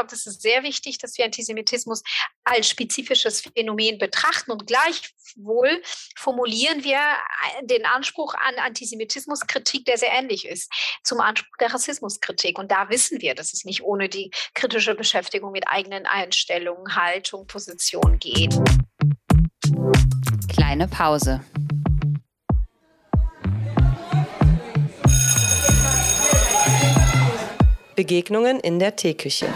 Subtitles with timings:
[0.00, 2.02] glaube, das ist sehr wichtig, dass wir Antisemitismus
[2.44, 5.82] als spezifisches Phänomen betrachten und gleichwohl
[6.16, 6.98] formulieren wir
[7.62, 10.72] den Anspruch an Antisemitismuskritik, der sehr ähnlich ist
[11.04, 12.58] zum Anspruch der Rassismuskritik.
[12.58, 17.46] Und da wissen wir, dass es nicht ohne die kritische Beschäftigung mit eigenen Einstellungen, Haltung,
[17.46, 18.54] Position geht.
[20.48, 21.44] Kleine Pause.
[27.94, 29.52] Begegnungen in der Teeküche.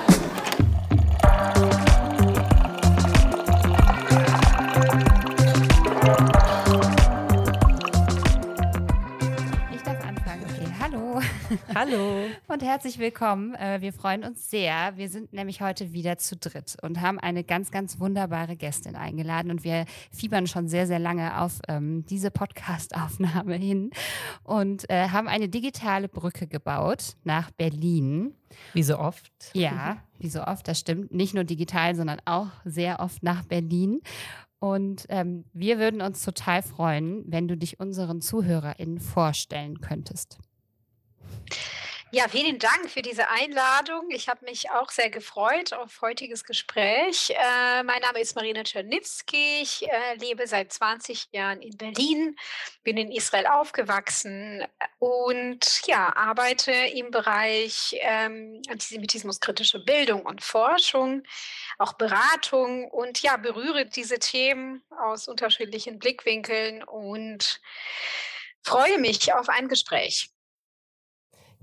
[11.74, 12.26] Hallo.
[12.46, 13.54] Und herzlich willkommen.
[13.56, 14.96] Äh, wir freuen uns sehr.
[14.96, 19.50] Wir sind nämlich heute wieder zu dritt und haben eine ganz, ganz wunderbare Gästin eingeladen.
[19.50, 23.90] Und wir fiebern schon sehr, sehr lange auf ähm, diese Podcast-Aufnahme hin
[24.44, 28.34] und äh, haben eine digitale Brücke gebaut nach Berlin.
[28.72, 29.32] Wie so oft.
[29.52, 31.12] Ja, wie so oft, das stimmt.
[31.12, 34.00] Nicht nur digital, sondern auch sehr oft nach Berlin.
[34.60, 40.38] Und ähm, wir würden uns total freuen, wenn du dich unseren ZuhörerInnen vorstellen könntest.
[42.14, 44.08] Ja, vielen Dank für diese Einladung.
[44.10, 47.30] Ich habe mich auch sehr gefreut auf heutiges Gespräch.
[47.30, 49.62] Äh, mein Name ist Marina Czernitzki.
[49.62, 52.36] Ich äh, lebe seit 20 Jahren in Berlin,
[52.84, 54.64] bin in Israel aufgewachsen
[55.00, 61.24] und ja, arbeite im Bereich ähm, antisemitismuskritische Bildung und Forschung,
[61.78, 67.60] auch Beratung und ja, berühre diese Themen aus unterschiedlichen Blickwinkeln und
[68.62, 70.30] freue mich auf ein Gespräch.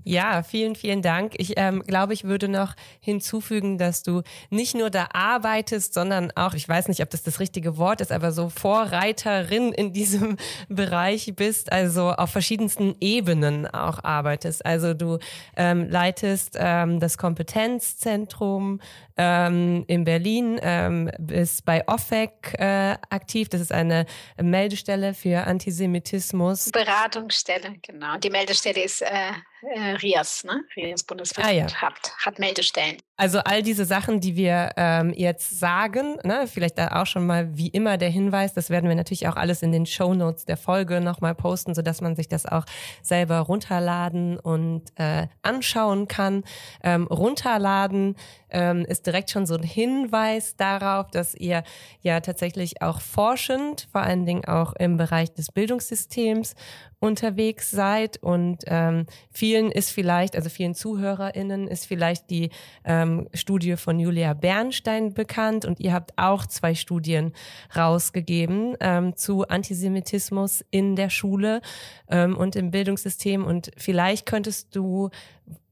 [0.04, 1.34] Ja, vielen, vielen Dank.
[1.38, 6.54] Ich ähm, glaube, ich würde noch hinzufügen, dass du nicht nur da arbeitest, sondern auch,
[6.54, 10.36] ich weiß nicht, ob das das richtige Wort ist, aber so Vorreiterin in diesem
[10.68, 14.66] Bereich bist, also auf verschiedensten Ebenen auch arbeitest.
[14.66, 15.18] Also du
[15.56, 18.80] ähm, leitest ähm, das Kompetenzzentrum
[19.16, 23.48] ähm, in Berlin, ähm, bist bei OFEC äh, aktiv.
[23.48, 24.06] Das ist eine
[24.40, 26.70] Meldestelle für Antisemitismus.
[26.70, 28.16] Beratungsstelle, genau.
[28.18, 30.64] Die Meldestelle ist äh, äh, RIAS, ne?
[30.76, 31.74] RIAS Bundesverband ah, ja.
[31.74, 32.96] hat, hat Meldestellen.
[33.16, 37.56] Also all diese Sachen, die wir ähm, jetzt sagen, ne, vielleicht da auch schon mal
[37.56, 40.56] wie immer der Hinweis, das werden wir natürlich auch alles in den Show Notes der
[40.56, 42.64] Folge nochmal posten, sodass man sich das auch
[43.02, 46.42] selber runterladen und äh, anschauen kann.
[46.82, 48.16] Ähm, runterladen
[48.52, 51.64] ähm, ist direkt schon so ein Hinweis darauf, dass ihr
[52.00, 56.54] ja tatsächlich auch forschend, vor allen Dingen auch im Bereich des Bildungssystems
[57.00, 58.22] unterwegs seid.
[58.22, 62.50] Und ähm, vielen ist vielleicht, also vielen ZuhörerInnen ist vielleicht die
[62.84, 65.64] ähm, Studie von Julia Bernstein bekannt.
[65.64, 67.32] Und ihr habt auch zwei Studien
[67.76, 71.60] rausgegeben ähm, zu Antisemitismus in der Schule
[72.08, 73.44] ähm, und im Bildungssystem.
[73.44, 75.10] Und vielleicht könntest du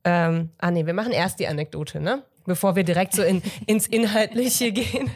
[0.04, 2.22] ähm, ah nee, wir machen erst die Anekdote, ne?
[2.50, 5.08] Bevor wir direkt so in, ins Inhaltliche gehen.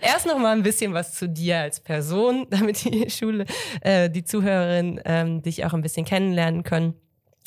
[0.00, 3.44] Erst noch mal ein bisschen was zu dir als Person, damit die Schule,
[3.82, 6.94] äh, die Zuhörerinnen ähm, dich auch ein bisschen kennenlernen können.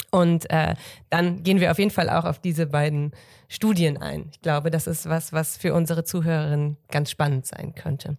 [0.09, 0.75] Und äh,
[1.09, 3.11] dann gehen wir auf jeden Fall auch auf diese beiden
[3.49, 4.29] Studien ein.
[4.31, 8.15] Ich glaube, das ist was, was für unsere Zuhörerinnen ganz spannend sein könnte.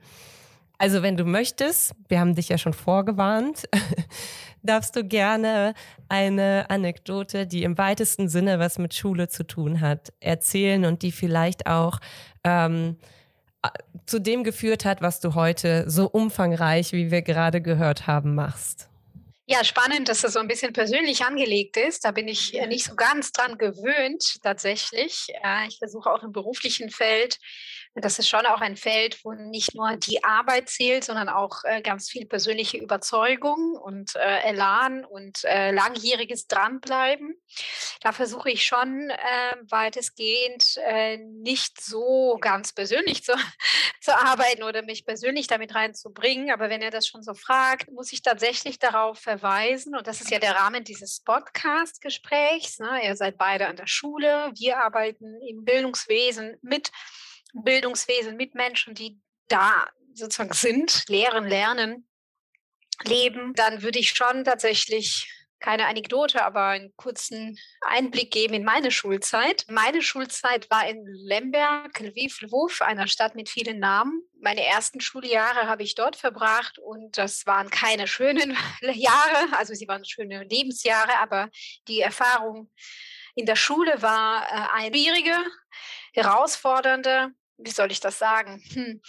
[0.76, 3.64] Also wenn du möchtest, wir haben dich ja schon vorgewarnt,
[4.64, 5.74] darfst du gerne
[6.08, 11.12] eine Anekdote, die im weitesten Sinne was mit Schule zu tun hat, erzählen und die
[11.12, 12.00] vielleicht auch
[12.42, 12.96] ähm,
[14.06, 18.88] zu dem geführt hat, was du heute so umfangreich, wie wir gerade gehört haben, machst.
[19.46, 22.04] Ja, spannend, dass das so ein bisschen persönlich angelegt ist.
[22.04, 25.26] Da bin ich äh, nicht so ganz dran gewöhnt, tatsächlich.
[25.68, 27.38] Ich versuche auch im beruflichen Feld
[27.94, 31.80] das ist schon auch ein Feld, wo nicht nur die Arbeit zählt, sondern auch äh,
[31.80, 37.40] ganz viel persönliche Überzeugung und äh, Elan und äh, langjähriges Dranbleiben.
[38.00, 43.32] Da versuche ich schon äh, weitestgehend äh, nicht so ganz persönlich zu,
[44.00, 46.50] zu arbeiten oder mich persönlich damit reinzubringen.
[46.50, 49.96] Aber wenn er das schon so fragt, muss ich tatsächlich darauf verweisen.
[49.96, 52.80] Und das ist ja der Rahmen dieses Podcast-Gesprächs.
[52.80, 53.04] Ne?
[53.04, 54.50] Ihr seid beide an der Schule.
[54.56, 56.90] Wir arbeiten im Bildungswesen mit
[57.54, 62.08] Bildungswesen mit Menschen, die da sozusagen sind, lehren, lernen,
[63.04, 65.28] leben, dann würde ich schon tatsächlich
[65.64, 69.64] keine Anekdote, aber einen kurzen Einblick geben in meine Schulzeit.
[69.70, 74.20] Meine Schulzeit war in Lemberg, Lviv, Lwów, einer Stadt mit vielen Namen.
[74.38, 79.88] Meine ersten Schuljahre habe ich dort verbracht und das waren keine schönen Jahre, also sie
[79.88, 81.48] waren schöne Lebensjahre, aber
[81.88, 82.70] die Erfahrung
[83.34, 85.36] in der Schule war äh, eine schwierige,
[86.12, 88.62] herausfordernde wie soll ich das sagen?
[88.72, 89.00] Hm.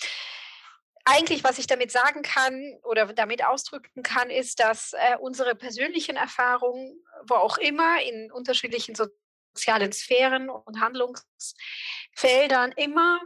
[1.06, 6.15] Eigentlich, was ich damit sagen kann oder damit ausdrücken kann, ist, dass äh, unsere persönlichen
[6.15, 11.62] Erfahrungen, wo auch immer, in unterschiedlichen sozialen Sphären und Handlungsfeldern
[12.15, 13.21] Feldern immer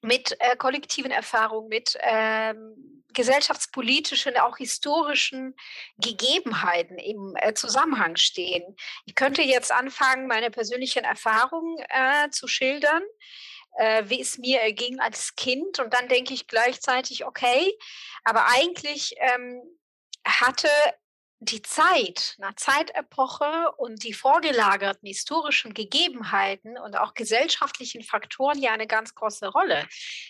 [0.00, 5.54] mit äh, kollektiven Erfahrungen, mit ähm, gesellschaftspolitischen, auch historischen
[5.98, 8.76] Gegebenheiten im äh, Zusammenhang stehen.
[9.06, 13.02] Ich könnte jetzt anfangen, meine persönlichen Erfahrungen äh, zu schildern,
[13.78, 15.78] äh, wie es mir erging als Kind.
[15.78, 17.72] Und dann denke ich gleichzeitig, okay,
[18.24, 19.62] aber eigentlich ähm,
[20.26, 20.68] hatte
[21.40, 28.88] die Zeit, eine Zeitepoche und die vorgelagerten historischen Gegebenheiten und auch gesellschaftlichen Faktoren ja eine
[28.88, 29.86] ganz große Rolle,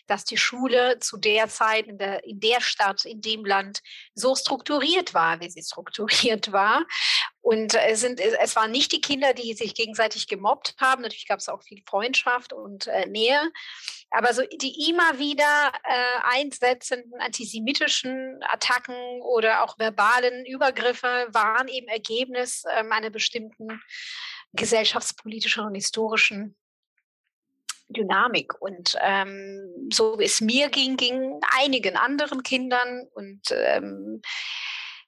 [0.07, 3.81] dass die Schule zu der Zeit in der, in der Stadt, in dem Land
[4.15, 6.85] so strukturiert war, wie sie strukturiert war.
[7.41, 11.03] Und es, sind, es waren nicht die Kinder, die sich gegenseitig gemobbt haben.
[11.03, 13.41] Natürlich gab es auch viel Freundschaft und äh, Nähe.
[14.11, 21.89] Aber so die immer wieder äh, einsetzenden antisemitischen Attacken oder auch verbalen Übergriffe waren eben
[21.89, 23.81] Ergebnis äh, einer bestimmten
[24.53, 26.57] gesellschaftspolitischen und historischen
[27.89, 28.61] Dynamik.
[28.61, 34.21] Und ähm, so wie es mir ging, ging einigen anderen Kindern und ähm,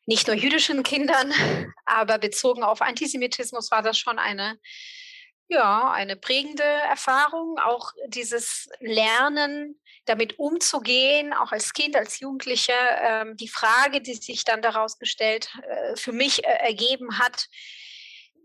[0.07, 1.33] nicht nur jüdischen Kindern,
[1.85, 4.59] aber bezogen auf Antisemitismus war das schon eine
[5.51, 12.73] ja, eine prägende Erfahrung, auch dieses Lernen, damit umzugehen, auch als Kind, als Jugendliche.
[13.03, 17.49] Ähm, die Frage, die sich dann daraus gestellt, äh, für mich äh, ergeben hat,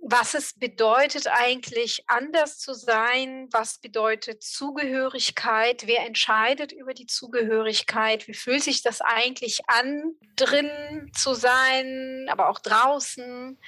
[0.01, 8.27] was es bedeutet eigentlich anders zu sein, was bedeutet Zugehörigkeit, wer entscheidet über die Zugehörigkeit,
[8.27, 13.59] wie fühlt sich das eigentlich an, drin zu sein, aber auch draußen.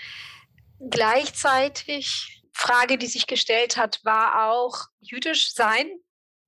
[0.80, 5.90] Gleichzeitig Frage, die sich gestellt hat, war auch jüdisch sein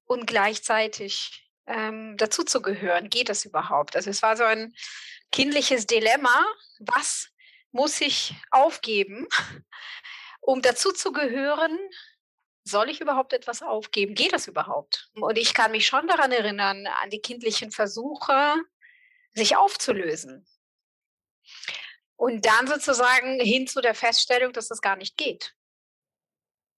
[0.06, 3.10] und gleichzeitig ähm, dazuzugehören.
[3.10, 3.96] Geht das überhaupt?
[3.96, 4.74] Also es war so ein
[5.32, 6.46] kindliches Dilemma.
[6.80, 7.30] Was
[7.72, 9.28] muss ich aufgeben,
[10.42, 11.78] um dazuzugehören?
[12.64, 14.16] Soll ich überhaupt etwas aufgeben?
[14.16, 15.10] Geht das überhaupt?
[15.14, 18.56] Und ich kann mich schon daran erinnern, an die kindlichen Versuche,
[19.34, 20.46] sich aufzulösen.
[22.16, 25.56] Und dann sozusagen hin zu der Feststellung, dass das gar nicht geht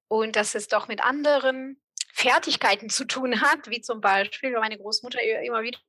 [0.07, 1.81] und dass es doch mit anderen
[2.13, 5.79] Fertigkeiten zu tun hat, wie zum Beispiel, meine Großmutter immer wieder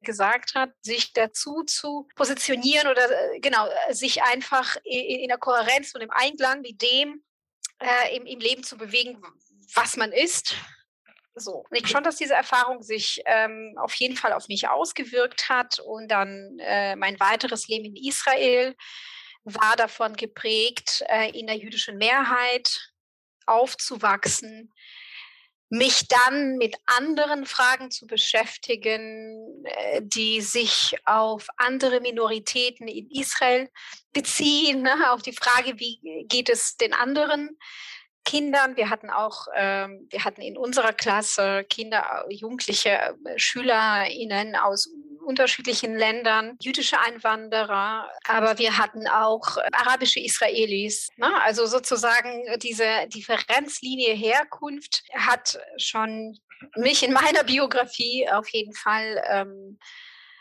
[0.00, 5.94] gesagt hat, sich dazu zu positionieren oder äh, genau, äh, sich einfach in, der Kohärenz
[5.94, 7.22] und im Einklang mit dem
[7.80, 9.22] äh, im, im, Leben zu bewegen,
[9.74, 10.56] was man ist.
[11.34, 11.64] So.
[11.70, 16.08] Ich schon, dass diese Erfahrung sich ähm, auf jeden Fall auf mich ausgewirkt hat und
[16.08, 18.74] dann äh, mein weiteres Leben in Israel
[19.44, 22.92] war davon geprägt, äh, in der jüdischen Mehrheit
[23.46, 24.72] aufzuwachsen,
[25.70, 33.68] mich dann mit anderen Fragen zu beschäftigen, äh, die sich auf andere Minoritäten in Israel
[34.12, 35.12] beziehen, ne?
[35.12, 37.58] auf die Frage, wie geht es den anderen
[38.24, 38.76] Kindern.
[38.76, 44.90] Wir hatten auch, ähm, wir hatten in unserer Klasse Kinder, Jugendliche, äh, SchülerInnen aus
[45.28, 51.10] unterschiedlichen Ländern, jüdische Einwanderer, aber wir hatten auch äh, arabische Israelis.
[51.16, 51.30] Ne?
[51.42, 56.38] Also sozusagen diese Differenzlinie Herkunft hat schon
[56.76, 59.78] mich in meiner Biografie auf jeden Fall ähm,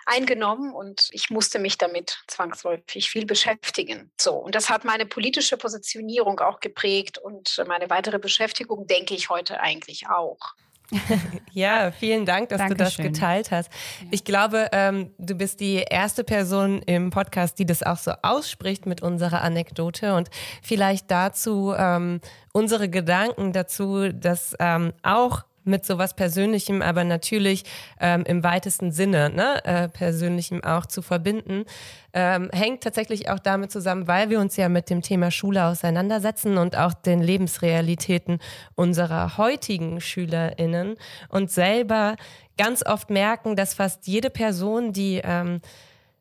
[0.06, 4.10] eingenommen und ich musste mich damit zwangsläufig viel beschäftigen.
[4.18, 9.30] So, und das hat meine politische Positionierung auch geprägt und meine weitere Beschäftigung denke ich
[9.30, 10.56] heute eigentlich auch.
[11.52, 12.78] ja, vielen Dank, dass Dankeschön.
[12.78, 13.70] du das geteilt hast.
[14.12, 18.86] Ich glaube, ähm, du bist die erste Person im Podcast, die das auch so ausspricht
[18.86, 20.30] mit unserer Anekdote und
[20.62, 22.22] vielleicht dazu ähm,
[22.54, 27.64] unsere Gedanken dazu, dass ähm, auch mit sowas Persönlichem, aber natürlich
[28.00, 31.66] ähm, im weitesten Sinne, ne, äh, Persönlichem auch zu verbinden,
[32.14, 36.58] ähm, hängt tatsächlich auch damit zusammen, weil wir uns ja mit dem Thema Schule auseinandersetzen
[36.58, 38.40] und auch den Lebensrealitäten
[38.76, 40.96] unserer heutigen SchülerInnen
[41.30, 42.16] und selber
[42.58, 45.62] ganz oft merken, dass fast jede Person, die ähm,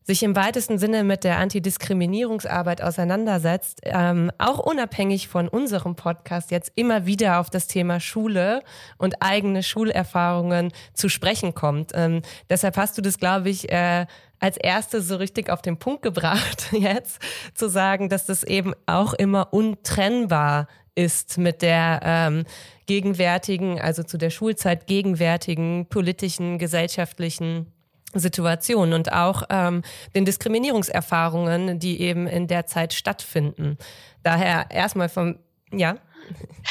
[0.07, 6.71] sich im weitesten Sinne mit der Antidiskriminierungsarbeit auseinandersetzt, ähm, auch unabhängig von unserem Podcast jetzt
[6.77, 8.63] immer wieder auf das Thema Schule
[8.99, 11.91] und eigene Schulerfahrungen zu sprechen kommt.
[11.95, 14.07] Ähm, deshalb hast du das, glaube ich, äh,
[14.39, 17.19] als erste so richtig auf den Punkt gebracht, jetzt
[17.55, 22.45] zu sagen, dass das eben auch immer untrennbar ist mit der ähm,
[22.87, 27.73] gegenwärtigen, also zu der Schulzeit gegenwärtigen politischen, gesellschaftlichen
[28.15, 29.83] Situation und auch ähm,
[30.15, 33.77] den Diskriminierungserfahrungen, die eben in der Zeit stattfinden.
[34.23, 35.39] Daher erstmal vom,
[35.73, 35.97] ja.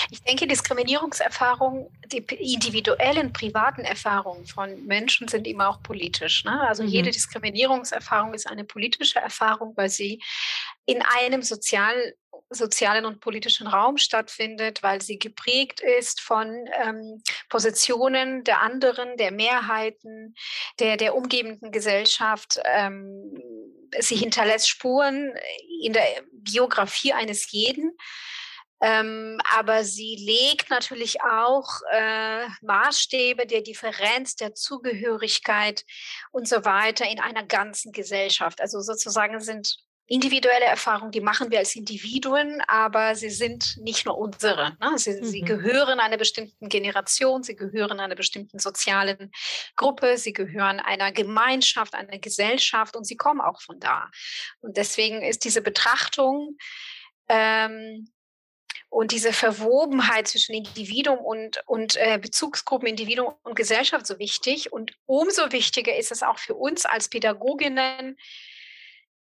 [0.10, 6.44] Ich denke, Diskriminierungserfahrungen, die individuellen, privaten Erfahrungen von Menschen sind immer auch politisch.
[6.44, 6.60] Ne?
[6.68, 6.90] Also mhm.
[6.90, 10.22] jede Diskriminierungserfahrung ist eine politische Erfahrung, weil sie
[10.86, 12.16] in einem sozial
[12.50, 19.32] sozialen und politischen Raum stattfindet, weil sie geprägt ist von ähm, Positionen der anderen, der
[19.32, 20.36] Mehrheiten,
[20.80, 22.60] der, der umgebenden Gesellschaft.
[22.66, 23.42] Ähm,
[24.00, 25.34] sie hinterlässt Spuren
[25.82, 27.98] in der Biografie eines jeden.
[28.82, 35.86] Ähm, aber sie legt natürlich auch äh, Maßstäbe der Differenz, der Zugehörigkeit
[36.32, 38.60] und so weiter in einer ganzen Gesellschaft.
[38.60, 44.18] Also sozusagen sind individuelle Erfahrungen, die machen wir als Individuen, aber sie sind nicht nur
[44.18, 44.78] unsere.
[44.80, 44.98] Ne?
[44.98, 45.26] Sie, mhm.
[45.26, 49.32] sie, gehören einer bestimmten Generation, sie gehören einer bestimmten sozialen
[49.76, 54.12] Gruppe, sie gehören einer Gemeinschaft, einer Gesellschaft und sie kommen auch von da.
[54.60, 56.58] Und deswegen ist diese Betrachtung
[57.28, 58.08] ähm,
[58.90, 64.72] und diese Verwobenheit zwischen Individuum und, und äh, Bezugsgruppen, Individuum und Gesellschaft so wichtig.
[64.72, 68.18] Und umso wichtiger ist es auch für uns als Pädagoginnen,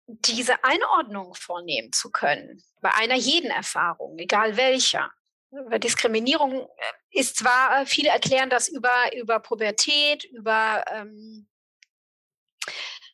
[0.08, 5.12] diese Einordnung vornehmen zu können, bei einer jeden Erfahrung, egal welcher.
[5.50, 11.48] Weil Diskriminierung äh, ist zwar, viele erklären das über, über Pubertät, über ähm,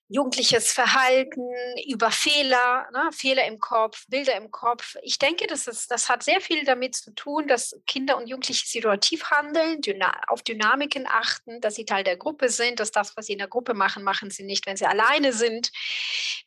[0.09, 1.41] jugendliches Verhalten,
[1.87, 4.95] über Fehler, ne, Fehler im Kopf, Bilder im Kopf.
[5.01, 8.67] Ich denke, das, ist, das hat sehr viel damit zu tun, dass Kinder und Jugendliche
[8.67, 9.81] situativ handeln,
[10.27, 13.47] auf Dynamiken achten, dass sie Teil der Gruppe sind, dass das, was sie in der
[13.47, 15.71] Gruppe machen, machen sie nicht, wenn sie alleine sind,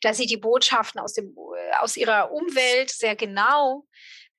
[0.01, 1.35] dass sie die Botschaften aus, dem,
[1.79, 3.85] aus ihrer Umwelt sehr genau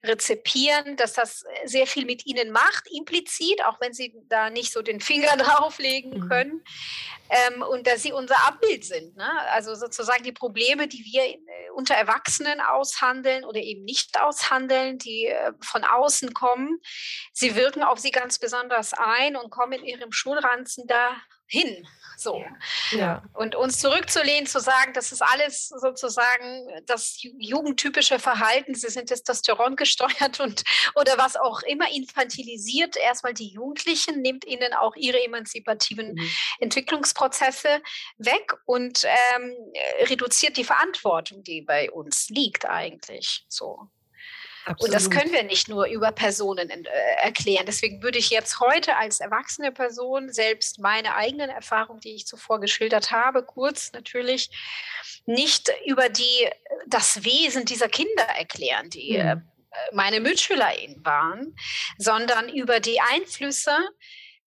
[0.05, 4.81] rezipieren, dass das sehr viel mit ihnen macht, implizit, auch wenn sie da nicht so
[4.81, 6.29] den Finger drauflegen mhm.
[6.29, 6.65] können.
[7.31, 9.17] Ähm, und dass sie unser Abbild sind.
[9.17, 9.29] Ne?
[9.51, 11.39] Also sozusagen die Probleme, die wir äh,
[11.75, 16.81] unter Erwachsenen aushandeln oder eben nicht aushandeln, die äh, von außen kommen,
[17.33, 21.87] sie wirken auf sie ganz besonders ein und kommen in ihrem Schulranzen dahin.
[22.19, 22.45] So.
[22.91, 23.23] Ja.
[23.35, 29.77] Und uns zurückzulehnen, zu sagen, das ist alles sozusagen das jugendtypische Verhalten, sie sind Testosteron
[29.77, 30.65] gesteuert und
[30.97, 36.31] oder was auch immer infantilisiert erstmal die Jugendlichen, nimmt ihnen auch ihre emanzipativen mhm.
[36.61, 37.83] Entwicklungsprozesse
[38.19, 39.55] weg und ähm,
[40.09, 43.45] reduziert die Verantwortung, die bei uns liegt eigentlich.
[43.49, 43.89] So.
[44.69, 44.83] Absolut.
[44.83, 46.89] Und das können wir nicht nur über Personen äh,
[47.23, 47.65] erklären.
[47.67, 52.61] Deswegen würde ich jetzt heute als erwachsene Person selbst meine eigenen Erfahrungen, die ich zuvor
[52.61, 54.51] geschildert habe, kurz natürlich,
[55.25, 56.49] nicht über die,
[56.87, 59.27] das Wesen dieser Kinder erklären, die mhm.
[59.27, 59.37] äh,
[59.93, 61.57] meine MitschülerInnen waren,
[61.97, 63.75] sondern über die Einflüsse,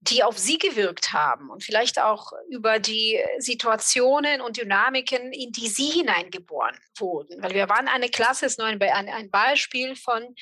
[0.02, 5.68] die auf sie gewirkt haben und vielleicht auch über die Situationen und Dynamiken, in die
[5.68, 7.42] sie hineingeboren wurden.
[7.42, 10.36] Weil wir waren eine Klasse, ist nur ein, Beispiel von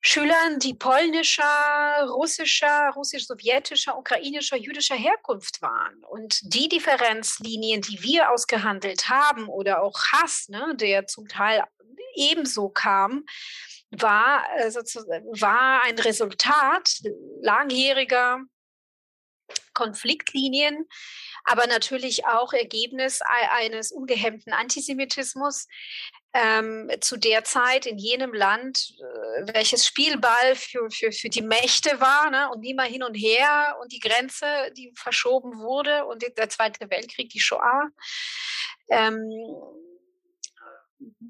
[0.00, 6.02] Schülern, die polnischer, russischer, russisch-sowjetischer, ukrainischer, jüdischer Herkunft waren.
[6.04, 11.64] Und die Differenzlinien, die wir ausgehandelt haben oder auch Hass, ne, der zum Teil
[12.14, 13.26] ebenso kam,
[13.90, 16.94] war, also, war ein Resultat
[17.42, 18.40] langjähriger
[19.80, 20.86] Konfliktlinien,
[21.44, 23.20] aber natürlich auch Ergebnis
[23.50, 25.66] eines ungehemmten Antisemitismus
[26.34, 32.00] ähm, zu der Zeit in jenem Land, äh, welches Spielball für, für, für die Mächte
[32.00, 32.50] war ne?
[32.50, 34.46] und immer hin und her und die Grenze,
[34.76, 37.88] die verschoben wurde und der Zweite Weltkrieg, die Shoah.
[38.90, 39.22] Ähm,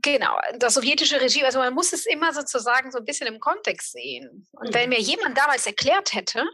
[0.02, 3.92] Genau, das sowjetische Regime, also man muss es immer sozusagen so ein bisschen im Kontext
[3.92, 4.48] sehen.
[4.50, 4.96] Und wenn mhm.
[4.96, 6.44] mir jemand damals erklärt hätte,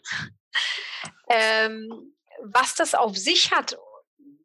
[1.28, 3.78] ähm, was das auf sich hat,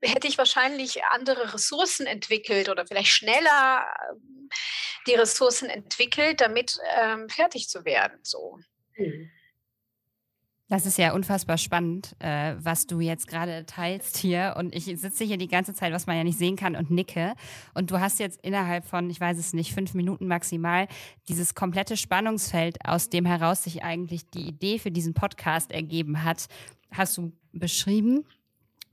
[0.02, 4.50] hätte ich wahrscheinlich andere Ressourcen entwickelt oder vielleicht schneller ähm,
[5.08, 8.20] die Ressourcen entwickelt, damit ähm, fertig zu werden.
[8.24, 8.60] So.
[8.96, 9.32] Mhm.
[10.72, 14.56] Das ist ja unfassbar spannend, äh, was du jetzt gerade teilst hier.
[14.58, 17.34] Und ich sitze hier die ganze Zeit, was man ja nicht sehen kann, und nicke.
[17.74, 20.88] Und du hast jetzt innerhalb von, ich weiß es nicht, fünf Minuten maximal,
[21.28, 26.46] dieses komplette Spannungsfeld, aus dem heraus sich eigentlich die Idee für diesen Podcast ergeben hat,
[26.90, 28.24] hast du beschrieben.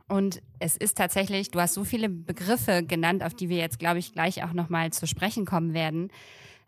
[0.09, 4.01] Und es ist tatsächlich, du hast so viele Begriffe genannt, auf die wir jetzt, glaube
[4.01, 6.11] ich, gleich auch nochmal zu sprechen kommen werden.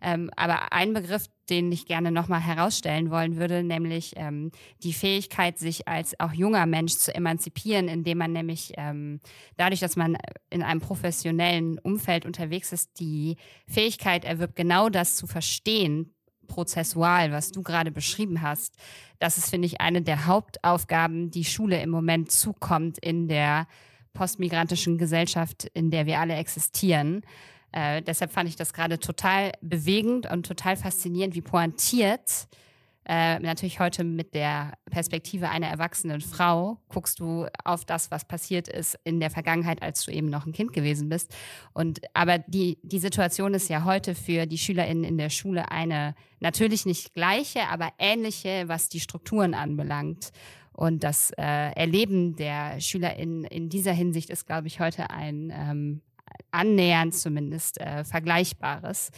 [0.00, 4.52] Ähm, aber ein Begriff, den ich gerne nochmal herausstellen wollen würde, nämlich ähm,
[4.82, 9.20] die Fähigkeit, sich als auch junger Mensch zu emanzipieren, indem man nämlich ähm,
[9.56, 10.16] dadurch, dass man
[10.48, 16.14] in einem professionellen Umfeld unterwegs ist, die Fähigkeit erwirbt, genau das zu verstehen,
[16.46, 18.76] prozessual, was du gerade beschrieben hast.
[19.18, 23.66] Das ist, finde ich, eine der Hauptaufgaben, die Schule im Moment zukommt in der
[24.12, 27.22] postmigrantischen Gesellschaft, in der wir alle existieren.
[27.72, 32.48] Äh, deshalb fand ich das gerade total bewegend und total faszinierend, wie pointiert
[33.06, 38.68] äh, natürlich heute mit der Perspektive einer erwachsenen Frau guckst du auf das, was passiert
[38.68, 41.34] ist in der Vergangenheit, als du eben noch ein Kind gewesen bist.
[41.72, 46.14] Und aber die, die Situation ist ja heute für die SchülerInnen in der Schule eine
[46.38, 50.30] natürlich nicht gleiche, aber ähnliche, was die Strukturen anbelangt.
[50.72, 56.02] Und das äh, Erleben der SchülerInnen in dieser Hinsicht ist, glaube ich, heute ein ähm,
[56.50, 59.10] annähernd zumindest äh, Vergleichbares.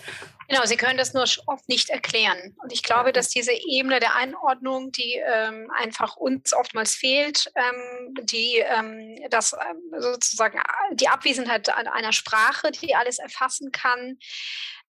[0.49, 2.55] Genau, Sie können das nur oft nicht erklären.
[2.63, 8.15] Und ich glaube, dass diese Ebene der Einordnung, die ähm, einfach uns oftmals fehlt, ähm,
[8.25, 14.19] die ähm, das ähm, sozusagen äh, die Abwesenheit einer Sprache, die alles erfassen kann.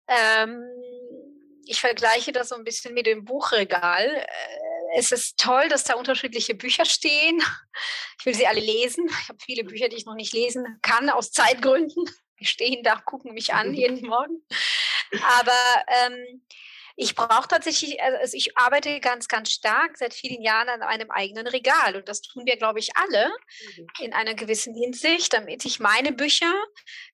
[0.08, 0.63] Ähm,
[1.65, 4.06] ich vergleiche das so ein bisschen mit dem Buchregal.
[4.06, 7.42] Äh, es ist toll, dass da unterschiedliche Bücher stehen.
[8.20, 9.08] Ich will sie alle lesen.
[9.22, 12.06] Ich habe viele Bücher, die ich noch nicht lesen kann, aus Zeitgründen.
[12.40, 14.46] Die stehen da, gucken mich an jeden Morgen.
[15.40, 16.42] Aber ähm,
[16.96, 21.48] ich brauche tatsächlich, also ich arbeite ganz, ganz stark seit vielen Jahren an einem eigenen
[21.48, 21.96] Regal.
[21.96, 23.32] Und das tun wir, glaube ich, alle
[23.78, 23.88] mhm.
[24.00, 26.54] in einer gewissen Hinsicht, damit ich meine Bücher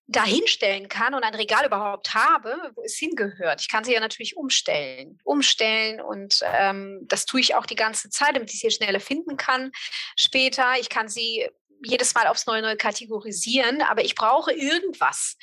[0.07, 3.61] dahinstellen kann und ein Regal überhaupt habe, wo es hingehört.
[3.61, 5.19] Ich kann sie ja natürlich umstellen.
[5.23, 9.37] Umstellen und ähm, das tue ich auch die ganze Zeit, damit ich sie schneller finden
[9.37, 9.71] kann
[10.17, 10.73] später.
[10.79, 11.47] Ich kann sie
[11.81, 15.37] jedes Mal aufs Neue neu kategorisieren, aber ich brauche irgendwas,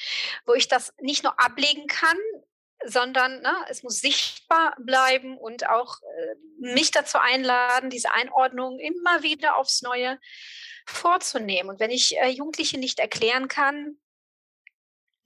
[0.44, 2.18] wo ich das nicht nur ablegen kann,
[2.86, 9.22] sondern ne, es muss sichtbar bleiben und auch äh, mich dazu einladen, diese Einordnung immer
[9.22, 10.18] wieder aufs Neue
[10.86, 11.70] vorzunehmen.
[11.70, 13.98] Und wenn ich äh, Jugendliche nicht erklären kann,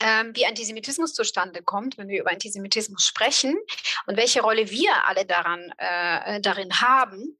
[0.02, 3.59] ähm, wie Antisemitismus zustande kommt, wenn wir über Antisemitismus sprechen
[4.07, 7.38] und welche Rolle wir alle daran, äh, darin haben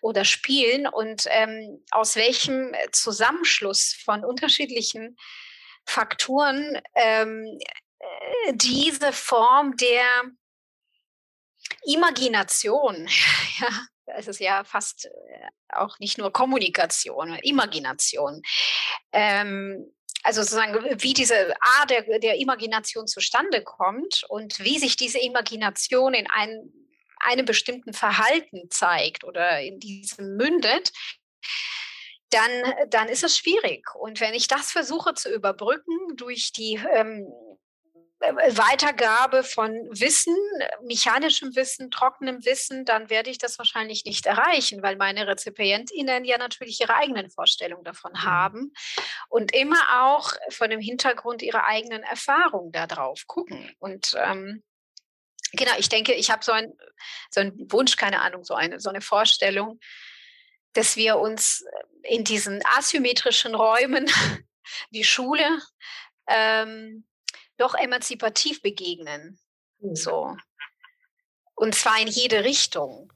[0.00, 5.16] oder spielen und ähm, aus welchem Zusammenschluss von unterschiedlichen
[5.84, 7.81] Faktoren ähm, äh,
[8.52, 10.04] diese Form der
[11.84, 13.08] Imagination,
[13.60, 13.68] ja,
[14.06, 18.42] es ist ja fast äh, auch nicht nur Kommunikation, Imagination.
[19.12, 19.92] Ähm,
[20.22, 26.14] also sozusagen, wie diese Art der, der Imagination zustande kommt und wie sich diese Imagination
[26.14, 26.72] in ein,
[27.18, 30.92] einem bestimmten Verhalten zeigt oder in diesem mündet,
[32.30, 32.50] dann,
[32.88, 33.94] dann ist es schwierig.
[33.94, 37.41] Und wenn ich das versuche zu überbrücken durch die ähm, äh,
[38.22, 40.36] Weitergabe von Wissen,
[40.82, 46.38] mechanischem Wissen, trockenem Wissen, dann werde ich das wahrscheinlich nicht erreichen, weil meine RezipientInnen ja
[46.38, 48.22] natürlich ihre eigenen Vorstellungen davon mhm.
[48.22, 48.72] haben
[49.28, 53.74] und immer auch von dem Hintergrund ihrer eigenen Erfahrung darauf gucken.
[53.80, 54.62] Und ähm,
[55.52, 56.72] genau, ich denke, ich habe so, ein,
[57.30, 59.80] so einen Wunsch, keine Ahnung, so eine, so eine Vorstellung,
[60.74, 61.64] dass wir uns
[62.04, 64.08] in diesen asymmetrischen Räumen
[64.90, 65.58] wie Schule
[66.28, 67.04] ähm,
[67.62, 69.38] doch emanzipativ begegnen.
[69.80, 69.94] Mhm.
[69.94, 70.36] So.
[71.54, 73.12] Und zwar in jede Richtung.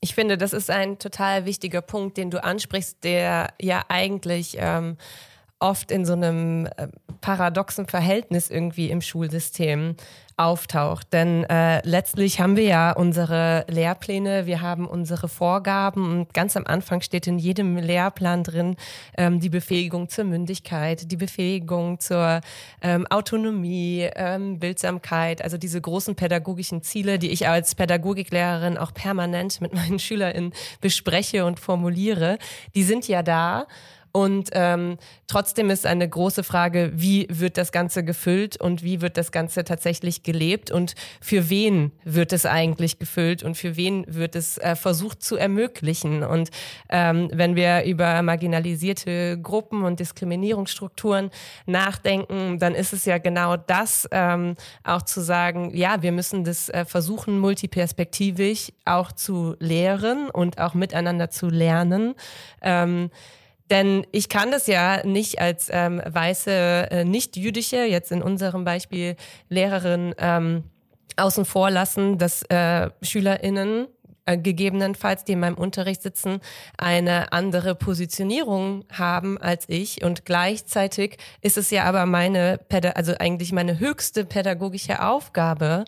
[0.00, 4.98] Ich finde, das ist ein total wichtiger Punkt, den du ansprichst, der ja eigentlich ähm,
[5.58, 6.88] oft in so einem äh,
[7.22, 9.96] paradoxen Verhältnis irgendwie im Schulsystem
[10.36, 11.12] auftaucht.
[11.12, 16.66] Denn äh, letztlich haben wir ja unsere Lehrpläne, wir haben unsere Vorgaben und ganz am
[16.66, 18.76] Anfang steht in jedem Lehrplan drin
[19.16, 22.40] ähm, die Befähigung zur Mündigkeit, die Befähigung zur
[22.82, 29.60] ähm, Autonomie, ähm, Bildsamkeit, also diese großen pädagogischen Ziele, die ich als Pädagogiklehrerin auch permanent
[29.62, 32.38] mit meinen SchülerInnen bespreche und formuliere,
[32.74, 33.66] die sind ja da.
[34.16, 39.18] Und ähm, trotzdem ist eine große Frage, wie wird das Ganze gefüllt und wie wird
[39.18, 44.34] das Ganze tatsächlich gelebt und für wen wird es eigentlich gefüllt und für wen wird
[44.34, 46.22] es äh, versucht zu ermöglichen.
[46.22, 46.48] Und
[46.88, 51.28] ähm, wenn wir über marginalisierte Gruppen und Diskriminierungsstrukturen
[51.66, 56.70] nachdenken, dann ist es ja genau das, ähm, auch zu sagen, ja, wir müssen das
[56.70, 62.14] äh, versuchen, multiperspektivisch auch zu lehren und auch miteinander zu lernen.
[62.62, 63.10] Ähm,
[63.70, 66.50] denn ich kann das ja nicht als ähm, weiße,
[66.90, 69.16] äh, nicht jüdische, jetzt in unserem Beispiel
[69.48, 70.64] Lehrerin, ähm,
[71.16, 73.88] außen vor lassen, dass äh, SchülerInnen
[74.26, 76.40] äh, gegebenenfalls, die in meinem Unterricht sitzen,
[76.76, 80.04] eine andere Positionierung haben als ich.
[80.04, 82.60] Und gleichzeitig ist es ja aber meine,
[82.94, 85.84] also eigentlich meine höchste pädagogische Aufgabe,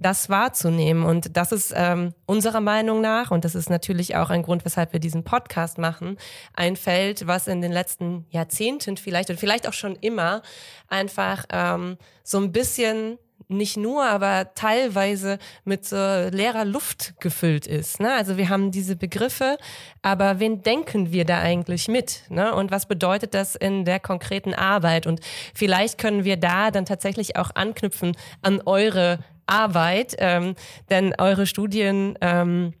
[0.00, 1.04] das wahrzunehmen.
[1.04, 4.92] Und das ist ähm, unserer Meinung nach, und das ist natürlich auch ein Grund, weshalb
[4.92, 6.16] wir diesen Podcast machen,
[6.54, 10.42] ein Feld, was in den letzten Jahrzehnten vielleicht und vielleicht auch schon immer
[10.88, 18.00] einfach ähm, so ein bisschen nicht nur, aber teilweise mit so leerer Luft gefüllt ist.
[18.00, 18.12] Ne?
[18.12, 19.58] Also wir haben diese Begriffe,
[20.02, 22.22] aber wen denken wir da eigentlich mit?
[22.28, 22.54] Ne?
[22.54, 25.06] Und was bedeutet das in der konkreten Arbeit?
[25.06, 25.20] Und
[25.52, 29.18] vielleicht können wir da dann tatsächlich auch anknüpfen an eure
[29.50, 30.54] Arbeit, ähm,
[30.88, 32.72] denn eure Studien ähm,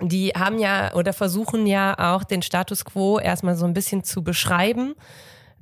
[0.00, 4.22] die haben ja oder versuchen ja auch den Status quo erstmal so ein bisschen zu
[4.22, 4.94] beschreiben,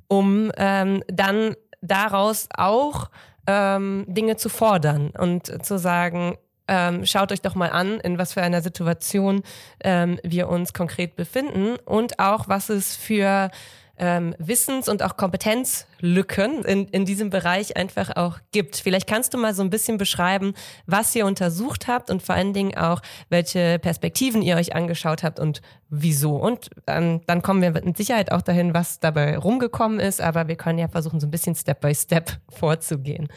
[0.09, 3.11] um ähm, dann daraus auch
[3.47, 6.37] ähm, Dinge zu fordern und zu sagen,
[6.69, 9.43] ähm, schaut euch doch mal an, in was für einer Situation
[9.85, 13.51] ähm, wir uns konkret befinden und auch was es für
[13.99, 18.77] ähm, Wissens- und auch Kompetenzlücken in, in diesem Bereich einfach auch gibt.
[18.77, 20.55] Vielleicht kannst du mal so ein bisschen beschreiben,
[20.87, 25.41] was ihr untersucht habt und vor allen Dingen auch, welche Perspektiven ihr euch angeschaut habt
[25.41, 26.37] und wieso.
[26.37, 30.57] Und ähm, dann kommen wir mit Sicherheit auch dahin, was dabei rumgekommen ist, aber wir
[30.57, 33.29] können ja versuchen, so ein bisschen Step by Step vorzugehen.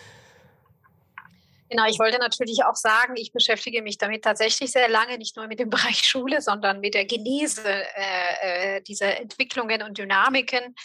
[1.70, 5.48] Genau, ich wollte natürlich auch sagen, ich beschäftige mich damit tatsächlich sehr lange, nicht nur
[5.48, 10.76] mit dem Bereich Schule, sondern mit der Genese äh, äh, dieser Entwicklungen und Dynamiken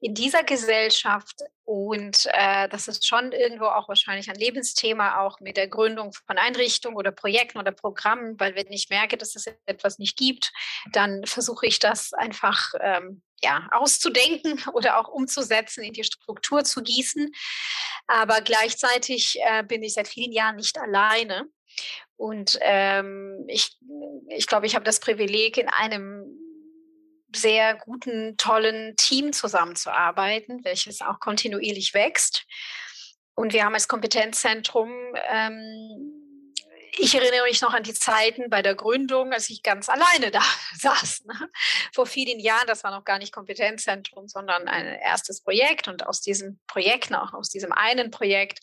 [0.00, 1.42] in dieser Gesellschaft.
[1.64, 6.38] Und äh, das ist schon irgendwo auch wahrscheinlich ein Lebensthema, auch mit der Gründung von
[6.38, 10.52] Einrichtungen oder Projekten oder Programmen, weil wenn ich merke, dass es etwas nicht gibt,
[10.92, 16.82] dann versuche ich das einfach ähm, ja, auszudenken oder auch umzusetzen, in die Struktur zu
[16.82, 17.32] gießen.
[18.06, 21.46] Aber gleichzeitig äh, bin ich seit vielen Jahren nicht alleine.
[22.16, 23.78] Und ähm, ich,
[24.28, 26.24] ich glaube, ich habe das Privileg, in einem
[27.34, 32.44] sehr guten, tollen Team zusammenzuarbeiten, welches auch kontinuierlich wächst.
[33.34, 34.90] Und wir haben als Kompetenzzentrum
[35.30, 36.19] ähm,
[36.98, 40.42] ich erinnere mich noch an die Zeiten bei der Gründung, als ich ganz alleine da
[40.78, 41.24] saß.
[41.24, 41.50] Ne?
[41.94, 45.88] Vor vielen Jahren, das war noch gar nicht Kompetenzzentrum, sondern ein erstes Projekt.
[45.88, 48.60] Und aus diesem Projekt, auch aus diesem einen Projekt,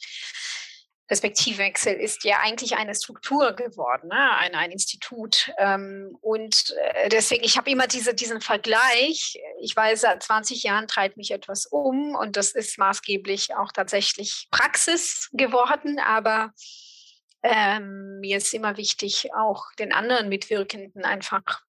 [1.07, 4.37] Perspektivwechsel ist ja eigentlich eine Struktur geworden, ne?
[4.37, 5.51] ein, ein Institut.
[5.57, 9.39] Ähm, und äh, deswegen, ich habe immer diese, diesen Vergleich.
[9.61, 14.47] Ich weiß, seit 20 Jahren treibt mich etwas um und das ist maßgeblich auch tatsächlich
[14.51, 16.53] Praxis geworden, aber
[17.43, 21.61] ähm, mir ist immer wichtig, auch den anderen Mitwirkenden einfach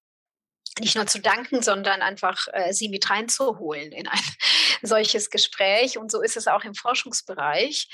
[0.80, 4.20] nicht nur zu danken, sondern einfach äh, sie mit reinzuholen in ein
[4.82, 5.98] solches Gespräch.
[5.98, 7.88] Und so ist es auch im Forschungsbereich.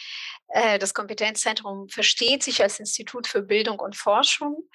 [0.49, 4.69] Äh, das Kompetenzzentrum versteht sich als Institut für Bildung und Forschung.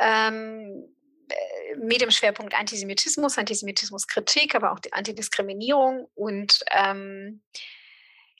[0.00, 0.94] Ähm,
[1.28, 7.42] äh, mit dem Schwerpunkt Antisemitismus, Antisemitismuskritik, aber auch die Antidiskriminierung und ähm,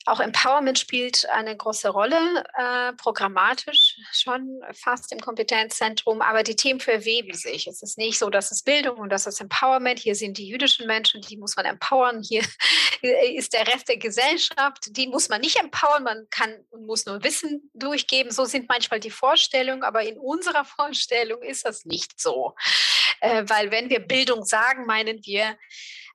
[0.08, 6.80] auch Empowerment spielt eine große Rolle, äh, programmatisch schon fast im Kompetenzzentrum, aber die Themen
[6.80, 7.66] verweben sich.
[7.66, 9.98] Es ist nicht so, dass es Bildung und das ist Empowerment.
[9.98, 12.22] Hier sind die jüdischen Menschen, die muss man empowern.
[12.22, 12.42] Hier
[13.02, 16.02] ist der Rest der Gesellschaft, die muss man nicht empowern.
[16.02, 18.32] Man kann und muss nur Wissen durchgeben.
[18.32, 22.54] So sind manchmal die Vorstellungen, aber in unserer Vorstellung ist das nicht so.
[23.20, 25.56] Äh, weil wenn wir Bildung sagen, meinen wir,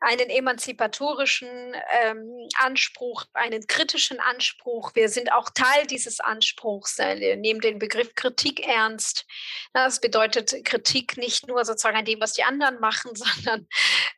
[0.04, 4.94] einen emanzipatorischen ähm, Anspruch, einen kritischen Anspruch.
[4.96, 7.00] Wir sind auch Teil dieses Anspruchs.
[7.00, 9.26] Äh, wir nehmen den Begriff Kritik ernst.
[9.74, 13.68] Das bedeutet Kritik nicht nur sozusagen an dem, was die anderen machen, sondern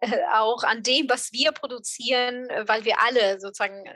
[0.01, 3.93] äh, auch an dem, was wir produzieren, weil wir alle sozusagen äh,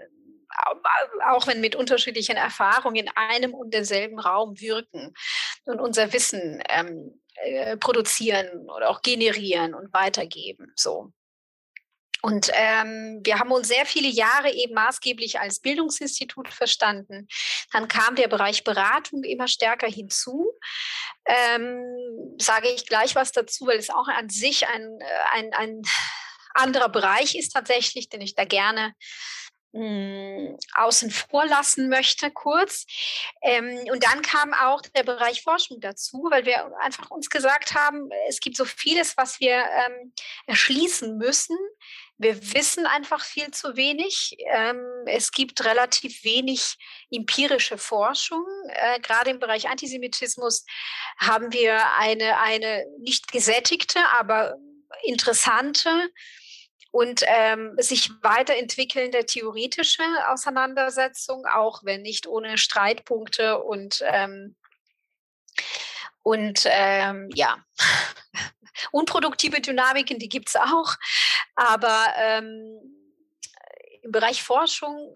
[1.27, 5.13] auch wenn mit unterschiedlichen Erfahrungen in einem und derselben Raum wirken
[5.65, 10.73] und unser Wissen ähm, äh, produzieren oder auch generieren und weitergeben.
[10.75, 11.13] So.
[12.21, 17.27] Und ähm, wir haben uns sehr viele Jahre eben maßgeblich als Bildungsinstitut verstanden.
[17.71, 20.51] Dann kam der Bereich Beratung immer stärker hinzu.
[21.25, 25.81] Ähm, sage ich gleich was dazu, weil es auch an sich ein, äh, ein, ein
[26.53, 28.93] anderer Bereich ist tatsächlich, den ich da gerne
[29.71, 32.85] mh, hm, außen vor lassen möchte, kurz.
[33.41, 38.09] Ähm, und dann kam auch der Bereich Forschung dazu, weil wir einfach uns gesagt haben,
[38.27, 40.13] es gibt so vieles, was wir ähm,
[40.47, 41.57] erschließen müssen
[42.19, 44.35] wir wissen einfach viel zu wenig.
[44.45, 46.75] Ähm, es gibt relativ wenig
[47.09, 48.45] empirische Forschung.
[48.67, 50.65] Äh, gerade im Bereich Antisemitismus
[51.17, 54.57] haben wir eine, eine nicht gesättigte, aber
[55.03, 55.89] interessante
[56.91, 64.57] und ähm, sich weiterentwickelnde theoretische Auseinandersetzung, auch wenn nicht ohne Streitpunkte und ähm,
[66.29, 67.57] und ähm, ja,
[68.91, 70.93] unproduktive Dynamiken, die gibt es auch.
[71.55, 72.77] Aber ähm,
[74.03, 75.15] im Bereich Forschung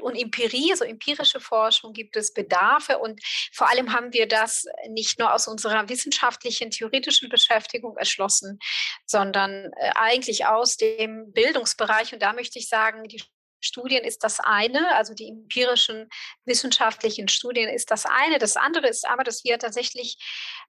[0.00, 2.98] und Empirie, also empirische Forschung, gibt es Bedarfe.
[2.98, 3.20] Und
[3.52, 8.58] vor allem haben wir das nicht nur aus unserer wissenschaftlichen, theoretischen Beschäftigung erschlossen,
[9.06, 12.12] sondern äh, eigentlich aus dem Bildungsbereich.
[12.12, 13.22] Und da möchte ich sagen, die
[13.60, 16.08] Studien ist das eine, also die empirischen
[16.44, 18.38] wissenschaftlichen Studien ist das eine.
[18.38, 20.16] Das andere ist aber, dass wir tatsächlich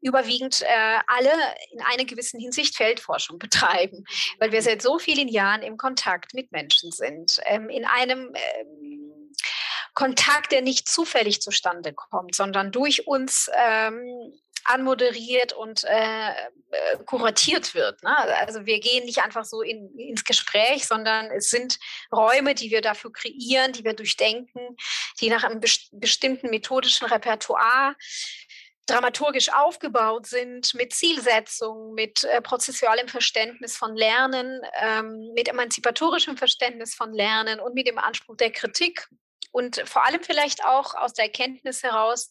[0.01, 1.31] überwiegend äh, alle
[1.71, 4.03] in einer gewissen Hinsicht Feldforschung betreiben,
[4.39, 9.33] weil wir seit so vielen Jahren im Kontakt mit Menschen sind, ähm, in einem ähm,
[9.93, 14.33] Kontakt, der nicht zufällig zustande kommt, sondern durch uns ähm,
[14.65, 18.01] anmoderiert und äh, äh, kuratiert wird.
[18.03, 18.15] Ne?
[18.15, 21.79] Also wir gehen nicht einfach so in, ins Gespräch, sondern es sind
[22.11, 24.77] Räume, die wir dafür kreieren, die wir durchdenken,
[25.19, 27.95] die nach einem best bestimmten methodischen Repertoire
[28.87, 36.95] dramaturgisch aufgebaut sind, mit Zielsetzung, mit äh, prozessualem Verständnis von Lernen, ähm, mit emanzipatorischem Verständnis
[36.95, 39.07] von Lernen und mit dem Anspruch der Kritik
[39.51, 42.29] und vor allem vielleicht auch aus der Erkenntnis heraus,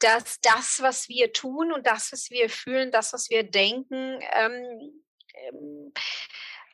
[0.00, 5.04] dass das, was wir tun und das, was wir fühlen, das, was wir denken, ähm,
[5.34, 5.92] ähm,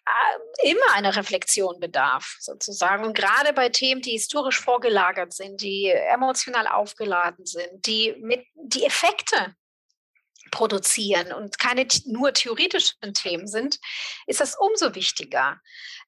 [0.06, 3.04] äh, immer einer Reflexion bedarf, sozusagen.
[3.04, 8.84] Und gerade bei Themen, die historisch vorgelagert sind, die emotional aufgeladen sind, die mit die
[8.84, 9.54] Effekte
[10.50, 13.78] produzieren und keine nur theoretischen Themen sind,
[14.26, 15.60] ist das umso wichtiger,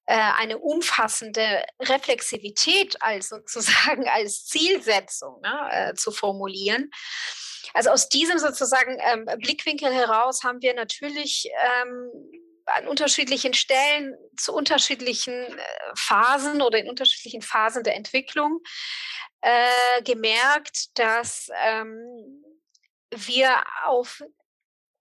[0.07, 6.90] äh, eine umfassende Reflexivität als sozusagen als Zielsetzung ne, äh, zu formulieren.
[7.74, 11.51] Also aus diesem sozusagen ähm, Blickwinkel heraus haben wir natürlich
[11.83, 12.11] ähm,
[12.64, 15.62] an unterschiedlichen Stellen zu unterschiedlichen äh,
[15.94, 18.61] Phasen oder in unterschiedlichen Phasen der Entwicklung
[19.40, 22.38] äh, gemerkt, dass ähm,
[23.11, 24.23] wir auf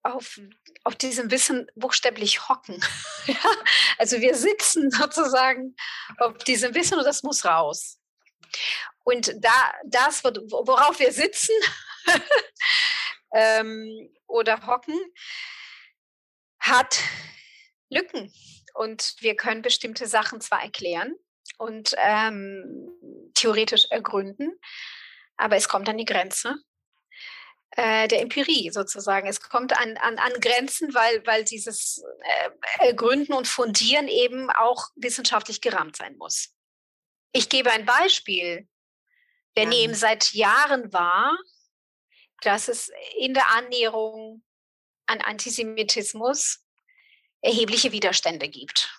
[0.07, 0.39] auf,
[0.83, 2.83] auf diesem Wissen buchstäblich hocken.
[3.99, 5.75] Also wir sitzen sozusagen
[6.19, 7.99] auf diesem Wissen und das muss raus.
[9.03, 11.55] Und da, das, worauf wir sitzen
[13.33, 14.95] ähm, oder hocken,
[16.59, 16.99] hat
[17.89, 18.31] Lücken.
[18.75, 21.15] Und wir können bestimmte Sachen zwar erklären
[21.57, 24.59] und ähm, theoretisch ergründen,
[25.37, 26.55] aber es kommt an die Grenze
[27.71, 29.27] äh, der Empirie sozusagen.
[29.27, 32.03] Es kommt an, an, an Grenzen, weil, weil dieses
[32.79, 36.53] äh, Gründen und Fundieren eben auch wissenschaftlich gerahmt sein muss.
[37.33, 38.67] Ich gebe ein Beispiel.
[39.53, 39.69] Wir ja.
[39.69, 41.37] nehmen seit Jahren wahr,
[42.41, 44.43] dass es in der Annäherung
[45.07, 46.63] an Antisemitismus
[47.41, 48.89] erhebliche Widerstände gibt.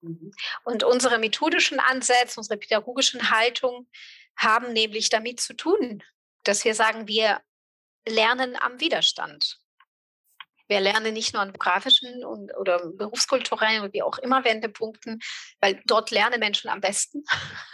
[0.00, 0.32] Mhm.
[0.64, 3.88] Und unsere methodischen Ansätze, unsere pädagogischen Haltung
[4.36, 6.02] haben nämlich damit zu tun,
[6.44, 7.40] dass wir sagen, wir
[8.08, 9.58] Lernen am Widerstand.
[10.68, 15.20] Wir lernen nicht nur an grafischen und, oder berufskulturellen und wie auch immer Wendepunkten,
[15.60, 17.24] weil dort lernen Menschen am besten,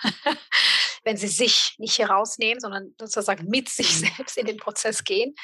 [1.05, 4.07] wenn sie sich nicht herausnehmen, sondern sozusagen mit sich mhm.
[4.07, 5.35] selbst in den Prozess gehen,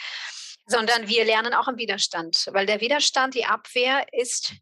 [0.67, 4.55] sondern wir lernen auch am Widerstand, weil der Widerstand, die Abwehr ist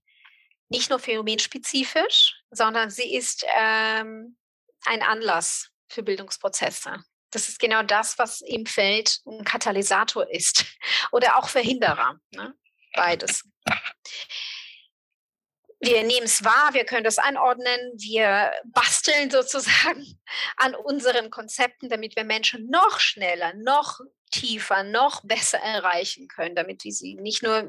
[0.68, 4.36] nicht nur phänomenspezifisch, sondern sie ist ähm,
[4.84, 7.04] ein Anlass für Bildungsprozesse.
[7.32, 10.64] Das ist genau das, was im Feld ein Katalysator ist
[11.12, 12.20] oder auch Verhinderer.
[12.30, 12.54] Ne?
[12.94, 13.44] Beides.
[15.84, 20.16] Wir nehmen es wahr, wir können das anordnen, wir basteln sozusagen
[20.56, 23.98] an unseren Konzepten, damit wir Menschen noch schneller, noch
[24.30, 27.68] tiefer, noch besser erreichen können, damit wir sie nicht nur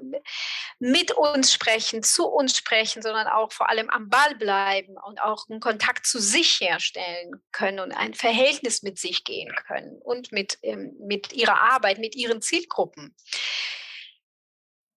[0.77, 5.49] mit uns sprechen, zu uns sprechen, sondern auch vor allem am Ball bleiben und auch
[5.49, 10.59] einen Kontakt zu sich herstellen können und ein Verhältnis mit sich gehen können und mit,
[10.61, 13.15] ähm, mit ihrer Arbeit, mit ihren Zielgruppen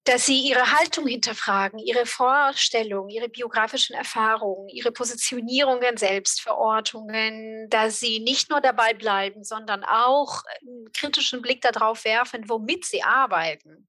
[0.07, 8.21] dass sie ihre Haltung hinterfragen, ihre Vorstellungen, ihre biografischen Erfahrungen, ihre Positionierungen, Selbstverortungen, dass sie
[8.21, 13.88] nicht nur dabei bleiben, sondern auch einen kritischen Blick darauf werfen, womit sie arbeiten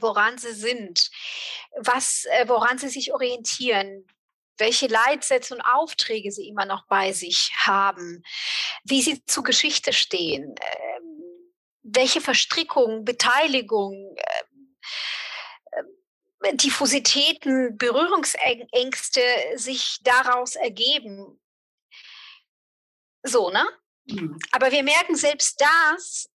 [0.00, 1.10] woran sie sind,
[1.76, 4.06] was, äh, woran sie sich orientieren,
[4.56, 8.22] welche Leitsätze und Aufträge sie immer noch bei sich haben,
[8.84, 11.22] wie sie zu Geschichte stehen, ähm,
[11.82, 14.57] welche Verstrickung, Beteiligung, äh, äh,
[16.52, 19.20] Diffusitäten, Berührungsängste
[19.56, 21.40] sich daraus ergeben.
[23.22, 23.68] So, ne?
[24.06, 24.38] Mhm.
[24.52, 26.30] Aber wir merken, selbst das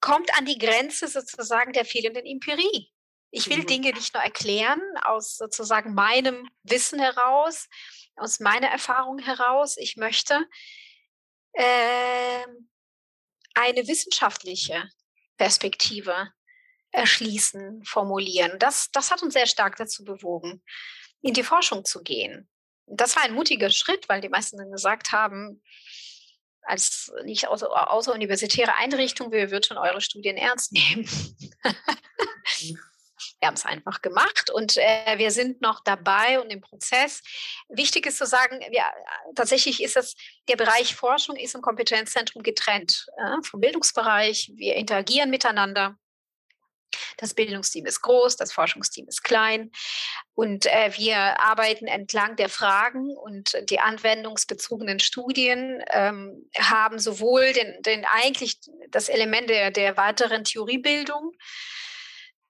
[0.00, 2.90] kommt an die Grenze sozusagen der fehlenden Empirie.
[3.30, 3.66] Ich will mhm.
[3.66, 7.68] Dinge nicht nur erklären aus sozusagen meinem Wissen heraus,
[8.16, 9.76] aus meiner Erfahrung heraus.
[9.76, 10.46] Ich möchte
[11.52, 12.44] äh,
[13.54, 14.88] eine wissenschaftliche
[15.36, 16.32] Perspektive
[16.94, 18.58] erschließen, formulieren.
[18.58, 20.62] Das, das hat uns sehr stark dazu bewogen,
[21.22, 22.48] in die Forschung zu gehen.
[22.86, 25.62] Das war ein mutiger Schritt, weil die meisten dann gesagt haben,
[26.62, 31.04] als nicht außer, außeruniversitäre Einrichtung, wir würden schon eure Studien ernst nehmen.
[33.40, 37.22] wir haben es einfach gemacht und äh, wir sind noch dabei und im Prozess.
[37.68, 38.84] Wichtig ist zu sagen, wir,
[39.34, 40.14] tatsächlich ist das,
[40.48, 44.52] der Bereich Forschung ist im Kompetenzzentrum getrennt äh, vom Bildungsbereich.
[44.54, 45.98] Wir interagieren miteinander.
[47.16, 49.70] Das Bildungsteam ist groß, das Forschungsteam ist klein.
[50.34, 57.82] Und äh, wir arbeiten entlang der Fragen und die anwendungsbezogenen Studien ähm, haben sowohl den,
[57.82, 58.58] den eigentlich
[58.90, 61.32] das Element der, der weiteren Theoriebildung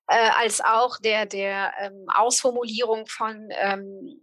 [0.09, 4.21] äh, als auch der, der ähm, Ausformulierung von ähm,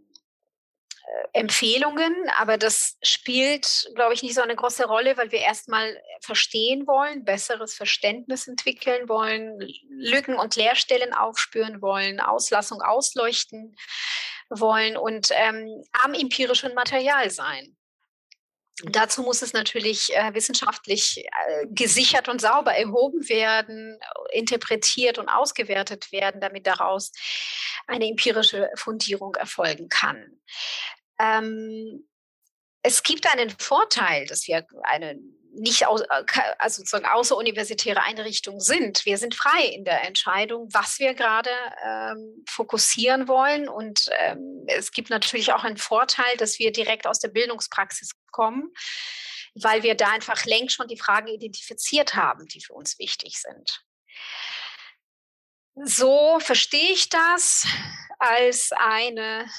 [1.33, 6.87] Empfehlungen, aber das spielt, glaube ich, nicht so eine große Rolle, weil wir erstmal verstehen
[6.87, 13.75] wollen, besseres Verständnis entwickeln wollen, Lücken und Leerstellen aufspüren wollen, Auslassung ausleuchten
[14.49, 17.77] wollen und ähm, am empirischen Material sein.
[18.83, 23.99] Dazu muss es natürlich äh, wissenschaftlich äh, gesichert und sauber erhoben werden,
[24.31, 27.11] interpretiert und ausgewertet werden, damit daraus
[27.87, 30.41] eine empirische Fundierung erfolgen kann.
[31.21, 32.07] Ähm,
[32.83, 35.19] es gibt einen Vorteil, dass wir eine
[35.53, 36.23] nicht aus, äh,
[36.57, 39.05] also sozusagen außeruniversitäre Einrichtung sind.
[39.05, 41.49] Wir sind frei in der Entscheidung, was wir gerade
[41.83, 43.67] ähm, fokussieren wollen.
[43.67, 48.71] Und ähm, es gibt natürlich auch einen Vorteil, dass wir direkt aus der Bildungspraxis kommen,
[49.55, 53.83] weil wir da einfach längst schon die Fragen identifiziert haben, die für uns wichtig sind.
[55.83, 57.65] So verstehe ich das
[58.19, 59.49] als eine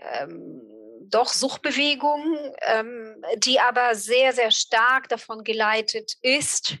[0.00, 0.60] ähm,
[1.08, 6.76] doch Suchtbewegung, ähm, die aber sehr, sehr stark davon geleitet ist,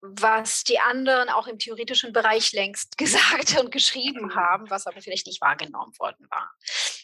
[0.00, 5.26] was die anderen auch im theoretischen Bereich längst gesagt und geschrieben haben, was aber vielleicht
[5.26, 6.50] nicht wahrgenommen worden war.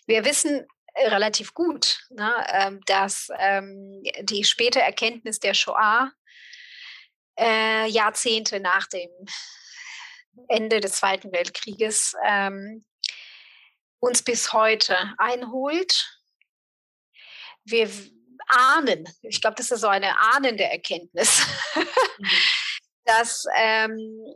[0.06, 6.12] Wir wissen relativ gut, ne, ähm, dass ähm, die späte Erkenntnis der Shoah
[7.38, 9.10] äh, Jahrzehnte nach dem
[10.48, 12.84] Ende des Zweiten Weltkrieges ähm,
[14.02, 16.20] uns bis heute einholt.
[17.64, 17.88] Wir
[18.48, 21.86] ahnen, ich glaube, das ist so eine ahnende Erkenntnis, mhm.
[23.04, 24.34] dass, ähm,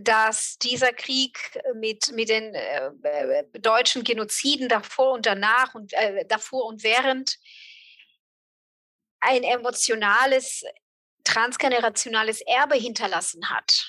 [0.00, 6.26] dass dieser Krieg mit, mit den äh, äh, deutschen Genoziden davor und danach und äh,
[6.26, 7.38] davor und während
[9.20, 10.64] ein emotionales,
[11.22, 13.86] transgenerationales Erbe hinterlassen hat.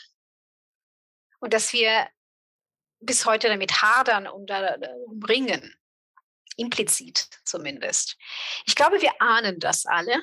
[1.39, 2.07] Und dass wir
[2.99, 5.75] bis heute damit hadern und darum ringen.
[6.57, 8.17] Implizit zumindest.
[8.65, 10.21] Ich glaube, wir ahnen das alle,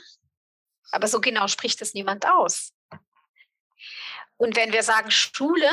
[0.91, 2.73] aber so genau spricht es niemand aus.
[4.37, 5.71] Und wenn wir sagen Schule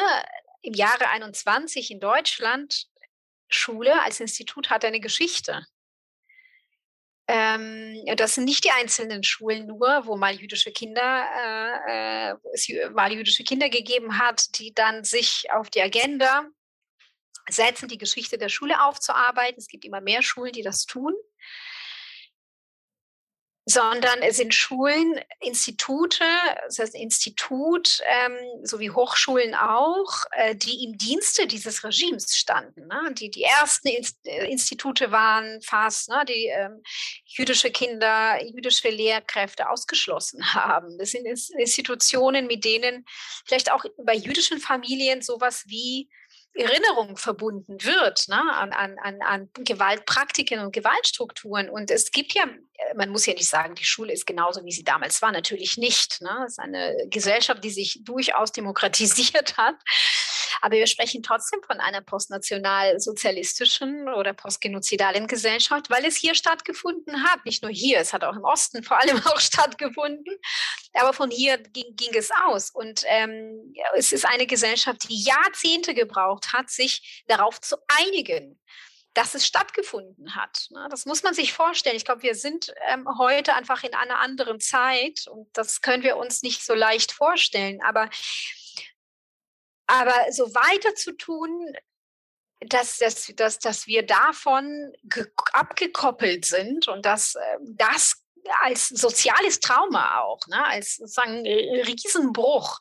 [0.62, 2.88] im Jahre 21 in Deutschland,
[3.50, 5.66] Schule als Institut hat eine Geschichte.
[7.28, 11.26] Ähm, das sind nicht die einzelnen Schulen nur, wo mal jüdische Kinder,
[11.88, 16.46] äh, äh es mal jüdische Kinder gegeben hat, die dann sich auf die Agenda
[17.50, 19.58] setzen, die Geschichte der Schule aufzuarbeiten.
[19.58, 21.14] Es gibt immer mehr Schulen, die das tun.
[23.66, 26.22] Sondern es sind Schulen, Institute,
[26.66, 32.88] das heißt Institut, ähm, sowie Hochschulen auch, äh, die im Dienste dieses Regimes standen.
[32.88, 33.14] Ne?
[33.14, 36.26] Die die ersten äh, Institute waren fast, ne?
[36.28, 36.84] die ähm,
[37.24, 40.98] jüdische Kinder, jüdische Lehrkräfte ausgeschlossen haben.
[40.98, 43.06] Das sind Institutionen, mit denen
[43.46, 46.10] vielleicht auch bei jüdischen Familien sowas wie
[46.56, 51.70] Erinnerung verbunden wird ne, an, an, an Gewaltpraktiken und Gewaltstrukturen.
[51.70, 54.72] Und es gibt ja, äh, man muss ja nicht sagen, die Schule ist genauso, wie
[54.72, 55.32] sie damals war.
[55.32, 56.22] Natürlich nicht.
[56.22, 56.44] Ne?
[56.46, 59.76] Es ist eine Gesellschaft, die sich durchaus demokratisiert hat.
[60.62, 67.46] Aber wir sprechen trotzdem von einer postnationalsozialistischen oder postgenozidalen Gesellschaft, weil es hier stattgefunden hat.
[67.46, 70.38] Nicht nur hier, es hat auch im Osten vor allem auch stattgefunden.
[70.94, 72.70] Aber von hier ging, ging es aus.
[72.70, 78.60] Und ähm, es ist eine Gesellschaft, die Jahrzehnte gebraucht hat, sich darauf zu einigen
[79.14, 80.68] dass es stattgefunden hat.
[80.72, 80.88] Ne?
[80.90, 81.96] Das muss man sich vorstellen.
[81.96, 86.18] Ich glaube, wir sind ähm, heute einfach in einer anderen Zeit und das können wir
[86.18, 87.82] uns nicht so leicht vorstellen.
[87.84, 88.10] Aber
[89.88, 91.76] aber so weiter zu tun,
[92.62, 94.94] dass, dass, dass, dass wir davon
[95.52, 98.24] abgekoppelt sind und dass ähm, das
[98.62, 102.80] als soziales Trauma auch, ne, als sozusagen Riesenbruch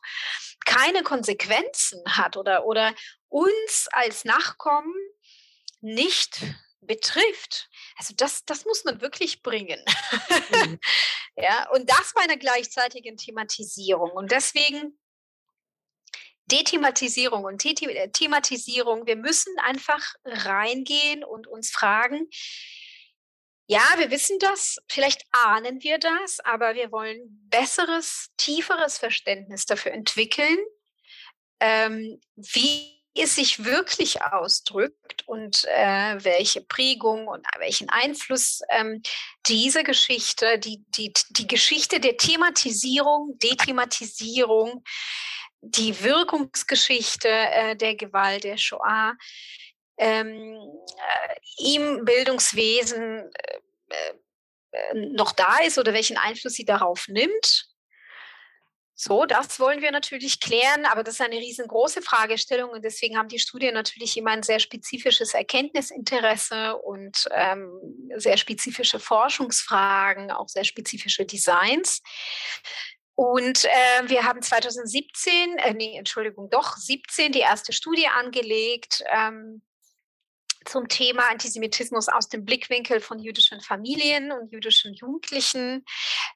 [0.65, 2.93] keine Konsequenzen hat oder, oder
[3.29, 4.93] uns als Nachkommen
[5.81, 6.41] nicht
[6.81, 7.69] betrifft.
[7.97, 9.83] Also das, das muss man wirklich bringen.
[10.51, 10.79] Mhm.
[11.35, 14.11] ja, und das bei einer gleichzeitigen Thematisierung.
[14.11, 14.97] Und deswegen
[16.45, 19.05] Dethematisierung und äh, Thematisierung.
[19.05, 22.27] Wir müssen einfach reingehen und uns fragen,
[23.67, 29.93] ja, wir wissen das, vielleicht ahnen wir das, aber wir wollen besseres, tieferes Verständnis dafür
[29.93, 30.57] entwickeln,
[31.61, 39.01] ähm, wie es sich wirklich ausdrückt und äh, welche Prägung und welchen Einfluss ähm,
[39.47, 44.83] diese Geschichte, die, die, die Geschichte der Thematisierung, Dethematisierung
[45.65, 49.15] die Wirkungsgeschichte äh, der Gewalt der Shoah
[49.97, 54.13] ähm, äh, im Bildungswesen äh,
[54.71, 57.69] äh, noch da ist oder welchen Einfluss sie darauf nimmt.
[58.95, 63.27] So, das wollen wir natürlich klären, aber das ist eine riesengroße Fragestellung und deswegen haben
[63.27, 67.71] die Studien natürlich immer ein sehr spezifisches Erkenntnisinteresse und ähm,
[68.15, 72.01] sehr spezifische Forschungsfragen, auch sehr spezifische Designs.
[73.15, 79.03] Und äh, wir haben 2017, äh, nee, Entschuldigung, doch 17 die erste Studie angelegt.
[79.11, 79.61] Ähm,
[80.65, 85.85] zum Thema Antisemitismus aus dem Blickwinkel von jüdischen Familien und jüdischen Jugendlichen.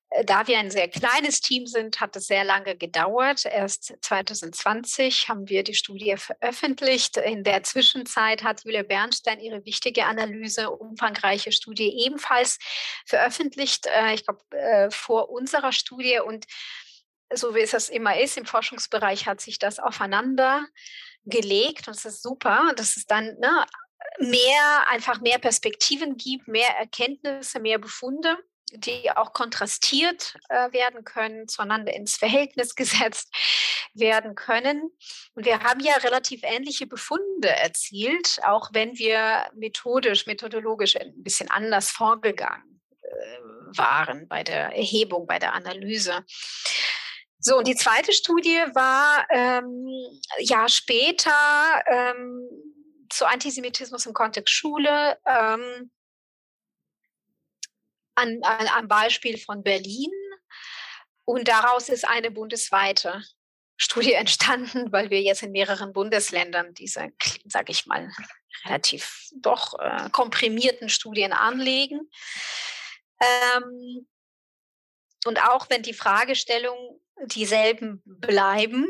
[0.09, 3.45] Äh, da wir ein sehr kleines Team sind, hat es sehr lange gedauert.
[3.45, 7.17] Erst 2020 haben wir die Studie veröffentlicht.
[7.17, 12.57] In der Zwischenzeit hat Julia Bernstein ihre wichtige Analyse, umfangreiche Studie ebenfalls
[13.05, 13.87] veröffentlicht.
[13.87, 16.45] Äh, ich glaube, äh, vor unserer Studie und
[17.33, 20.65] so wie es das immer ist, im Forschungsbereich hat sich das aufeinander
[21.25, 23.65] gelegt und es ist super, dass es dann ne,
[24.19, 28.37] mehr, einfach mehr Perspektiven gibt, mehr Erkenntnisse, mehr Befunde,
[28.73, 33.33] die auch kontrastiert äh, werden können, zueinander ins Verhältnis gesetzt
[33.93, 34.91] werden können.
[35.33, 41.49] Und wir haben ja relativ ähnliche Befunde erzielt, auch wenn wir methodisch, methodologisch ein bisschen
[41.49, 46.25] anders vorgegangen äh, waren bei der Erhebung, bei der Analyse.
[47.39, 49.87] So, und die zweite Studie war ähm,
[50.39, 51.31] ja später
[51.85, 52.49] ähm,
[53.09, 55.91] zu Antisemitismus im Kontext Schule ähm,
[58.15, 60.11] an, an, am Beispiel von Berlin.
[61.25, 63.21] Und daraus ist eine bundesweite
[63.75, 67.09] Studie entstanden, weil wir jetzt in mehreren Bundesländern diese,
[67.45, 68.11] sage ich mal,
[68.65, 72.09] relativ doch äh, komprimierten Studien anlegen.
[73.19, 74.07] Ähm,
[75.25, 78.87] und auch wenn die Fragestellungen dieselben bleiben,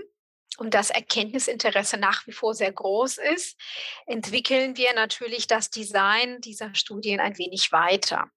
[0.57, 3.59] und das Erkenntnisinteresse nach wie vor sehr groß ist,
[4.05, 8.29] entwickeln wir natürlich das Design dieser Studien ein wenig weiter.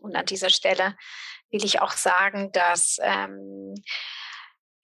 [0.00, 0.96] Und an dieser Stelle
[1.50, 3.74] will ich auch sagen, dass ähm,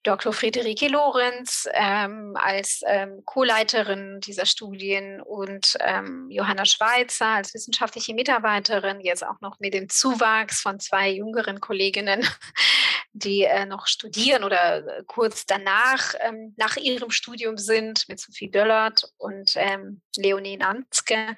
[0.04, 0.34] Dr.
[0.34, 9.00] Friederike Lorenz ähm, als ähm, Co-Leiterin dieser Studien und ähm, Johanna Schweizer als wissenschaftliche Mitarbeiterin,
[9.00, 12.20] jetzt auch noch mit dem Zuwachs von zwei jüngeren Kolleginnen,
[13.14, 18.50] die äh, noch studieren oder äh, kurz danach ähm, nach ihrem Studium sind, mit Sophie
[18.50, 21.34] Döllert und ähm, Leonie Nanzke,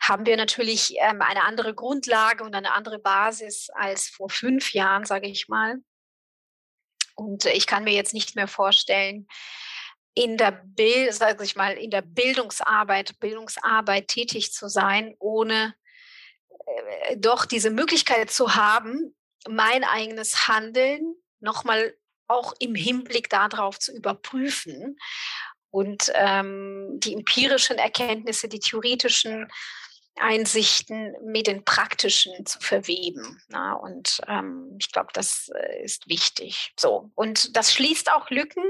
[0.00, 5.04] haben wir natürlich ähm, eine andere Grundlage und eine andere Basis als vor fünf Jahren,
[5.04, 5.80] sage ich mal.
[7.18, 9.26] Und ich kann mir jetzt nicht mehr vorstellen,
[10.14, 15.74] in der Bild, sag ich mal, in der Bildungsarbeit, Bildungsarbeit tätig zu sein, ohne
[16.48, 19.16] äh, doch diese Möglichkeit zu haben,
[19.48, 21.94] mein eigenes Handeln nochmal
[22.28, 24.98] auch im Hinblick darauf zu überprüfen
[25.70, 29.48] und ähm, die empirischen Erkenntnisse, die theoretischen
[30.20, 33.42] Einsichten mit den praktischen zu verweben.
[33.48, 36.72] Na, und ähm, ich glaube, das äh, ist wichtig.
[36.78, 37.10] So.
[37.14, 38.64] Und das schließt auch Lücken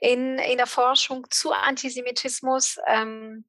[0.00, 2.78] in, in der Forschung zu Antisemitismus.
[2.86, 3.44] Ähm,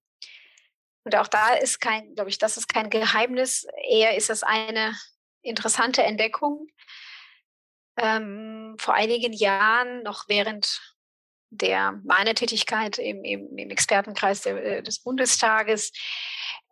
[1.04, 3.68] und auch da ist kein, glaube ich, das ist kein Geheimnis.
[3.88, 4.98] Eher ist es eine
[5.42, 6.68] interessante Entdeckung.
[7.98, 10.82] Ähm, vor einigen Jahren, noch während
[11.50, 15.92] der meiner Tätigkeit im, im, im Expertenkreis der, äh, des Bundestages,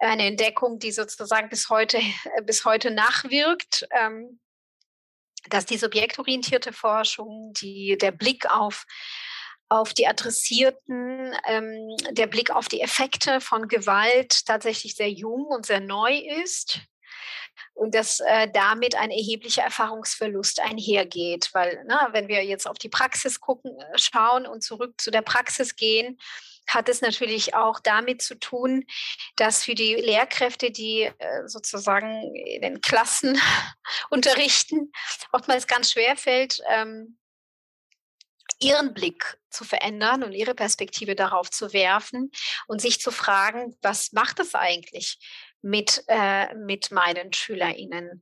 [0.01, 4.39] eine Entdeckung, die sozusagen bis heute, äh, bis heute nachwirkt, ähm,
[5.49, 8.85] dass die subjektorientierte Forschung, die, der Blick auf,
[9.69, 15.65] auf die Adressierten, ähm, der Blick auf die Effekte von Gewalt tatsächlich sehr jung und
[15.65, 16.81] sehr neu ist
[17.73, 21.49] und dass äh, damit ein erheblicher Erfahrungsverlust einhergeht.
[21.53, 25.21] Weil, ne, wenn wir jetzt auf die Praxis gucken, äh, schauen und zurück zu der
[25.21, 26.19] Praxis gehen,
[26.73, 28.85] hat es natürlich auch damit zu tun,
[29.35, 33.39] dass für die Lehrkräfte, die äh, sozusagen in den Klassen
[34.09, 34.91] unterrichten,
[35.31, 37.17] oftmals ganz schwer fällt, ähm,
[38.59, 42.31] ihren Blick zu verändern und ihre Perspektive darauf zu werfen
[42.67, 45.19] und sich zu fragen, was macht es eigentlich
[45.61, 48.21] mit, äh, mit meinen SchülerInnen?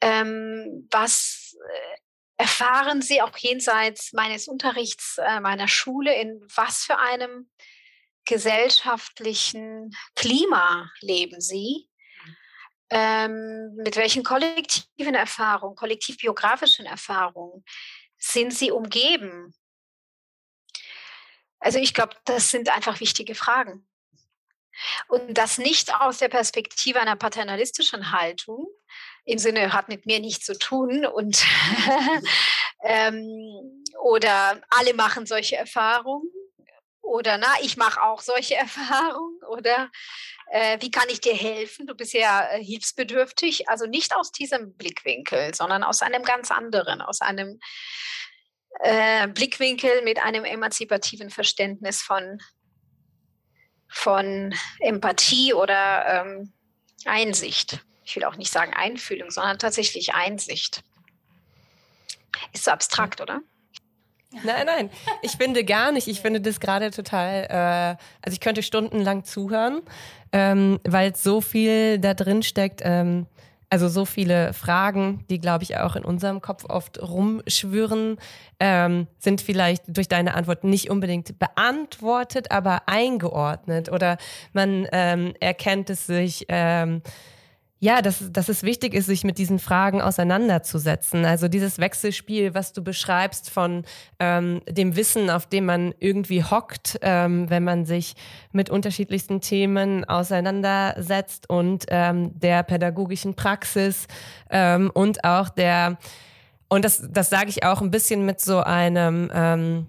[0.00, 1.96] Ähm, was äh,
[2.42, 7.48] erfahren sie auch jenseits meines Unterrichts, äh, meiner Schule, in was für einem
[8.24, 11.88] gesellschaftlichen Klima leben sie?
[12.90, 17.64] Ähm, mit welchen kollektiven Erfahrungen, kollektiv-biografischen Erfahrungen
[18.18, 19.54] sind sie umgeben?
[21.60, 23.88] Also ich glaube, das sind einfach wichtige Fragen.
[25.06, 28.66] Und das nicht aus der Perspektive einer paternalistischen Haltung,
[29.24, 31.44] im Sinne hat mit mir nichts zu tun und
[32.84, 36.28] ähm, oder alle machen solche Erfahrungen
[37.02, 39.90] oder na, ich mache auch solche Erfahrungen oder
[40.50, 41.86] äh, wie kann ich dir helfen?
[41.86, 43.68] Du bist ja äh, hilfsbedürftig.
[43.68, 47.58] Also nicht aus diesem Blickwinkel, sondern aus einem ganz anderen, aus einem
[48.80, 52.38] äh, Blickwinkel mit einem emanzipativen Verständnis von,
[53.88, 56.52] von Empathie oder ähm,
[57.04, 57.84] Einsicht.
[58.04, 60.82] Ich will auch nicht sagen Einfühlung, sondern tatsächlich Einsicht.
[62.52, 63.40] Ist so abstrakt, oder?
[64.44, 64.90] Nein, nein,
[65.20, 66.08] ich finde gar nicht.
[66.08, 69.82] Ich finde das gerade total, äh, also ich könnte stundenlang zuhören,
[70.32, 72.80] ähm, weil so viel da drin steckt.
[72.82, 73.26] Ähm,
[73.68, 78.18] also so viele Fragen, die, glaube ich, auch in unserem Kopf oft rumschwören,
[78.60, 84.18] ähm, sind vielleicht durch deine Antwort nicht unbedingt beantwortet, aber eingeordnet oder
[84.52, 86.44] man ähm, erkennt es sich.
[86.48, 87.00] Ähm,
[87.82, 91.24] ja, dass, dass es wichtig ist, sich mit diesen Fragen auseinanderzusetzen.
[91.24, 93.84] Also dieses Wechselspiel, was du beschreibst von
[94.20, 98.14] ähm, dem Wissen, auf dem man irgendwie hockt, ähm, wenn man sich
[98.52, 104.06] mit unterschiedlichsten Themen auseinandersetzt und ähm, der pädagogischen Praxis
[104.48, 105.98] ähm, und auch der,
[106.68, 109.86] und das, das sage ich auch ein bisschen mit so einem, ähm,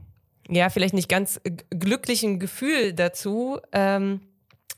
[0.50, 1.40] ja, vielleicht nicht ganz
[1.70, 4.22] glücklichen Gefühl dazu, ähm,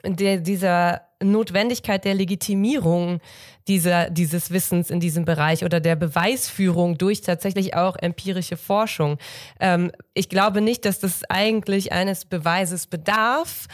[0.03, 3.19] der, dieser Notwendigkeit der Legitimierung
[3.67, 9.17] dieser, dieses Wissens in diesem Bereich oder der Beweisführung durch tatsächlich auch empirische Forschung.
[9.59, 13.67] Ähm, ich glaube nicht, dass das eigentlich eines Beweises bedarf,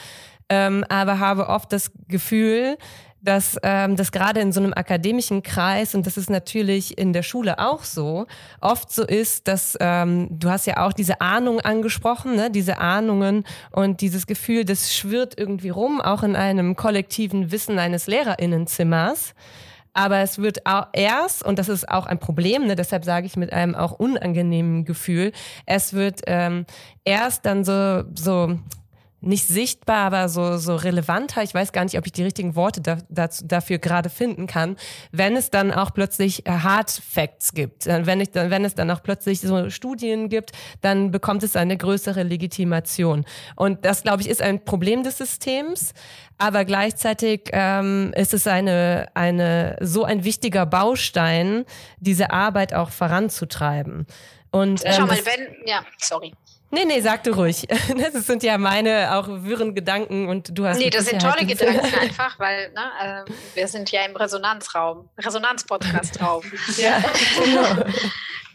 [0.50, 2.78] ähm, aber habe oft das Gefühl,
[3.22, 7.24] dass ähm, das gerade in so einem akademischen Kreis, und das ist natürlich in der
[7.24, 8.26] Schule auch so,
[8.60, 12.50] oft so ist, dass ähm, du hast ja auch diese Ahnung angesprochen, ne?
[12.50, 18.08] diese Ahnungen und dieses Gefühl, das schwirrt irgendwie rum, auch in einem kollektiven Wissen eines
[18.08, 19.36] Lehrerinnenzimmers.
[19.94, 23.36] Aber es wird auch erst, und das ist auch ein Problem, ne, deshalb sage ich
[23.36, 25.34] mit einem auch unangenehmen Gefühl,
[25.66, 26.66] es wird ähm,
[27.04, 28.58] erst dann so, so
[29.22, 31.44] nicht sichtbar, aber so, so relevanter.
[31.44, 34.76] Ich weiß gar nicht, ob ich die richtigen Worte da, dazu, dafür gerade finden kann,
[35.12, 37.86] wenn es dann auch plötzlich äh, Hard Facts gibt.
[37.86, 40.52] Wenn, ich, wenn es dann auch plötzlich so Studien gibt,
[40.82, 43.26] dann bekommt es eine größere Legitimation.
[43.56, 45.94] Und das, glaube ich, ist ein Problem des Systems.
[46.40, 51.66] Aber gleichzeitig ähm, ist es eine, eine, so ein wichtiger Baustein,
[52.00, 54.08] diese Arbeit auch voranzutreiben.
[54.50, 56.34] Und, ähm, Schau mal, wenn, ja, sorry.
[56.74, 57.68] Nee, nee, sag du ruhig.
[58.14, 60.78] Das sind ja meine auch wirren Gedanken und du hast.
[60.78, 66.44] Nee, das sind tolle Gedanken einfach, weil ne, äh, wir sind ja im Resonanzraum, Resonanz-Podcast-Raum.
[66.78, 67.04] ja,
[67.44, 67.84] genau.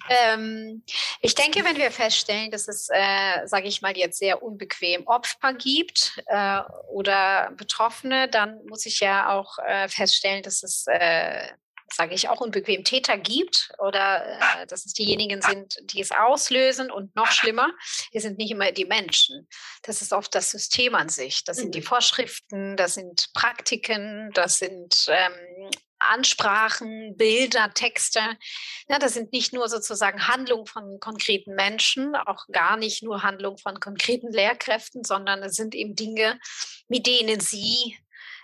[0.09, 0.83] ähm,
[1.21, 5.53] ich denke, wenn wir feststellen, dass es, äh, sage ich mal, jetzt sehr unbequem Opfer
[5.53, 6.61] gibt äh,
[6.91, 11.49] oder Betroffene, dann muss ich ja auch äh, feststellen, dass es äh,
[11.93, 16.91] sage ich auch, unbequem Täter gibt oder äh, dass es diejenigen sind, die es auslösen
[16.91, 17.71] und noch schlimmer,
[18.13, 19.49] es sind nicht immer die Menschen.
[19.83, 21.45] Das ist oft das System an sich.
[21.45, 21.85] Das sind die mhm.
[21.85, 28.21] Vorschriften, das sind Praktiken, das sind ähm, Ansprachen, Bilder, Texte.
[28.89, 33.59] Ja, das sind nicht nur sozusagen Handlungen von konkreten Menschen, auch gar nicht nur Handlungen
[33.59, 36.39] von konkreten Lehrkräften, sondern es sind eben Dinge,
[36.89, 37.97] mit denen sie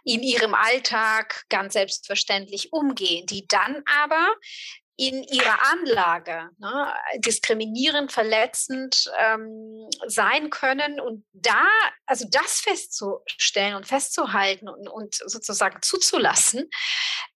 [0.05, 4.34] in ihrem Alltag ganz selbstverständlich umgehen, die dann aber
[4.96, 11.00] in ihrer Anlage ne, diskriminierend, verletzend ähm, sein können.
[11.00, 11.66] Und da,
[12.07, 16.70] also das festzustellen und festzuhalten und, und sozusagen zuzulassen,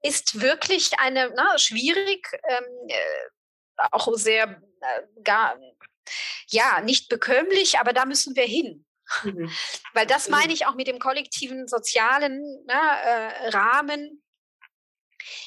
[0.03, 5.59] ist wirklich eine na, schwierig, ähm, äh, auch sehr äh, gar,
[6.49, 8.86] ja, nicht bekömmlich, aber da müssen wir hin.
[9.25, 9.51] Mhm.
[9.95, 14.23] Weil das meine ich auch mit dem kollektiven sozialen ne, äh, Rahmen,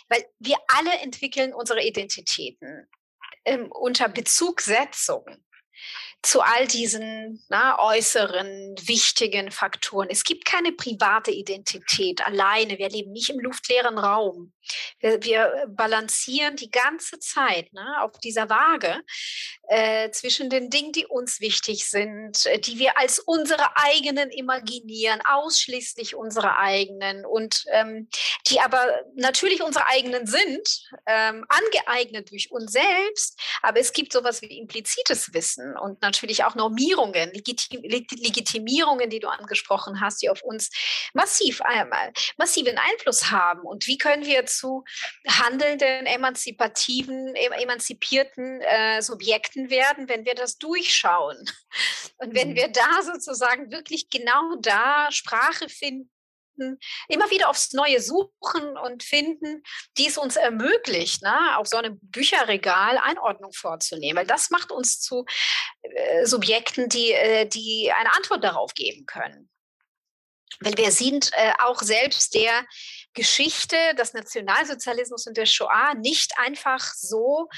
[0.09, 2.89] weil wir alle entwickeln unsere Identitäten
[3.45, 5.23] ähm, unter Bezugsetzung
[6.21, 10.09] zu all diesen na, äußeren wichtigen Faktoren.
[10.09, 12.77] Es gibt keine private Identität alleine.
[12.77, 14.53] Wir leben nicht im luftleeren Raum.
[14.99, 19.01] Wir, wir balancieren die ganze Zeit ne, auf dieser Waage
[19.67, 25.21] äh, zwischen den Dingen, die uns wichtig sind, äh, die wir als unsere eigenen imaginieren,
[25.25, 28.09] ausschließlich unsere eigenen und ähm,
[28.47, 28.83] die aber
[29.15, 30.67] natürlich unsere eigenen sind,
[31.05, 33.39] ähm, angeeignet durch uns selbst.
[33.61, 39.27] Aber es gibt sowas wie implizites Wissen und natürlich auch Normierungen, Legitim Legitimierungen, die du
[39.27, 40.69] angesprochen hast, die auf uns
[41.13, 43.61] massiv einmal massiven Einfluss haben.
[43.61, 44.83] Und wie können wir zu
[45.27, 51.37] handelnden, emanzipativen, emanzipierten äh, Subjekten werden, wenn wir das durchschauen?
[52.17, 52.55] Und wenn mhm.
[52.55, 56.11] wir da sozusagen wirklich genau da Sprache finden,
[56.59, 59.63] finden, immer wieder aufs Neue suchen und finden,
[59.97, 64.17] die es uns ermöglicht, ne, auf so einem Bücherregal Einordnung vorzunehmen.
[64.17, 65.25] Weil das macht uns zu
[65.81, 69.49] äh, Subjekten, die, äh, die eine Antwort darauf geben können.
[70.61, 72.65] Weil wir sind äh, auch selbst der
[73.13, 77.49] Geschichte des Nationalsozialismus und der Shoah nicht einfach so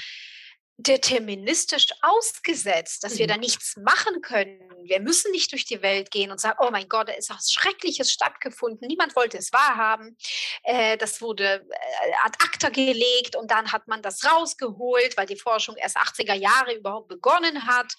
[0.82, 3.40] deterministisch ausgesetzt, dass wir da mhm.
[3.40, 4.58] nichts machen können.
[4.84, 7.52] Wir müssen nicht durch die Welt gehen und sagen, oh mein Gott, da ist was
[7.52, 8.86] Schreckliches stattgefunden.
[8.88, 10.16] Niemand wollte es wahrhaben.
[10.64, 15.36] Äh, das wurde äh, ad acta gelegt und dann hat man das rausgeholt, weil die
[15.36, 17.94] Forschung erst 80er Jahre überhaupt begonnen hat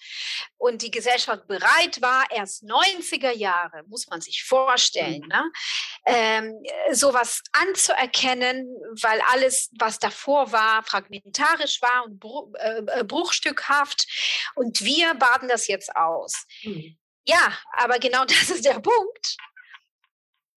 [0.56, 5.28] und die Gesellschaft bereit war, erst 90er Jahre, muss man sich vorstellen, mhm.
[5.28, 5.52] ne?
[6.06, 6.62] ähm,
[6.92, 8.66] sowas anzuerkennen,
[9.00, 12.22] weil alles, was davor war, fragmentarisch war und
[12.58, 14.06] äh, äh, bruchstückhaft
[14.54, 16.46] und wir baden das jetzt aus.
[16.62, 16.96] Mhm.
[17.26, 19.36] Ja, aber genau das ist der Punkt.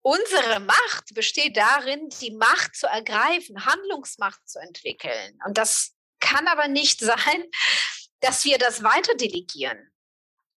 [0.01, 5.37] Unsere Macht besteht darin, die Macht zu ergreifen, Handlungsmacht zu entwickeln.
[5.45, 7.43] Und das kann aber nicht sein,
[8.21, 9.91] dass wir das weiter delegieren.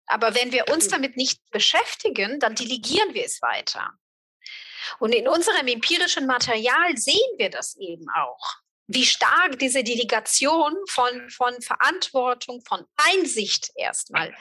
[0.06, 3.92] Aber wenn wir uns damit nicht beschäftigen, dann delegieren wir es weiter.
[4.98, 8.60] Und in unserem empirischen Material sehen wir das eben auch
[8.92, 14.34] wie stark diese Delegation von, von Verantwortung, von Einsicht erstmal,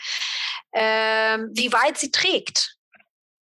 [0.71, 2.75] äh, wie weit sie trägt.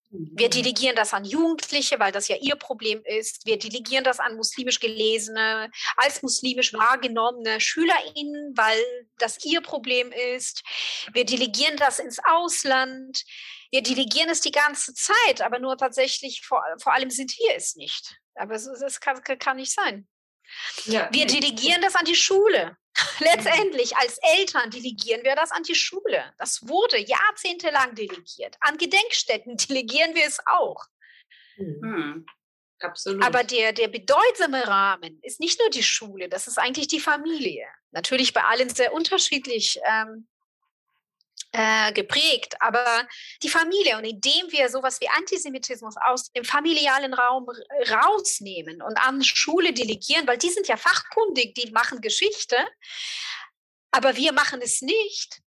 [0.09, 0.51] Wir mhm.
[0.51, 3.45] delegieren das an Jugendliche, weil das ja ihr Problem ist.
[3.45, 8.81] Wir delegieren das an muslimisch gelesene, als muslimisch wahrgenommene SchülerInnen, weil
[9.19, 10.63] das ihr Problem ist.
[11.13, 13.23] Wir delegieren das ins Ausland.
[13.71, 17.75] Wir delegieren es die ganze Zeit, aber nur tatsächlich, vor, vor allem sind wir es
[17.75, 18.17] nicht.
[18.35, 20.07] Aber das kann, kann nicht sein.
[20.85, 21.09] Ja.
[21.11, 22.77] Wir delegieren das an die Schule.
[23.19, 26.33] Letztendlich als Eltern delegieren wir das an die Schule.
[26.37, 28.55] Das wurde jahrzehntelang delegiert.
[28.61, 30.85] An Gedenkstätten delegieren wir es auch.
[31.57, 32.25] Mhm.
[32.79, 33.23] Absolut.
[33.23, 37.65] Aber der, der bedeutsame Rahmen ist nicht nur die Schule, das ist eigentlich die Familie.
[37.91, 40.27] Natürlich bei allen sehr unterschiedlich ähm,
[41.57, 43.07] äh, geprägt, aber
[43.41, 47.47] die Familie und indem wir sowas wie Antisemitismus aus dem familialen Raum
[47.89, 52.57] rausnehmen und an Schule delegieren, weil die sind ja fachkundig, die machen Geschichte,
[53.91, 55.41] aber wir machen es nicht,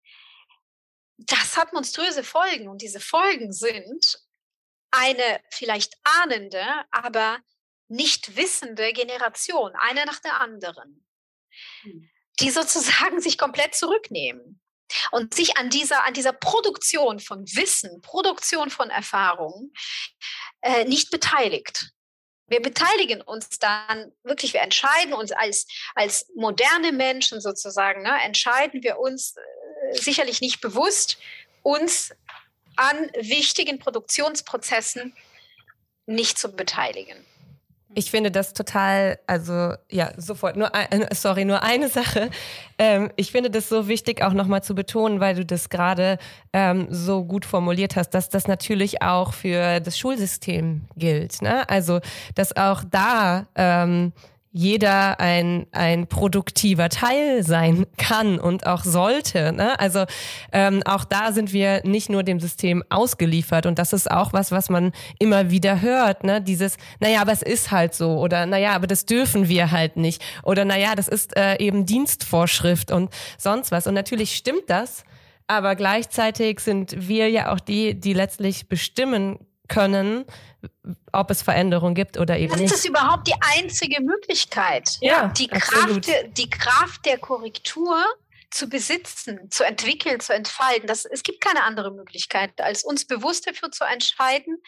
[1.18, 2.68] das hat monströse Folgen.
[2.68, 4.18] Und diese Folgen sind
[4.90, 7.38] eine vielleicht ahnende, aber
[7.88, 11.04] nicht wissende Generation, eine nach der anderen,
[11.82, 12.08] hm.
[12.40, 14.62] die sozusagen sich komplett zurücknehmen
[15.10, 19.72] und sich an dieser, an dieser Produktion von Wissen, Produktion von Erfahrungen
[20.62, 21.90] äh, nicht beteiligt.
[22.46, 28.82] Wir beteiligen uns dann wirklich, wir entscheiden uns als, als moderne Menschen sozusagen, ne, entscheiden
[28.82, 31.18] wir uns äh, sicherlich nicht bewusst,
[31.62, 32.14] uns
[32.76, 35.14] an wichtigen Produktionsprozessen
[36.06, 37.26] nicht zu beteiligen.
[37.94, 42.30] Ich finde das total, also ja, sofort, nur ein, äh, sorry, nur eine Sache.
[42.78, 46.18] Ähm, ich finde das so wichtig auch nochmal zu betonen, weil du das gerade
[46.52, 51.40] ähm, so gut formuliert hast, dass das natürlich auch für das Schulsystem gilt.
[51.42, 51.68] Ne?
[51.68, 52.00] Also,
[52.34, 54.12] dass auch da ähm,
[54.50, 59.52] jeder ein, ein produktiver Teil sein kann und auch sollte.
[59.52, 59.78] Ne?
[59.78, 60.04] Also
[60.52, 64.50] ähm, auch da sind wir nicht nur dem System ausgeliefert und das ist auch was,
[64.50, 66.24] was man immer wieder hört.
[66.24, 66.40] Ne?
[66.40, 70.22] Dieses, naja, aber es ist halt so oder naja, aber das dürfen wir halt nicht
[70.42, 73.86] oder naja, das ist äh, eben Dienstvorschrift und sonst was.
[73.86, 75.04] Und natürlich stimmt das,
[75.46, 79.38] aber gleichzeitig sind wir ja auch die, die letztlich bestimmen
[79.68, 80.24] können,
[81.12, 82.72] ob es Veränderungen gibt oder eben nicht.
[82.72, 88.04] Das ist überhaupt die einzige Möglichkeit, ja, die, Kraft, die Kraft der Korrektur
[88.50, 90.86] zu besitzen, zu entwickeln, zu entfalten.
[90.86, 94.62] Das, es gibt keine andere Möglichkeit, als uns bewusst dafür zu entscheiden,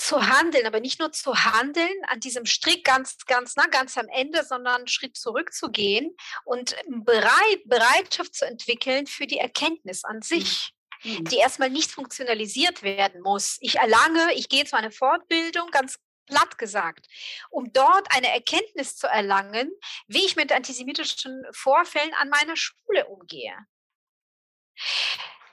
[0.00, 4.08] zu handeln, aber nicht nur zu handeln an diesem Strick ganz, ganz, na, ganz am
[4.08, 10.72] Ende, sondern einen Schritt zurückzugehen und bereit, Bereitschaft zu entwickeln für die Erkenntnis an sich.
[11.02, 11.24] Mhm.
[11.24, 13.56] die erstmal nicht funktionalisiert werden muss.
[13.60, 17.06] Ich erlange, ich gehe zu einer Fortbildung, ganz platt gesagt,
[17.50, 19.70] um dort eine Erkenntnis zu erlangen,
[20.06, 23.54] wie ich mit antisemitischen Vorfällen an meiner Schule umgehe.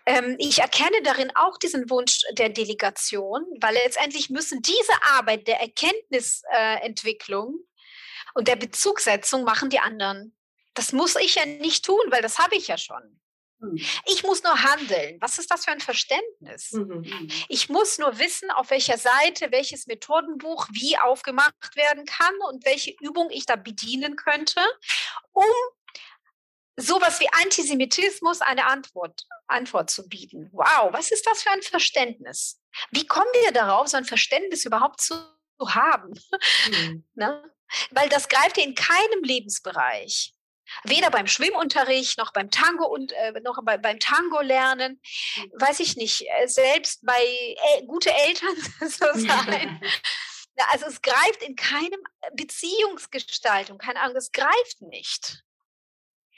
[0.05, 5.59] Ähm, ich erkenne darin auch diesen Wunsch der Delegation, weil letztendlich müssen diese Arbeit der
[5.59, 7.63] Erkenntnisentwicklung äh,
[8.35, 10.33] und der Bezugssetzung machen die anderen.
[10.75, 13.19] Das muss ich ja nicht tun, weil das habe ich ja schon.
[13.59, 13.79] Mhm.
[14.05, 15.17] Ich muss nur handeln.
[15.19, 16.71] Was ist das für ein Verständnis?
[16.73, 17.31] Mhm, mhm.
[17.49, 22.91] Ich muss nur wissen, auf welcher Seite welches Methodenbuch wie aufgemacht werden kann und welche
[23.01, 24.61] Übung ich da bedienen könnte,
[25.31, 25.45] um
[26.77, 30.49] sowas wie Antisemitismus eine Antwort, Antwort zu bieten.
[30.53, 32.61] Wow, was ist das für ein Verständnis?
[32.91, 35.15] Wie kommen wir darauf, so ein Verständnis überhaupt zu,
[35.59, 36.13] zu haben?
[36.69, 37.03] Mhm.
[37.15, 37.51] ne?
[37.91, 40.33] Weil das greift in keinem Lebensbereich.
[40.83, 45.01] Weder beim Schwimmunterricht noch beim Tango und äh, noch bei, beim Tango lernen,
[45.35, 45.51] mhm.
[45.55, 49.81] weiß ich nicht, äh, selbst bei äh, gute Eltern so sein.
[50.69, 55.43] also es greift in keinem äh, Beziehungsgestaltung, keine Ahnung, es greift nicht.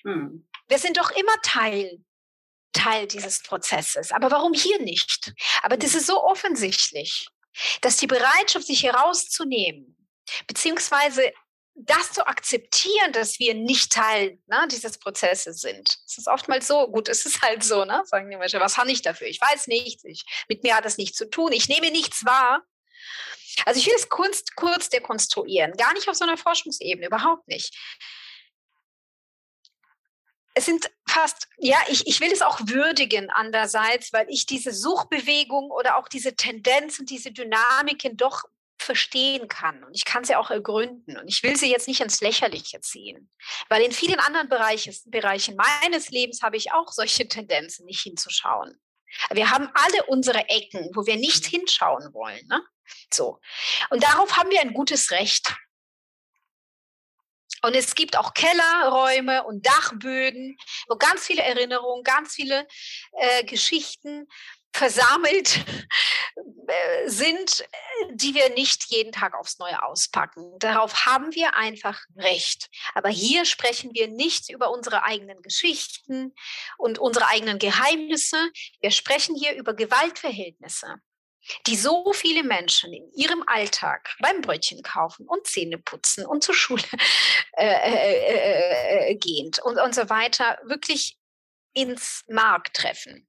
[0.03, 0.47] Hm.
[0.67, 2.03] Wir sind doch immer Teil,
[2.73, 4.11] Teil dieses Prozesses.
[4.11, 5.33] Aber warum hier nicht?
[5.63, 7.27] Aber das ist so offensichtlich,
[7.81, 9.97] dass die Bereitschaft, sich herauszunehmen,
[10.47, 11.33] beziehungsweise
[11.75, 15.97] das zu akzeptieren, dass wir nicht Teil ne, dieses Prozesses sind.
[16.05, 18.01] Es ist oftmals so, gut, es ist halt so, ne?
[18.05, 19.27] sagen die Menschen, was habe ich dafür?
[19.27, 22.63] Ich weiß nichts, ich, mit mir hat das nichts zu tun, ich nehme nichts wahr.
[23.65, 27.75] Also ich will es kurz, kurz dekonstruieren, gar nicht auf so einer Forschungsebene, überhaupt nicht
[30.59, 35.71] es sind fast, ja, ich, ich will es auch würdigen andererseits, weil ich diese Suchbewegung
[35.71, 38.43] oder auch diese Tendenzen, diese Dynamiken doch
[38.89, 39.83] verstehen kann.
[39.83, 41.15] Und ich kann sie auch ergründen.
[41.15, 43.29] Und ich will sie jetzt nicht ins Lächerliche ziehen.
[43.69, 48.81] Weil in vielen anderen Bereichen, Bereichen meines Lebens habe ich auch solche Tendenzen, nicht hinzuschauen.
[49.29, 52.43] Wir haben alle unsere Ecken, wo wir nicht hinschauen wollen.
[52.47, 52.63] Ne?
[53.13, 53.39] So.
[53.91, 55.55] Und darauf haben wir ein gutes Recht.
[57.61, 62.67] Und es gibt auch Kellerräume und Dachböden, wo ganz viele Erinnerungen, ganz viele
[63.19, 64.27] äh, Geschichten
[64.73, 65.65] versammelt
[66.35, 67.65] äh, sind,
[68.11, 70.57] die wir nicht jeden Tag aufs Neue auspacken.
[70.59, 72.69] Darauf haben wir einfach recht.
[72.93, 76.33] Aber hier sprechen wir nicht über unsere eigenen Geschichten
[76.77, 78.37] und unsere eigenen Geheimnisse.
[78.81, 80.95] Wir sprechen hier über Gewaltverhältnisse
[81.67, 86.55] die so viele Menschen in ihrem Alltag beim Brötchen kaufen und Zähne putzen und zur
[86.55, 86.83] Schule
[87.53, 91.17] äh, äh, äh, äh, gehend und, und so weiter wirklich
[91.73, 93.28] ins Mark treffen.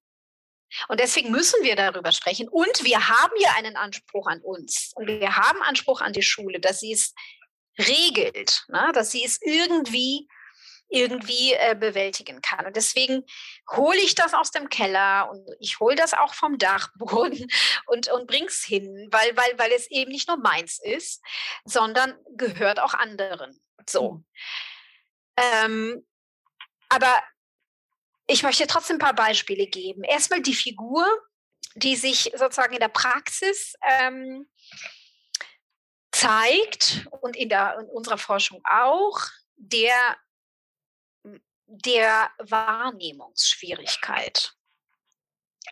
[0.88, 2.48] Und deswegen müssen wir darüber sprechen.
[2.48, 4.92] Und wir haben ja einen Anspruch an uns.
[4.94, 7.14] Und wir haben Anspruch an die Schule, dass sie es
[7.78, 8.90] regelt, ne?
[8.94, 10.28] dass sie es irgendwie
[10.90, 12.66] irgendwie äh, bewältigen kann.
[12.66, 13.24] Und deswegen
[13.70, 17.46] hole ich das aus dem Keller und ich hole das auch vom Dachboden
[17.86, 21.22] und, und bringe es hin, weil, weil, weil es eben nicht nur meins ist,
[21.64, 23.60] sondern gehört auch anderen.
[23.88, 24.12] So.
[24.12, 24.24] Mhm.
[25.36, 26.06] Ähm,
[26.88, 27.22] aber
[28.30, 30.04] ich möchte trotzdem ein paar Beispiele geben.
[30.04, 31.06] Erstmal die Figur,
[31.74, 34.48] die sich sozusagen in der Praxis ähm,
[36.12, 39.20] zeigt und in, der, in unserer Forschung auch,
[39.56, 40.16] der
[41.70, 44.52] der Wahrnehmungsschwierigkeit.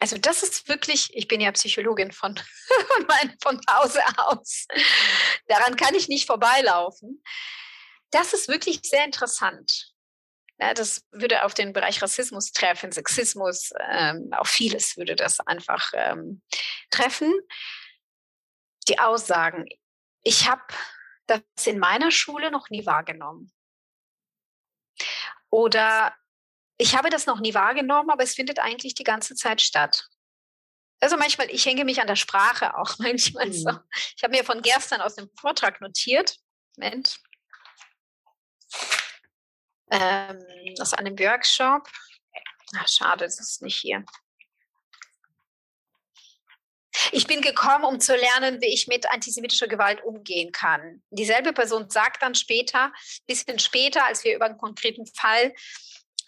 [0.01, 2.37] Also das ist wirklich, ich bin ja Psychologin von,
[3.43, 4.69] von Hause aus.
[5.49, 7.21] Daran kann ich nicht vorbeilaufen.
[8.11, 9.93] Das ist wirklich sehr interessant.
[10.61, 15.93] Ja, das würde auf den Bereich Rassismus treffen, Sexismus, ähm, auf vieles würde das einfach
[15.95, 16.43] ähm,
[16.91, 17.33] treffen.
[18.89, 19.67] Die Aussagen.
[20.23, 20.63] Ich habe
[21.27, 23.53] das in meiner Schule noch nie wahrgenommen.
[25.51, 26.15] Oder
[26.77, 30.09] ich habe das noch nie wahrgenommen, aber es findet eigentlich die ganze Zeit statt.
[31.01, 33.53] Also manchmal, ich hänge mich an der Sprache auch manchmal mhm.
[33.53, 33.71] so.
[34.17, 36.37] Ich habe mir von gestern aus dem Vortrag notiert,
[36.77, 37.21] Moment,
[39.91, 40.45] ähm,
[40.81, 41.89] aus einem Workshop.
[42.77, 44.05] Ach, schade, das ist nicht hier.
[47.13, 51.03] Ich bin gekommen, um zu lernen, wie ich mit antisemitischer Gewalt umgehen kann.
[51.11, 55.55] Dieselbe Person sagt dann später, ein bisschen später, als wir über einen konkreten Fall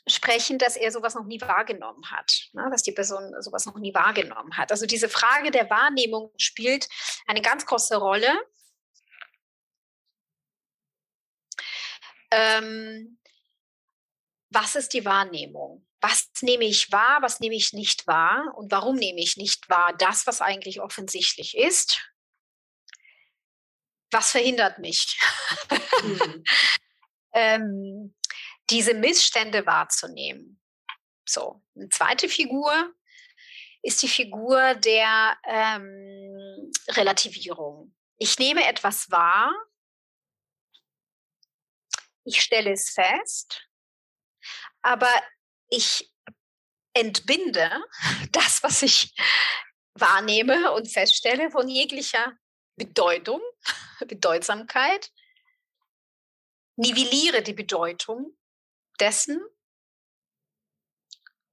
[0.06, 2.68] sprechen, dass er sowas noch nie wahrgenommen hat, ne?
[2.70, 4.70] dass die Person sowas noch nie wahrgenommen hat.
[4.70, 6.88] Also diese Frage der Wahrnehmung spielt
[7.26, 8.32] eine ganz große Rolle.
[12.30, 13.18] Ähm,
[14.50, 15.86] was ist die Wahrnehmung?
[16.00, 19.94] was nehme ich wahr, was nehme ich nicht wahr und warum nehme ich nicht wahr
[19.96, 22.10] das, was eigentlich offensichtlich ist.
[24.10, 25.20] Was verhindert mich,
[26.02, 26.44] mhm.
[27.32, 28.14] ähm,
[28.70, 30.60] diese Missstände wahrzunehmen?
[31.28, 32.92] So, eine zweite Figur
[33.82, 37.94] ist die Figur der ähm, Relativierung.
[38.16, 39.54] Ich nehme etwas wahr,
[42.24, 43.69] ich stelle es fest,
[44.82, 45.10] aber
[45.68, 46.12] ich
[46.94, 47.70] entbinde
[48.32, 49.14] das, was ich
[49.94, 52.36] wahrnehme und feststelle von jeglicher
[52.76, 53.40] Bedeutung,
[54.06, 55.10] Bedeutsamkeit,
[56.76, 58.36] nivelliere die Bedeutung
[58.98, 59.40] dessen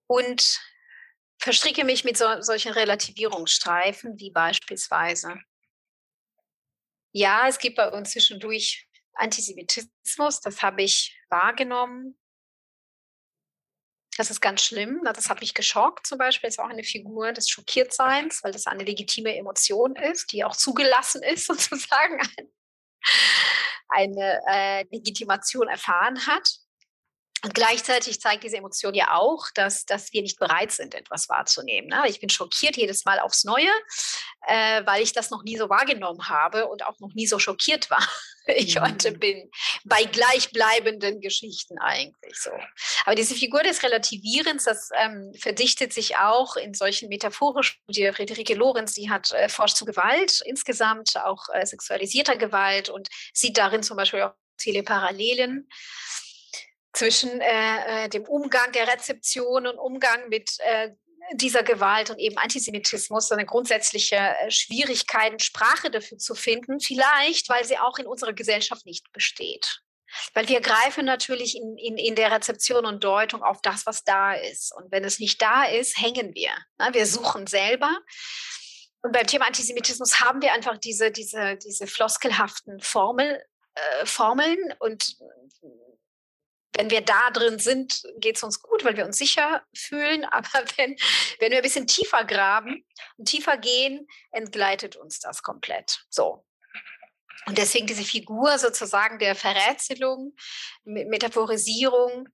[0.08, 0.62] und
[1.40, 5.36] verstricke mich mit so, solchen Relativierungsstreifen wie beispielsweise,
[7.14, 12.18] ja, es gibt bei uns zwischendurch Antisemitismus, das habe ich wahrgenommen,
[14.18, 15.01] Das ist ganz schlimm.
[15.03, 16.49] Das hat mich geschockt zum Beispiel.
[16.49, 21.22] Ist auch eine Figur des Schockiertseins, weil das eine legitime Emotion ist, die auch zugelassen
[21.22, 22.20] ist, sozusagen
[23.89, 26.49] eine äh, Legitimation erfahren hat.
[27.44, 31.90] Und gleichzeitig zeigt diese Emotion ja auch, dass, dass wir nicht bereit sind, etwas wahrzunehmen.
[31.90, 32.04] Ne?
[32.08, 33.70] Ich bin schockiert jedes Mal aufs Neue,
[34.48, 37.92] äh, weil ich das noch nie so wahrgenommen habe und auch noch nie so schockiert
[37.92, 38.06] war,
[38.48, 38.82] ich mhm.
[38.82, 39.52] heute bin.
[39.84, 42.52] Bei gleichbleibenden Geschichten eigentlich so.
[43.06, 48.56] Aber diese Figur des Relativierens, das ähm, verdichtet sich auch in solchen metaphorischen, die Friederike
[48.56, 53.84] Lorenz, die hat äh, forscht zu Gewalt insgesamt, auch äh, sexualisierter Gewalt und sieht darin
[53.84, 55.70] zum Beispiel auch viele Parallelen
[56.98, 60.89] zwischen äh, äh, dem Umgang der Rezeption und Umgang mit äh,
[61.34, 67.66] dieser Gewalt und eben Antisemitismus, eine grundsätzliche äh, Schwierigkeit, Sprache dafür zu finden, vielleicht, weil
[67.66, 69.82] sie auch in unserer Gesellschaft nicht besteht.
[70.34, 74.34] Weil wir greifen natürlich in, in, in der Rezeption und Deutung auf das, was da
[74.34, 74.74] ist.
[74.74, 76.52] Und wenn es nicht da ist, hängen wir.
[76.80, 76.89] Ne?
[76.93, 77.95] Wir suchen selber.
[79.02, 83.43] Und beim Thema Antisemitismus haben wir einfach diese, diese, diese floskelhaften Formel,
[83.76, 85.18] äh, Formeln und
[86.78, 90.24] wenn wir da drin sind, geht es uns gut, weil wir uns sicher fühlen.
[90.32, 90.96] Aber wenn,
[91.40, 92.86] wenn wir ein bisschen tiefer graben
[93.18, 96.06] und tiefer gehen, entgleitet uns das komplett.
[96.10, 96.46] So.
[97.48, 100.36] Und deswegen diese Figur sozusagen der Verrätselung,
[100.84, 102.28] Metaphorisierung,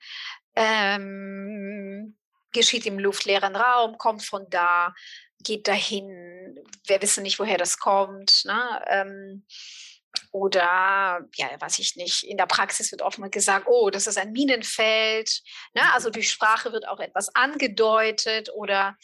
[0.55, 2.17] ähm,
[2.51, 4.93] geschieht im luftleeren Raum, kommt von da,
[5.39, 6.59] geht dahin.
[6.87, 8.43] Wir wissen nicht, woher das kommt.
[8.45, 8.81] Ne?
[8.87, 9.45] Ähm,
[10.31, 14.17] oder, ja, weiß ich nicht, in der Praxis wird oft mal gesagt, oh, das ist
[14.17, 15.41] ein Minenfeld.
[15.73, 15.81] Ne?
[15.93, 18.97] Also durch Sprache wird auch etwas angedeutet oder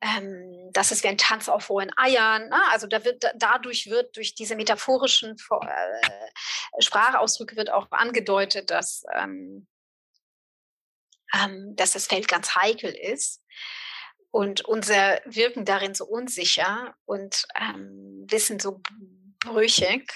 [0.00, 2.48] ähm, das ist wie ein Tanz auf hohen Eiern.
[2.48, 2.60] Ne?
[2.70, 9.66] Also da wird, dadurch wird durch diese metaphorischen äh, Sprachausdrücke wird auch angedeutet, dass, ähm,
[11.34, 13.42] ähm, dass das Feld ganz heikel ist
[14.30, 18.80] und unser Wirken darin so unsicher und ähm, Wissen so
[19.40, 20.12] brüchig.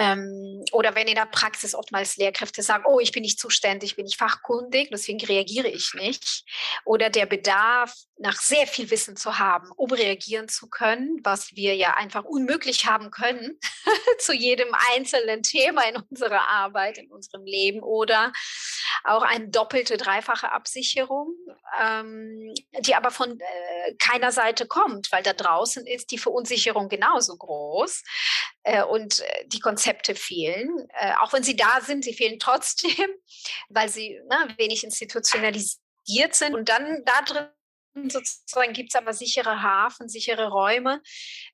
[0.00, 4.06] Ähm, oder wenn in der Praxis oftmals Lehrkräfte sagen, oh, ich bin nicht zuständig, bin
[4.06, 6.44] ich fachkundig, deswegen reagiere ich nicht.
[6.86, 11.76] Oder der Bedarf, nach sehr viel Wissen zu haben, um reagieren zu können, was wir
[11.76, 13.58] ja einfach unmöglich haben können
[14.18, 17.82] zu jedem einzelnen Thema in unserer Arbeit, in unserem Leben.
[17.82, 18.32] Oder
[19.04, 21.34] auch eine doppelte, dreifache Absicherung,
[21.80, 27.36] ähm, die aber von äh, keiner Seite kommt, weil da draußen ist die Verunsicherung genauso
[27.36, 28.02] groß
[28.64, 30.88] äh, und äh, die Konzepte fehlen.
[30.98, 33.08] Äh, auch wenn sie da sind, sie fehlen trotzdem,
[33.68, 36.54] weil sie na, ne, wenig institutionalisiert sind.
[36.54, 37.48] Und dann da drin
[37.94, 41.02] sozusagen gibt es aber sichere Hafen, sichere Räume,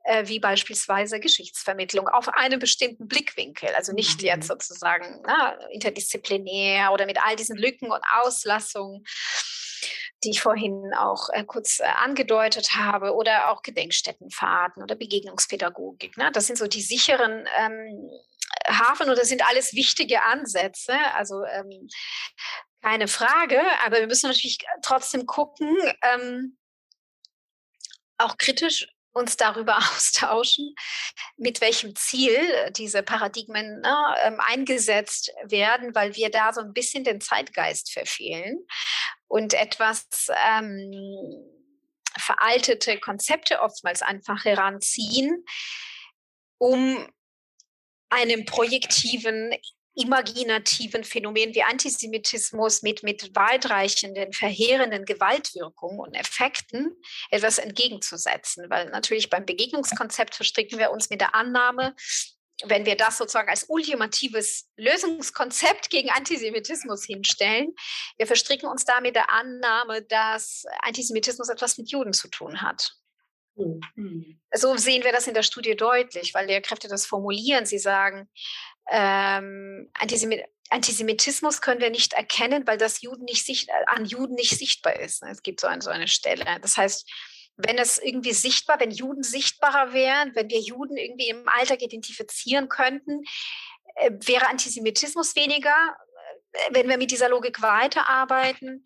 [0.04, 3.70] äh, wie beispielsweise Geschichtsvermittlung auf einem bestimmten Blickwinkel.
[3.74, 4.26] Also nicht mhm.
[4.26, 9.04] jetzt sozusagen na, interdisziplinär oder mit all diesen Lücken und Auslassungen
[10.24, 16.16] die ich vorhin auch äh, kurz äh, angedeutet habe, oder auch Gedenkstättenfahrten oder Begegnungspädagogik.
[16.16, 16.30] Ne?
[16.32, 18.10] Das sind so die sicheren ähm,
[18.68, 20.94] Hafen und das sind alles wichtige Ansätze.
[21.14, 21.88] Also ähm,
[22.86, 26.56] keine Frage, aber wir müssen natürlich trotzdem gucken, ähm,
[28.16, 30.72] auch kritisch uns darüber austauschen,
[31.36, 32.38] mit welchem Ziel
[32.70, 38.64] diese Paradigmen ne, ähm, eingesetzt werden, weil wir da so ein bisschen den Zeitgeist verfehlen
[39.26, 40.06] und etwas
[40.48, 40.92] ähm,
[42.16, 45.44] veraltete Konzepte oftmals einfach heranziehen,
[46.58, 47.04] um
[48.10, 49.56] einem projektiven
[49.96, 56.94] imaginativen Phänomen wie Antisemitismus mit, mit weitreichenden, verheerenden Gewaltwirkungen und Effekten
[57.30, 58.68] etwas entgegenzusetzen.
[58.68, 61.96] Weil natürlich beim Begegnungskonzept verstricken wir uns mit der Annahme,
[62.64, 67.74] wenn wir das sozusagen als ultimatives Lösungskonzept gegen Antisemitismus hinstellen,
[68.16, 72.92] wir verstricken uns da mit der Annahme, dass Antisemitismus etwas mit Juden zu tun hat.
[73.56, 74.40] Mhm.
[74.54, 77.66] So sehen wir das in der Studie deutlich, weil Lehrkräfte das formulieren.
[77.66, 78.28] Sie sagen,
[78.90, 84.58] ähm, Antisemit Antisemitismus können wir nicht erkennen, weil das Juden nicht sicht an Juden nicht
[84.58, 85.22] sichtbar ist.
[85.22, 86.44] Es gibt so eine, so eine Stelle.
[86.60, 87.08] Das heißt,
[87.56, 92.68] wenn es irgendwie sichtbar, wenn Juden sichtbarer wären, wenn wir Juden irgendwie im Alltag identifizieren
[92.68, 93.22] könnten,
[93.96, 95.96] äh, wäre Antisemitismus weniger.
[96.52, 98.84] Äh, wenn wir mit dieser Logik weiterarbeiten,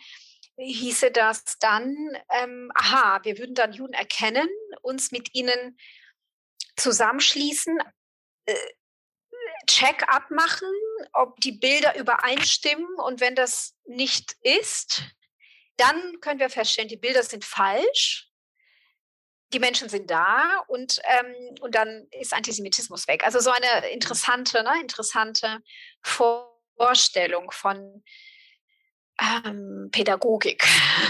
[0.57, 1.97] hieße das dann,
[2.31, 4.49] ähm, aha, wir würden dann Juden erkennen,
[4.83, 5.79] uns mit ihnen
[6.77, 7.79] zusammenschließen,
[8.47, 8.55] äh,
[9.67, 10.69] Check-up machen,
[11.13, 15.03] ob die Bilder übereinstimmen und wenn das nicht ist,
[15.77, 18.27] dann können wir feststellen, die Bilder sind falsch.
[19.53, 23.25] Die Menschen sind da und, ähm, und dann ist Antisemitismus weg.
[23.25, 25.61] Also so eine interessante, ne, interessante
[26.03, 28.05] Vorstellung von
[29.21, 30.65] ähm, Pädagogik.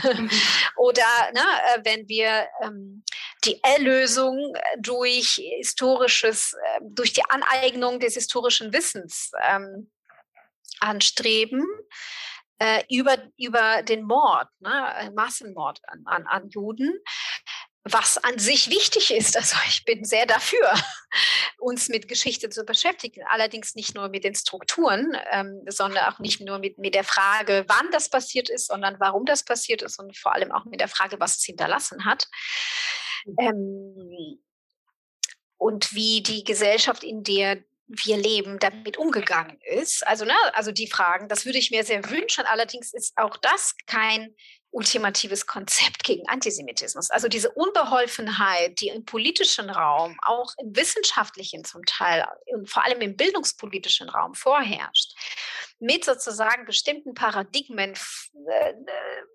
[0.05, 0.31] Mhm.
[0.77, 3.05] Oder ne, äh, wenn wir ähm,
[3.45, 9.91] die Erlösung durch historisches, äh, durch die Aneignung des historischen Wissens ähm,
[10.81, 11.67] anstreben,
[12.59, 16.93] äh, über, über den Mord, ne, Massenmord an, an, an Juden,
[17.85, 19.37] was an sich wichtig ist.
[19.41, 20.71] Also ich bin sehr dafür,
[21.59, 23.23] uns mit Geschichte zu beschäftigen.
[23.29, 27.65] Allerdings nicht nur mit den Strukturen, ähm, sondern auch nicht nur mit, mit der Frage,
[27.69, 30.89] wann das passiert ist, sondern warum das passiert ist und vor allem auch mit der
[30.89, 32.29] Frage, was es hinterlassen hat.
[33.39, 34.39] Ähm,
[35.59, 40.07] und wie die Gesellschaft, in der wir leben, damit umgegangen ist.
[40.07, 42.45] Also, ne, also die Fragen, das würde ich mir sehr wünschen.
[42.47, 44.35] Allerdings ist auch das kein
[44.73, 47.11] ultimatives Konzept gegen Antisemitismus.
[47.11, 53.01] Also diese Unbeholfenheit, die im politischen Raum, auch im wissenschaftlichen zum Teil und vor allem
[53.01, 55.15] im bildungspolitischen Raum vorherrscht,
[55.81, 57.95] mit sozusagen bestimmten Paradigmen
[58.49, 58.75] äh,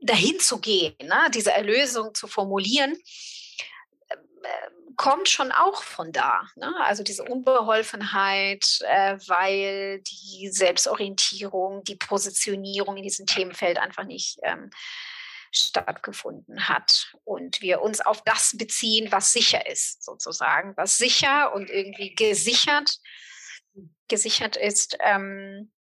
[0.01, 3.44] dahin zu gehen, ne, diese Erlösung zu formulieren, äh,
[4.95, 6.47] kommt schon auch von da.
[6.55, 6.73] Ne?
[6.81, 14.69] Also diese Unbeholfenheit, äh, weil die Selbstorientierung, die Positionierung in diesem Themenfeld einfach nicht ähm,
[15.51, 21.69] stattgefunden hat und wir uns auf das beziehen, was sicher ist, sozusagen, was sicher und
[21.69, 22.97] irgendwie gesichert,
[24.07, 24.97] gesichert ist.
[24.99, 25.71] Ähm,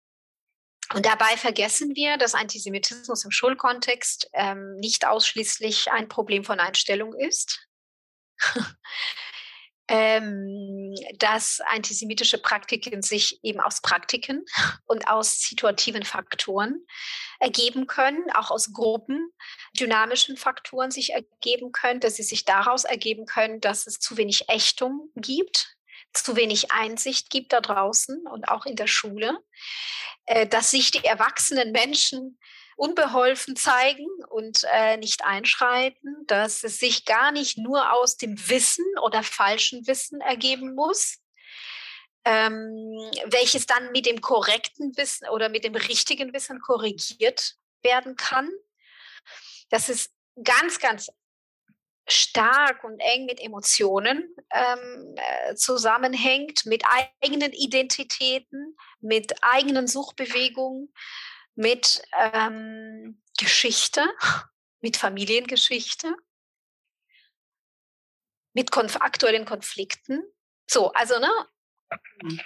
[0.92, 7.14] und dabei vergessen wir, dass Antisemitismus im Schulkontext ähm, nicht ausschließlich ein Problem von Einstellung
[7.14, 7.66] ist,
[9.88, 14.44] ähm, dass antisemitische Praktiken sich eben aus Praktiken
[14.86, 16.86] und aus situativen Faktoren
[17.38, 19.30] ergeben können, auch aus Gruppen,
[19.78, 24.48] dynamischen Faktoren sich ergeben können, dass sie sich daraus ergeben können, dass es zu wenig
[24.48, 25.76] Ächtung gibt,
[26.14, 29.38] zu wenig Einsicht gibt da draußen und auch in der Schule,
[30.26, 32.38] äh, dass sich die erwachsenen Menschen
[32.76, 38.84] unbeholfen zeigen und äh, nicht einschreiten, dass es sich gar nicht nur aus dem Wissen
[39.02, 41.18] oder falschen Wissen ergeben muss,
[42.24, 48.50] ähm, welches dann mit dem korrekten Wissen oder mit dem richtigen Wissen korrigiert werden kann.
[49.70, 50.12] Das ist
[50.42, 51.10] ganz, ganz
[52.06, 56.82] stark und eng mit Emotionen ähm, äh, zusammenhängt, mit
[57.22, 60.92] eigenen Identitäten, mit eigenen Suchbewegungen
[61.54, 64.04] mit ähm, Geschichte,
[64.80, 66.14] mit Familiengeschichte,
[68.52, 70.22] mit konf aktuellen Konflikten.
[70.66, 71.30] So, also, ne?
[72.22, 72.40] Mhm.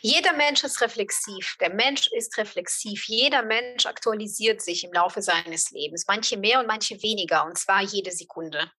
[0.00, 1.56] Jeder Mensch ist reflexiv.
[1.60, 3.04] Der Mensch ist reflexiv.
[3.06, 6.04] Jeder Mensch aktualisiert sich im Laufe seines Lebens.
[6.06, 7.44] Manche mehr und manche weniger.
[7.44, 8.70] Und zwar jede Sekunde.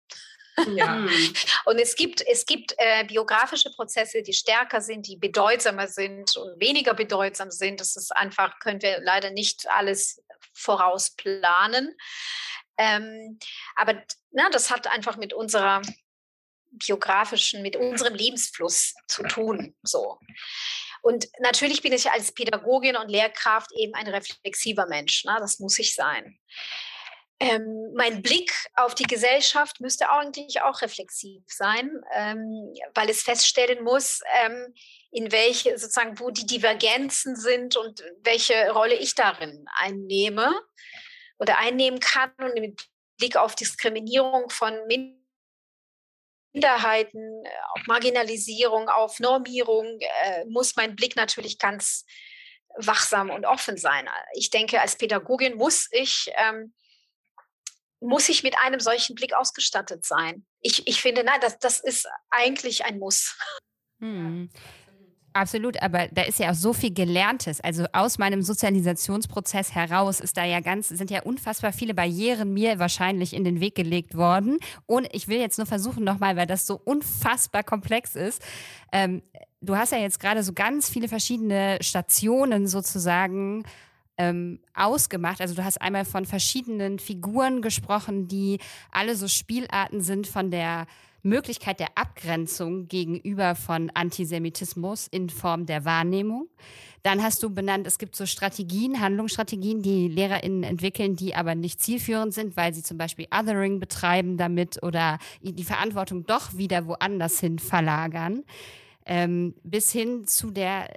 [0.75, 1.05] Ja.
[1.65, 6.59] Und es gibt, es gibt äh, biografische Prozesse, die stärker sind, die bedeutsamer sind und
[6.59, 7.79] weniger bedeutsam sind.
[7.79, 10.21] Das ist einfach, können wir leider nicht alles
[10.53, 11.95] vorausplanen.
[12.77, 13.39] Ähm,
[13.75, 15.81] aber na, das hat einfach mit unserer
[16.71, 19.75] biografischen, mit unserem Lebensfluss zu tun.
[19.83, 20.19] So.
[21.01, 25.25] Und natürlich bin ich als Pädagogin und Lehrkraft eben ein reflexiver Mensch.
[25.25, 25.35] Ne?
[25.39, 26.39] Das muss ich sein.
[27.39, 33.83] Ähm, mein Blick auf die Gesellschaft müsste eigentlich auch reflexiv sein, ähm, weil es feststellen
[33.83, 34.75] muss, ähm,
[35.09, 40.53] in welche sozusagen, wo die Divergenzen sind und welche Rolle ich darin einnehme
[41.39, 42.87] oder einnehmen kann und mit
[43.17, 45.20] Blick auf Diskriminierung von Minderheiten,
[46.53, 52.05] auf Marginalisierung, auf Normierung, äh, muss mein Blick natürlich ganz
[52.77, 54.07] wachsam und offen sein.
[54.33, 56.73] Ich denke, als Pädagogin muss ich, ähm,
[57.99, 60.45] muss ich mit einem solchen Blick ausgestattet sein.
[60.61, 63.37] Ich, ich finde, nein, das, das ist eigentlich ein Muss.
[63.99, 64.49] Hm.
[65.33, 67.61] Absolut, aber da ist ja auch so viel Gelerntes.
[67.61, 72.79] Also aus meinem Sozialisationsprozess heraus ist da ja ganz, sind ja unfassbar viele Barrieren mir
[72.79, 74.57] wahrscheinlich in den Weg gelegt worden.
[74.87, 78.41] Und ich will jetzt nur versuchen nochmal, weil das so unfassbar komplex ist.
[78.91, 79.21] Ähm,
[79.61, 83.63] du hast ja jetzt gerade so ganz viele verschiedene Stationen sozusagen
[84.17, 85.39] ähm, ausgemacht.
[85.39, 88.59] Also du hast einmal von verschiedenen Figuren gesprochen, die
[88.91, 90.87] alle so Spielarten sind von der
[91.23, 96.47] Möglichkeit der Abgrenzung gegenüber von Antisemitismus in Form der Wahrnehmung.
[97.03, 101.81] Dann hast du benannt, es gibt so Strategien, Handlungsstrategien, die LehrerInnen entwickeln, die aber nicht
[101.81, 107.39] zielführend sind, weil sie zum Beispiel Othering betreiben damit oder die Verantwortung doch wieder woanders
[107.39, 108.43] hin verlagern.
[109.05, 110.93] Ähm, bis hin zu der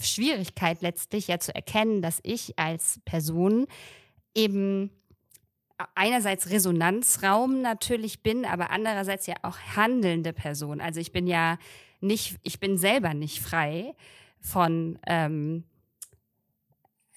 [0.00, 3.66] Schwierigkeit letztlich ja zu erkennen, dass ich als Person
[4.34, 4.90] eben
[5.94, 10.80] einerseits Resonanzraum natürlich bin, aber andererseits ja auch handelnde Person.
[10.80, 11.58] Also ich bin ja
[12.00, 13.94] nicht, ich bin selber nicht frei
[14.40, 15.64] von ähm,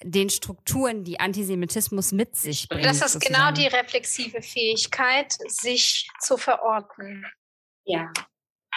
[0.02, 2.84] den Strukturen, die Antisemitismus mit sich bringt.
[2.84, 3.54] Das ist genau sozusagen.
[3.56, 7.26] genau die reflexive Fähigkeit, sich zu verorten.
[7.84, 8.12] Ja.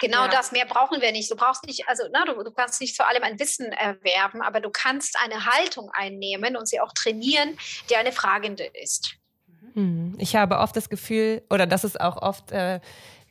[0.00, 0.28] Genau ja.
[0.28, 1.30] das, mehr brauchen wir nicht.
[1.30, 4.60] Du brauchst nicht, also na, du, du kannst nicht zu allem ein Wissen erwerben, aber
[4.60, 7.58] du kannst eine Haltung einnehmen und sie auch trainieren,
[7.90, 9.19] die eine fragende ist.
[9.74, 10.14] Hm.
[10.18, 12.80] Ich habe oft das Gefühl, oder das ist auch oft äh,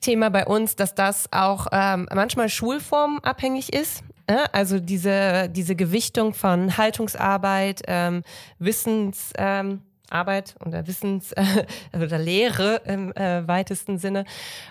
[0.02, 4.04] Thema bei uns, dass das auch ähm, manchmal schulformabhängig ist.
[4.28, 4.48] Äh?
[4.52, 8.24] Also diese, diese Gewichtung von Haltungsarbeit, ähm,
[8.60, 9.32] Wissens.
[9.38, 9.82] Ähm,
[10.66, 11.44] oder Wissens äh,
[11.96, 14.26] oder Lehre im äh, weitesten Sinne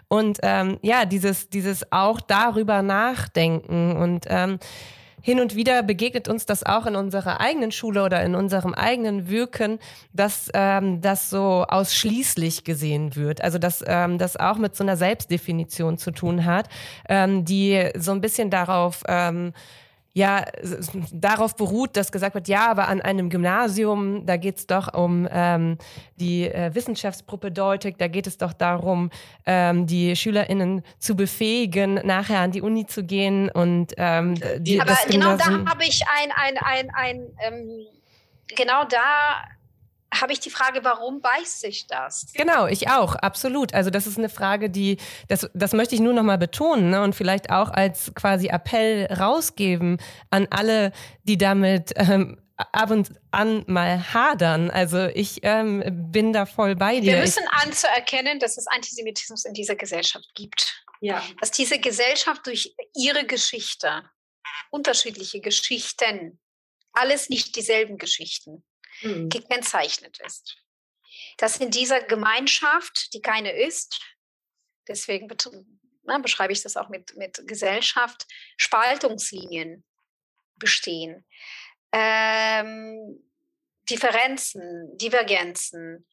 [0.08, 4.58] und ähm, ja dieses dieses auch darüber nachdenken und ähm,
[5.20, 9.28] hin und wieder begegnet uns das auch in unserer eigenen Schule oder in unserem eigenen
[9.28, 9.78] Wirken,
[10.12, 13.42] dass ähm, das so ausschließlich gesehen wird.
[13.42, 16.68] Also dass ähm, das auch mit so einer Selbstdefinition zu tun hat,
[17.08, 19.52] ähm, die so ein bisschen darauf ähm,
[20.14, 20.44] ja
[21.12, 25.28] darauf beruht, dass gesagt wird, ja, aber an einem Gymnasium, da geht es doch um
[25.30, 25.78] ähm,
[26.16, 29.10] die äh, Wissenschaftspropädeutik, da geht es doch darum,
[29.46, 34.96] ähm, die SchülerInnen zu befähigen, nachher an die Uni zu gehen und ähm, die, aber
[35.08, 37.86] genau da habe ich ein, ein, ein, ein ähm,
[38.56, 39.44] genau da
[40.14, 42.26] habe ich die Frage, warum beißt sich das?
[42.34, 43.74] Genau, ich auch, absolut.
[43.74, 44.98] Also das ist eine Frage, die,
[45.28, 47.02] das, das möchte ich nur noch mal betonen ne?
[47.02, 49.98] und vielleicht auch als quasi Appell rausgeben
[50.30, 50.92] an alle,
[51.24, 54.70] die damit ähm, ab und an mal hadern.
[54.70, 57.12] Also ich ähm, bin da voll bei dir.
[57.12, 60.84] Wir müssen anzuerkennen, dass es Antisemitismus in dieser Gesellschaft gibt.
[61.00, 61.22] Ja.
[61.40, 64.02] Dass diese Gesellschaft durch ihre Geschichte,
[64.70, 66.40] unterschiedliche Geschichten,
[66.92, 68.64] alles nicht dieselben Geschichten,
[69.02, 69.28] mhm.
[69.28, 70.56] gekennzeichnet ist.
[71.36, 74.00] Dass in dieser Gemeinschaft, die keine ist,
[74.86, 75.28] deswegen
[76.04, 78.26] na, ne, beschreibe ich das auch mit, mit Gesellschaft,
[78.56, 79.84] Spaltungslinien
[80.56, 81.24] bestehen.
[81.92, 83.22] Ähm,
[83.88, 86.06] Differenzen, Divergenzen.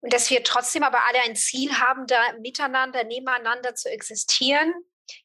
[0.00, 4.74] Und dass wir trotzdem aber alle ein Ziel haben, da miteinander, nebeneinander zu existieren,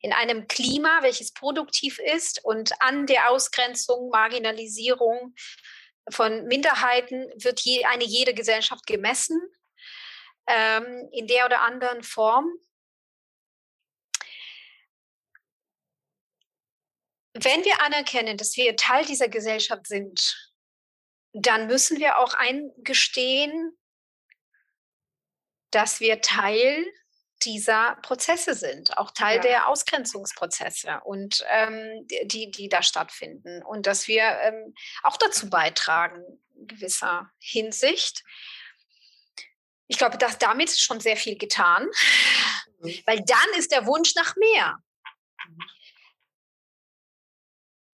[0.02, 5.36] in einem Klima, welches produktiv ist und an der Ausgrenzung, Marginalisierung
[6.12, 9.40] von Minderheiten wird je, eine jede Gesellschaft gemessen,
[10.48, 12.52] ähm, in der oder anderen Form.
[17.34, 20.52] Wenn wir anerkennen, dass wir Teil dieser Gesellschaft sind,
[21.34, 23.78] dann müssen wir auch eingestehen,
[25.72, 26.86] dass wir Teil
[27.44, 29.42] dieser Prozesse sind, auch Teil ja.
[29.42, 33.64] der Ausgrenzungsprozesse und ähm, die, die da stattfinden.
[33.64, 34.74] Und dass wir ähm,
[35.04, 36.22] auch dazu beitragen,
[36.60, 38.24] in gewisser Hinsicht.
[39.88, 41.88] Ich glaube, dass damit ist schon sehr viel getan,
[42.80, 43.02] mhm.
[43.06, 44.78] weil dann ist der Wunsch nach mehr.
[45.48, 45.60] Mhm.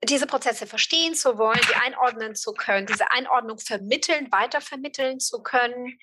[0.03, 5.99] Diese Prozesse verstehen zu wollen, die einordnen zu können, diese Einordnung vermitteln, weitervermitteln zu können,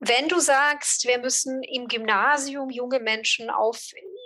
[0.00, 3.80] wenn du sagst, wir müssen im Gymnasium junge Menschen auf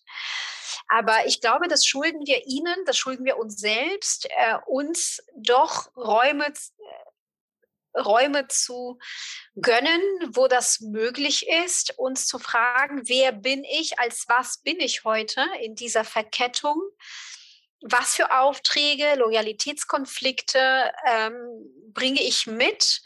[0.87, 5.95] Aber ich glaube, das schulden wir ihnen, das schulden wir uns selbst, äh, uns doch
[5.95, 6.53] Räume
[7.97, 8.99] Räume zu
[9.55, 10.01] gönnen,
[10.33, 15.45] wo das möglich ist, uns zu fragen, wer bin ich, als was bin ich heute
[15.61, 16.81] in dieser Verkettung?
[17.87, 21.37] Was für Aufträge, Loyalitätskonflikte ähm,
[21.93, 23.03] bringe ich mit?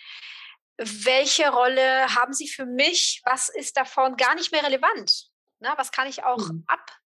[0.77, 3.21] Welche Rolle haben sie für mich?
[3.25, 5.27] Was ist davon gar nicht mehr relevant?
[5.59, 6.63] Na, was kann ich auch mhm.
[6.67, 6.97] ab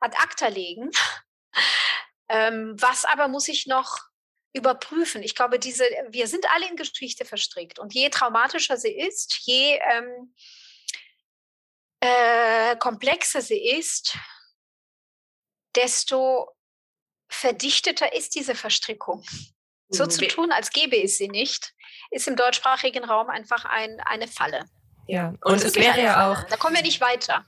[0.00, 0.90] ad acta legen?
[2.28, 3.98] ähm, was aber muss ich noch
[4.52, 5.22] überprüfen.
[5.22, 9.78] Ich glaube, diese, wir sind alle in Geschichte verstrickt und je traumatischer sie ist, je
[9.90, 10.34] ähm,
[12.00, 14.18] äh, komplexer sie ist,
[15.76, 16.48] desto
[17.30, 19.24] verdichteter ist diese Verstrickung.
[19.88, 20.10] So mhm.
[20.10, 21.72] zu tun, als gäbe es sie nicht,
[22.10, 24.64] ist im deutschsprachigen Raum einfach ein, eine Falle.
[25.06, 26.42] Ja, und, und es wäre ja auch.
[26.44, 27.44] Da kommen wir nicht weiter.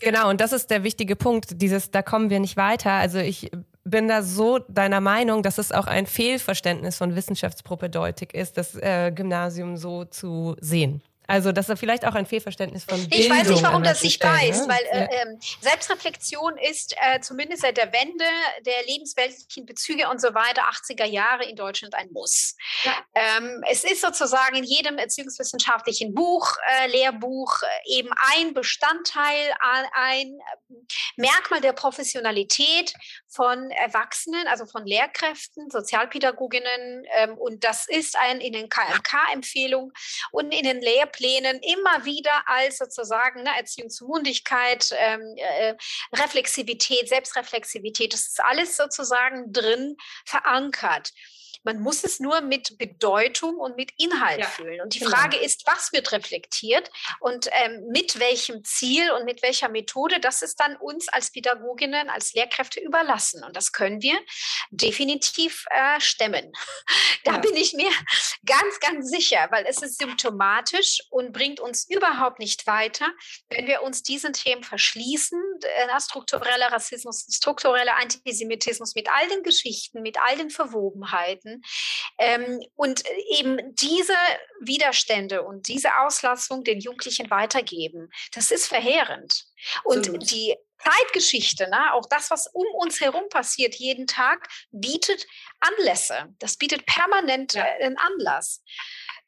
[0.00, 2.92] Genau, und das ist der wichtige Punkt, dieses, da kommen wir nicht weiter.
[2.92, 3.50] Also ich
[3.84, 9.12] bin da so deiner Meinung, dass es auch ein Fehlverständnis von Wissenschaftspropädeutik ist, das äh,
[9.14, 11.02] Gymnasium so zu sehen.
[11.32, 13.18] Also das ist vielleicht auch ein Fehlverständnis von Bildung.
[13.18, 14.68] Ich weiß nicht, warum das nicht weiß, ne?
[14.68, 18.26] weil äh, äh, Selbstreflexion ist äh, zumindest seit der Wende
[18.66, 22.54] der lebensweltlichen Bezüge und so weiter 80er Jahre in Deutschland ein Muss.
[22.84, 22.92] Ja.
[23.14, 29.54] Ähm, es ist sozusagen in jedem erziehungswissenschaftlichen Buch, äh, Lehrbuch äh, eben ein Bestandteil,
[29.94, 30.38] ein
[31.16, 32.92] Merkmal der Professionalität
[33.26, 39.92] von Erwachsenen, also von Lehrkräften, Sozialpädagoginnen ähm, und das ist ein in den KMK-Empfehlungen
[40.30, 45.74] und in den Lehrplänen Lehrplänen immer wieder als sozusagen ne, Erziehung zu Mundigkeit, ähm, äh,
[46.12, 49.96] Reflexivität, Selbstreflexivität, das ist alles sozusagen drin
[50.26, 51.12] verankert.
[51.64, 54.80] Man muss es nur mit Bedeutung und mit Inhalt ja, füllen.
[54.80, 55.12] Und die genau.
[55.12, 56.90] Frage ist, was wird reflektiert
[57.20, 62.08] und ähm, mit welchem Ziel und mit welcher Methode, das ist dann uns als Pädagoginnen,
[62.08, 63.44] als Lehrkräfte überlassen.
[63.44, 64.18] Und das können wir
[64.70, 66.52] definitiv äh, stemmen.
[67.24, 67.38] Da ja.
[67.38, 67.90] bin ich mir
[68.44, 73.06] ganz, ganz sicher, weil es ist symptomatisch und bringt uns überhaupt nicht weiter,
[73.48, 75.40] wenn wir uns diesen Themen verschließen.
[75.62, 81.62] Äh, struktureller Rassismus, struktureller Antisemitismus mit all den Geschichten, mit all den Verwobenheiten werden.
[82.18, 84.14] Ähm, und eben diese
[84.60, 89.44] Widerstände und diese Auslassung den Jugendlichen weitergeben, das ist verheerend.
[89.84, 90.30] Und Absolut.
[90.30, 95.26] die Zeitgeschichte, ne, auch das, was um uns herum passiert jeden Tag, bietet
[95.60, 96.34] Anlässe.
[96.38, 97.64] Das bietet permanent ja.
[97.80, 98.62] einen Anlass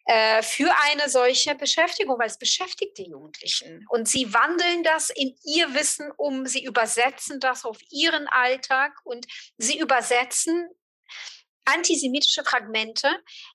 [0.07, 3.87] äh, für eine solche Beschäftigung, weil es beschäftigt die Jugendlichen.
[3.89, 9.25] Und sie wandeln das in ihr Wissen um, sie übersetzen das auf ihren Alltag und
[9.57, 10.69] sie übersetzen
[11.65, 13.09] antisemitische Fragmente,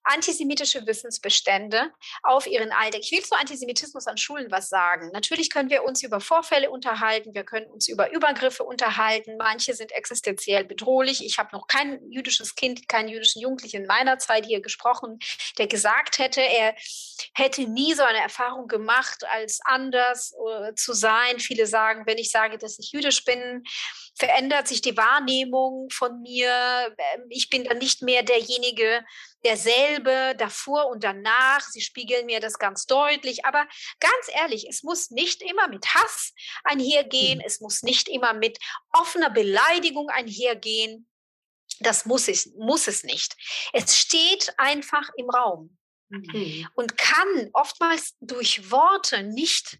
[0.03, 1.91] antisemitische Wissensbestände
[2.23, 3.01] auf ihren Alltag.
[3.01, 5.09] Ich will zu Antisemitismus an Schulen was sagen.
[5.13, 9.37] Natürlich können wir uns über Vorfälle unterhalten, wir können uns über Übergriffe unterhalten.
[9.37, 11.23] Manche sind existenziell bedrohlich.
[11.23, 15.19] Ich habe noch kein jüdisches Kind, keinen jüdischen Jugendlichen in meiner Zeit hier gesprochen,
[15.57, 16.75] der gesagt hätte, er
[17.33, 21.39] hätte nie so eine Erfahrung gemacht, als anders äh, zu sein.
[21.39, 23.63] Viele sagen, wenn ich sage, dass ich jüdisch bin,
[24.19, 26.93] verändert sich die Wahrnehmung von mir.
[26.97, 29.05] Ähm, ich bin dann nicht mehr derjenige,
[29.45, 31.61] derselbe davor und danach.
[31.61, 33.45] Sie spiegeln mir das ganz deutlich.
[33.45, 33.65] Aber
[33.99, 36.33] ganz ehrlich, es muss nicht immer mit Hass
[36.65, 37.39] einhergehen.
[37.39, 37.45] Mhm.
[37.45, 38.59] Es muss nicht immer mit
[38.91, 41.07] offener Beleidigung einhergehen.
[41.79, 43.37] Das muss es, muss es nicht.
[43.71, 45.77] Es steht einfach im Raum
[46.09, 46.67] mhm.
[46.75, 49.79] und kann oftmals durch Worte nicht,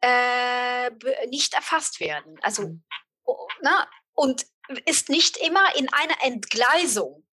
[0.00, 0.90] äh,
[1.28, 2.38] nicht erfasst werden.
[2.40, 2.78] Also
[3.26, 3.34] mhm
[3.64, 4.46] ne, und
[4.84, 7.26] ist nicht immer in einer Entgleisung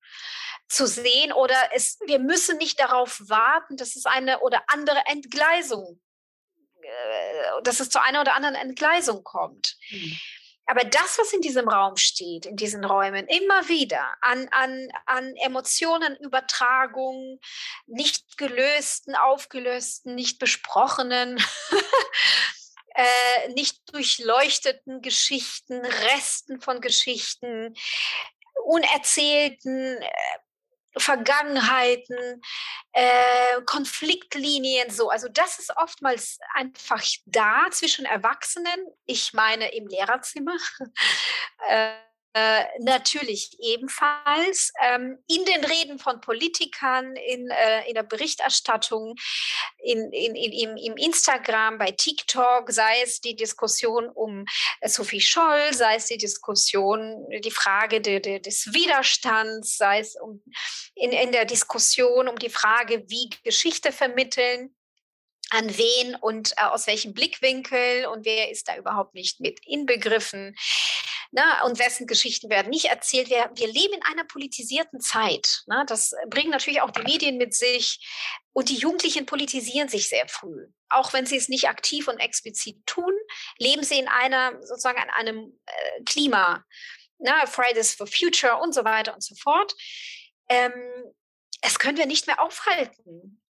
[0.67, 6.01] zu sehen oder es, wir müssen nicht darauf warten, dass es eine oder andere Entgleisung,
[6.81, 9.77] äh, dass es zu einer oder anderen Entgleisung kommt.
[9.89, 10.17] Mhm.
[10.65, 15.35] Aber das, was in diesem Raum steht, in diesen Räumen, immer wieder an, an, an
[15.37, 17.41] Emotionen, Übertragung,
[17.87, 21.43] nicht gelösten, aufgelösten, nicht besprochenen,
[22.95, 27.75] äh, nicht durchleuchteten Geschichten, Resten von Geschichten,
[28.65, 30.07] unerzählten, äh,
[30.97, 32.41] Vergangenheiten,
[32.91, 35.09] äh, Konfliktlinien, so.
[35.09, 40.57] Also das ist oftmals einfach da zwischen Erwachsenen, ich meine im Lehrerzimmer,
[42.33, 49.15] äh, natürlich ebenfalls ähm, in den Reden von Politikern, in, äh, in der Berichterstattung,
[49.79, 54.45] in, in, in, im, im Instagram, bei TikTok, sei es die Diskussion um
[54.79, 60.15] äh, Sophie Scholl, sei es die Diskussion, die Frage de, de, des Widerstands, sei es
[60.15, 60.41] um,
[60.95, 64.73] in, in der Diskussion um die Frage, wie Geschichte vermitteln
[65.51, 70.55] an wen und äh, aus welchem Blickwinkel und wer ist da überhaupt nicht mit inbegriffen.
[71.33, 73.29] Na, und wessen Geschichten werden nicht erzählt.
[73.29, 75.63] Wir, wir leben in einer politisierten Zeit.
[75.65, 78.05] Na, das bringen natürlich auch die Medien mit sich.
[78.51, 80.67] Und die Jugendlichen politisieren sich sehr früh.
[80.89, 83.13] Auch wenn sie es nicht aktiv und explizit tun,
[83.57, 86.65] leben sie in einer, sozusagen an einem äh, Klima.
[87.17, 89.73] Na, Fridays for Future und so weiter und so fort.
[90.49, 90.73] Ähm,
[91.61, 93.41] es können wir nicht mehr aufhalten.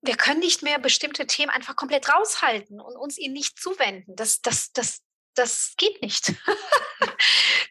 [0.00, 4.16] Wir können nicht mehr bestimmte Themen einfach komplett raushalten und uns ihnen nicht zuwenden.
[4.16, 5.02] Das, das, das,
[5.34, 6.32] das geht nicht.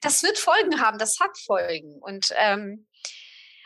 [0.07, 1.99] das wird Folgen haben, das hat Folgen.
[1.99, 2.88] Und ähm,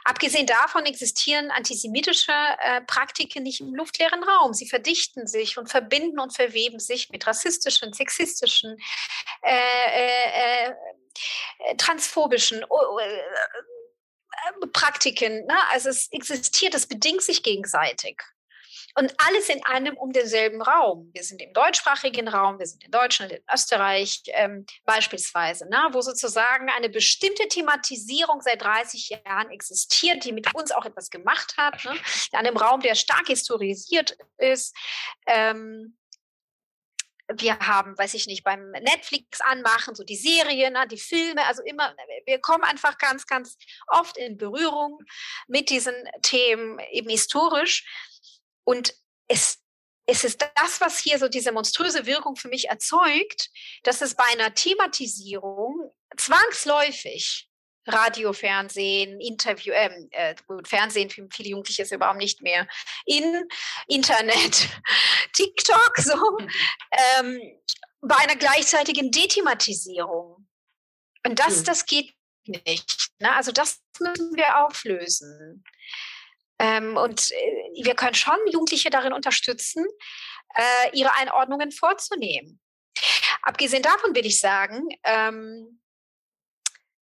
[0.03, 4.53] abgesehen davon existieren antisemitische äh, Praktiken nicht im luftleeren Raum.
[4.53, 8.75] Sie verdichten sich und verbinden und verweben sich mit rassistischen, sexistischen,
[9.43, 12.67] äh, äh, äh transphobischen äh,
[14.73, 15.45] Praktiken.
[15.45, 15.57] Ne?
[15.69, 18.19] Also es existiert, es bedingt sich gegenseitig.
[18.95, 21.09] Und alles in einem um denselben Raum.
[21.13, 26.01] Wir sind im deutschsprachigen Raum, wir sind in Deutschland, in Österreich ähm, beispielsweise, ne, wo
[26.01, 31.83] sozusagen eine bestimmte Thematisierung seit 30 Jahren existiert, die mit uns auch etwas gemacht hat.
[31.85, 31.95] Ne,
[32.31, 34.75] in einem Raum, der stark historisiert ist.
[35.25, 35.97] Ähm,
[37.37, 41.61] wir haben, weiß ich nicht, beim Netflix anmachen, so die Serien, ne, die Filme, also
[41.63, 41.95] immer,
[42.25, 43.57] wir kommen einfach ganz, ganz
[43.87, 44.99] oft in Berührung
[45.47, 47.85] mit diesen Themen eben historisch.
[48.63, 48.93] Und
[49.27, 49.59] es,
[50.05, 53.49] es ist das, was hier so diese monströse Wirkung für mich erzeugt,
[53.83, 57.47] dass es bei einer Thematisierung zwangsläufig
[57.87, 62.67] Radio, Fernsehen, Interview, ähm, äh, gut, Fernsehen für viele Jugendliche ist überhaupt nicht mehr
[63.05, 63.43] in
[63.87, 64.69] Internet,
[65.33, 66.49] TikTok, so, mhm.
[67.19, 67.41] ähm,
[68.01, 70.47] bei einer gleichzeitigen Dethematisierung.
[71.25, 71.63] Und das, mhm.
[71.65, 72.13] das geht
[72.45, 73.09] nicht.
[73.19, 73.33] Ne?
[73.35, 75.63] Also das müssen wir auflösen.
[76.61, 79.83] Ähm, und äh, wir können schon Jugendliche darin unterstützen,
[80.53, 82.61] äh, ihre Einordnungen vorzunehmen.
[83.41, 85.81] Abgesehen davon will ich sagen, ähm,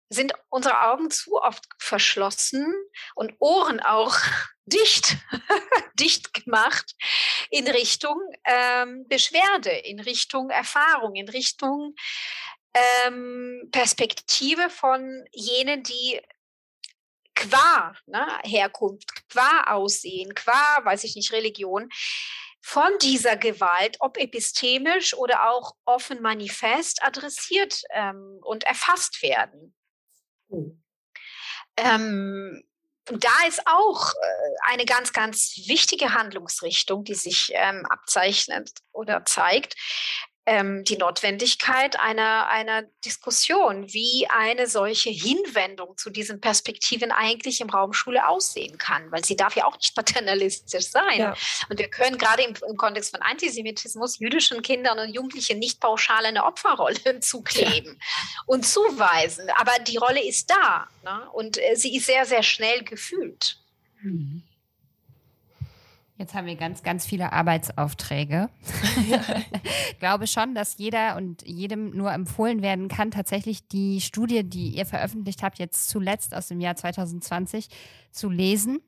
[0.10, 2.74] sind unsere Augen zu oft verschlossen
[3.16, 4.16] und Ohren auch
[4.66, 5.18] dicht,
[6.00, 6.96] dicht gemacht
[7.50, 11.96] in Richtung ähm, Beschwerde, in Richtung Erfahrung, in Richtung
[12.74, 16.22] ähm, Perspektive von jenen, die
[17.40, 21.90] qua ne, Herkunft, qua Aussehen, qua, weiß ich nicht, Religion,
[22.62, 29.74] von dieser Gewalt, ob epistemisch oder auch offen manifest, adressiert ähm, und erfasst werden.
[30.50, 30.84] Mhm.
[31.78, 32.64] Ähm,
[33.06, 39.76] da ist auch äh, eine ganz, ganz wichtige Handlungsrichtung, die sich ähm, abzeichnet oder zeigt,
[40.50, 47.70] ähm, die Notwendigkeit einer, einer Diskussion, wie eine solche Hinwendung zu diesen Perspektiven eigentlich im
[47.70, 51.20] Raum Schule aussehen kann, weil sie darf ja auch nicht paternalistisch sein.
[51.20, 51.36] Ja.
[51.70, 56.26] Und wir können gerade im, im, Kontext von Antisemitismus jüdischen Kindern und Jugendlichen nicht pauschal
[56.26, 58.42] eine Opferrolle zukleben ja.
[58.48, 59.52] und zuweisen.
[59.56, 61.30] Aber die Rolle ist da ne?
[61.34, 63.58] und äh, sie ist sehr, sehr schnell gefühlt.
[64.02, 64.42] Mhm.
[66.20, 68.50] Jetzt haben wir ganz, ganz viele Arbeitsaufträge.
[69.90, 74.76] ich glaube schon, dass jeder und jedem nur empfohlen werden kann, tatsächlich die Studie, die
[74.76, 77.70] ihr veröffentlicht habt, jetzt zuletzt aus dem Jahr 2020
[78.12, 78.82] zu lesen.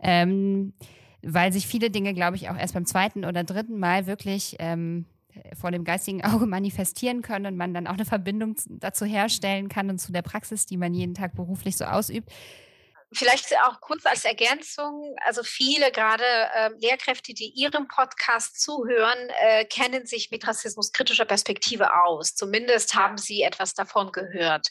[0.00, 0.72] Ähm,
[1.20, 5.04] weil sich viele Dinge, glaube ich, auch erst beim zweiten oder dritten Mal wirklich ähm,
[5.52, 9.90] vor dem geistigen Auge manifestieren können und man dann auch eine Verbindung dazu herstellen kann
[9.90, 12.32] und zu der Praxis, die man jeden Tag beruflich so ausübt.
[13.12, 19.64] Vielleicht auch kurz als Ergänzung, also viele gerade äh, Lehrkräfte, die Ihrem Podcast zuhören, äh,
[19.64, 22.34] kennen sich mit rassismuskritischer Perspektive aus.
[22.34, 24.66] Zumindest haben sie etwas davon gehört.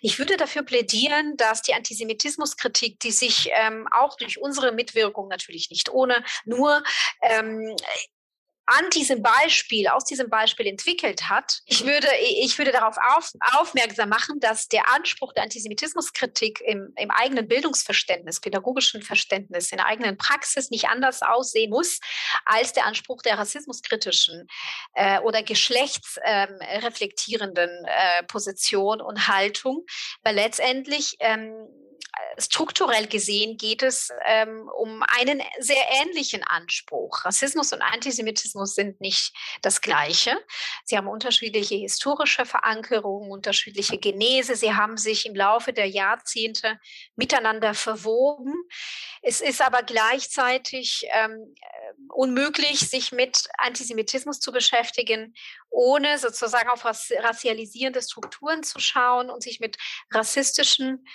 [0.00, 5.70] Ich würde dafür plädieren, dass die Antisemitismuskritik, die sich ähm, auch durch unsere Mitwirkung natürlich
[5.70, 6.82] nicht ohne, nur
[7.22, 7.76] ähm,
[8.68, 11.62] an diesem Beispiel, aus diesem Beispiel entwickelt hat.
[11.64, 12.06] Ich würde,
[12.42, 18.40] ich würde darauf auf, aufmerksam machen, dass der Anspruch der Antisemitismuskritik im, im eigenen Bildungsverständnis,
[18.40, 21.98] pädagogischen Verständnis, in der eigenen Praxis nicht anders aussehen muss
[22.44, 24.46] als der Anspruch der rassismuskritischen
[24.94, 29.86] äh, oder geschlechtsreflektierenden ähm, äh, Position und Haltung,
[30.22, 31.54] weil letztendlich ähm,
[32.36, 37.24] strukturell gesehen geht es ähm, um einen sehr ähnlichen Anspruch.
[37.24, 40.36] Rassismus und Antisemitismus sind nicht das Gleiche.
[40.84, 44.56] Sie haben unterschiedliche historische Verankerungen, unterschiedliche Genese.
[44.56, 46.78] Sie haben sich im Laufe der Jahrzehnte
[47.16, 48.54] miteinander verwoben.
[49.22, 51.54] Es ist aber gleichzeitig ähm,
[52.08, 55.34] unmöglich, sich mit Antisemitismus zu beschäftigen,
[55.70, 59.76] ohne sozusagen auf rassialisierende Strukturen zu schauen und sich mit
[60.12, 61.06] rassistischen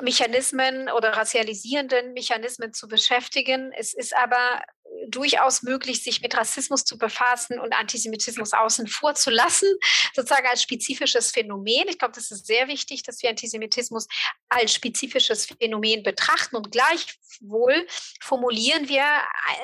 [0.00, 3.72] Mechanismen oder racialisierenden Mechanismen zu beschäftigen.
[3.76, 4.62] Es ist aber
[5.08, 9.68] durchaus möglich, sich mit Rassismus zu befassen und Antisemitismus außen vor zu lassen,
[10.14, 11.88] sozusagen als spezifisches Phänomen.
[11.88, 14.06] Ich glaube, das ist sehr wichtig, dass wir Antisemitismus
[14.48, 17.86] als spezifisches Phänomen betrachten und gleichwohl
[18.20, 19.04] formulieren wir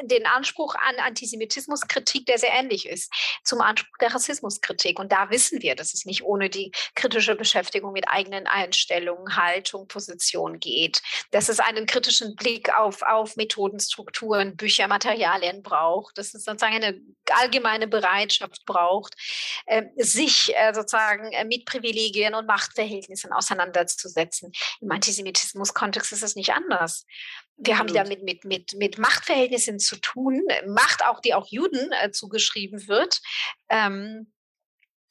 [0.03, 3.13] den Anspruch an Antisemitismuskritik, der sehr ähnlich ist
[3.45, 4.99] zum Anspruch der Rassismuskritik.
[4.99, 9.89] Und da wissen wir, dass es nicht ohne die kritische Beschäftigung mit eigenen Einstellungen, Haltung,
[9.89, 16.17] Position geht, dass es einen kritischen Blick auf, auf Methoden, Strukturen, Bücher, Materialien Materialien braucht,
[16.19, 17.01] dass es sozusagen eine
[17.31, 19.15] allgemeine Bereitschaft braucht,
[19.67, 24.53] ähm, sich äh, sozusagen äh, mit Privilegien und Machtverhältnissen auseinanderzusetzen.
[24.81, 27.05] Im Antisemitismus-Kontext ist es nicht anders.
[27.57, 32.13] Wir haben damit mit, mit, mit Machtverhältnissen zu tun, Macht auch, die auch Juden äh,
[32.13, 33.21] zugeschrieben wird.
[33.69, 34.33] Ähm,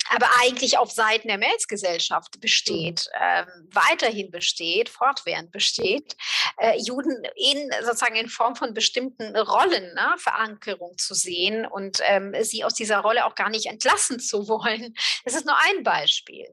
[0.10, 6.16] aber eigentlich auf Seiten der Mehrheitsgesellschaft besteht, äh, weiterhin besteht, fortwährend besteht,
[6.58, 12.34] äh, Juden in sozusagen in Form von bestimmten Rollen, ne, Verankerung zu sehen und ähm,
[12.42, 14.94] sie aus dieser Rolle auch gar nicht entlassen zu wollen.
[15.26, 16.48] Das ist nur ein Beispiel.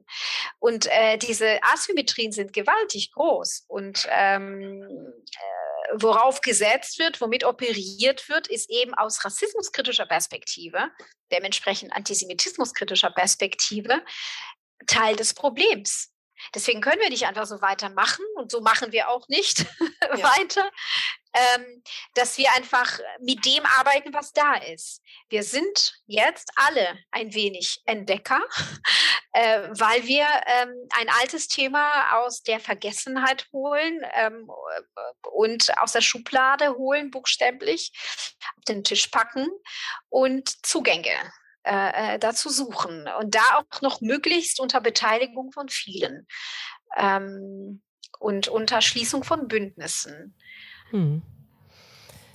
[0.59, 8.27] Und äh, diese Asymmetrien sind gewaltig groß und ähm, äh, worauf gesetzt wird, womit operiert
[8.29, 10.89] wird, ist eben aus rassismuskritischer Perspektive,
[11.31, 14.01] dementsprechend antisemitismuskritischer Perspektive,
[14.87, 16.14] Teil des Problems.
[16.53, 19.59] Deswegen können wir nicht einfach so weitermachen und so machen wir auch nicht
[20.01, 20.37] ja.
[20.37, 20.69] weiter,
[21.33, 25.01] ähm, dass wir einfach mit dem arbeiten, was da ist.
[25.29, 28.41] Wir sind jetzt alle ein wenig Entdecker,
[29.33, 34.49] äh, weil wir ähm, ein altes Thema aus der Vergessenheit holen ähm,
[35.31, 37.91] und aus der Schublade holen, buchstäblich,
[38.57, 39.47] auf den Tisch packen
[40.09, 41.15] und Zugänge
[41.65, 46.27] äh, äh, dazu suchen und da auch noch möglichst unter Beteiligung von vielen
[46.95, 47.81] ähm,
[48.19, 50.35] und unter Schließung von Bündnissen.
[50.91, 51.23] Hm.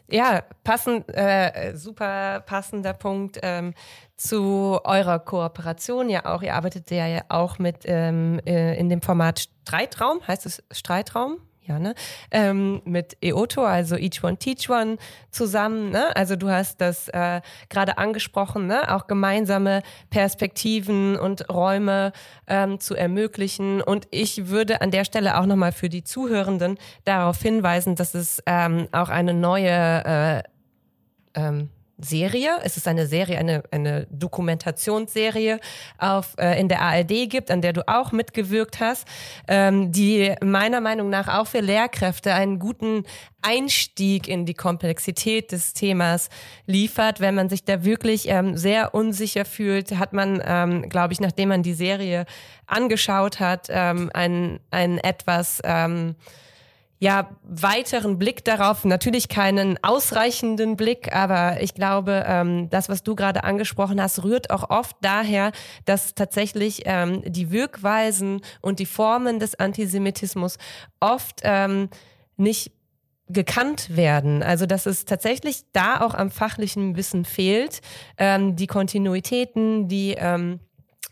[0.08, 3.74] Ja, passend, äh, super passender Punkt ähm,
[4.16, 6.42] zu eurer Kooperation ja auch.
[6.42, 11.38] Ihr arbeitet ja auch mit ähm, äh, in dem Format Streitraum, heißt es Streitraum?
[11.70, 11.94] Ja, ne?
[12.32, 14.96] Ähm, mit EOTO, also Each One Teach One
[15.30, 15.90] zusammen.
[15.90, 16.14] Ne?
[16.16, 18.92] Also du hast das äh, gerade angesprochen, ne?
[18.94, 22.12] auch gemeinsame Perspektiven und Räume
[22.48, 23.80] ähm, zu ermöglichen.
[23.80, 28.42] Und ich würde an der Stelle auch nochmal für die Zuhörenden darauf hinweisen, dass es
[28.46, 30.42] ähm, auch eine neue äh,
[31.34, 31.70] ähm,
[32.02, 32.50] Serie.
[32.62, 35.60] Es ist eine Serie, eine, eine Dokumentationsserie
[35.98, 39.06] auf, äh, in der ARD gibt, an der du auch mitgewirkt hast,
[39.48, 43.04] ähm, die meiner Meinung nach auch für Lehrkräfte einen guten
[43.42, 46.28] Einstieg in die Komplexität des Themas
[46.66, 47.20] liefert.
[47.20, 51.50] Wenn man sich da wirklich ähm, sehr unsicher fühlt, hat man, ähm, glaube ich, nachdem
[51.50, 52.26] man die Serie
[52.66, 56.16] angeschaut hat, ähm, ein, ein etwas ähm,
[57.02, 63.14] ja, weiteren Blick darauf, natürlich keinen ausreichenden Blick, aber ich glaube, ähm, das, was du
[63.14, 65.52] gerade angesprochen hast, rührt auch oft daher,
[65.86, 70.58] dass tatsächlich ähm, die Wirkweisen und die Formen des Antisemitismus
[71.00, 71.88] oft ähm,
[72.36, 72.72] nicht
[73.28, 74.42] gekannt werden.
[74.42, 77.80] Also dass es tatsächlich da auch am fachlichen Wissen fehlt,
[78.18, 80.60] ähm, die Kontinuitäten, die ähm,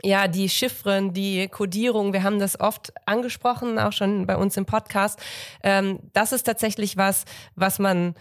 [0.02, 4.66] ja, die Chiffren, die Codierung, wir haben das oft angesprochen, auch schon bei uns im
[4.66, 5.18] Podcast.
[5.62, 8.14] Ähm, das ist tatsächlich was, was man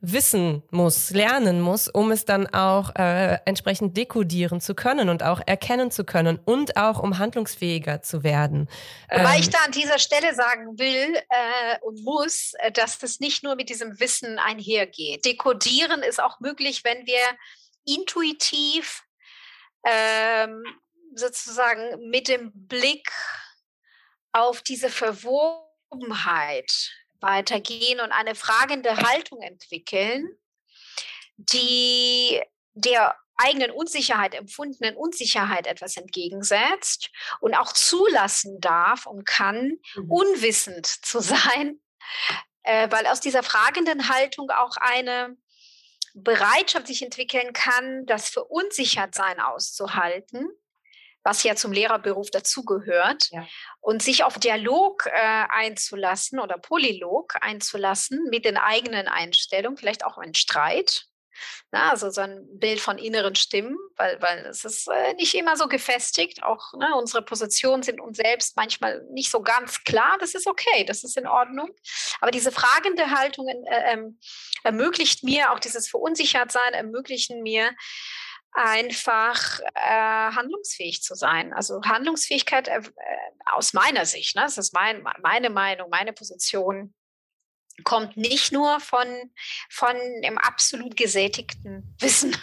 [0.00, 5.40] wissen muss, lernen muss, um es dann auch äh, entsprechend dekodieren zu können und auch
[5.46, 8.68] erkennen zu können und auch um handlungsfähiger zu werden.
[9.10, 13.20] Wobei ähm, ich da an dieser Stelle sagen will äh, und muss, äh, dass das
[13.20, 15.24] nicht nur mit diesem Wissen einhergeht.
[15.24, 17.22] Dekodieren ist auch möglich, wenn wir
[17.84, 19.02] intuitiv
[19.84, 20.62] ähm,
[21.16, 23.10] sozusagen mit dem Blick
[24.32, 30.28] auf diese Verwobenheit weitergehen und eine fragende Haltung entwickeln,
[31.36, 32.42] die
[32.74, 37.10] der eigenen Unsicherheit, empfundenen Unsicherheit etwas entgegensetzt
[37.40, 40.10] und auch zulassen darf und kann, mhm.
[40.10, 41.80] unwissend zu sein,
[42.62, 45.36] äh, weil aus dieser fragenden Haltung auch eine
[46.14, 50.48] Bereitschaft sich entwickeln kann, das Verunsichertsein auszuhalten
[51.26, 53.46] was ja zum Lehrerberuf dazugehört, ja.
[53.80, 60.18] und sich auf Dialog äh, einzulassen oder Polylog einzulassen mit den eigenen Einstellungen, vielleicht auch
[60.18, 61.06] einen Streit.
[61.70, 65.56] Na, also so ein Bild von inneren Stimmen, weil, weil es ist äh, nicht immer
[65.56, 66.42] so gefestigt.
[66.42, 70.16] Auch ne, unsere Positionen sind uns selbst manchmal nicht so ganz klar.
[70.18, 71.68] Das ist okay, das ist in Ordnung.
[72.20, 74.18] Aber diese fragende Haltung äh, ähm,
[74.62, 77.74] ermöglicht mir, auch dieses Verunsichertsein ermöglichen mir,
[78.56, 81.52] einfach äh, handlungsfähig zu sein.
[81.52, 82.82] Also Handlungsfähigkeit äh,
[83.44, 86.94] aus meiner Sicht, ne, das ist mein, meine Meinung, meine Position,
[87.84, 89.06] kommt nicht nur von,
[89.68, 92.34] von dem absolut gesättigten Wissen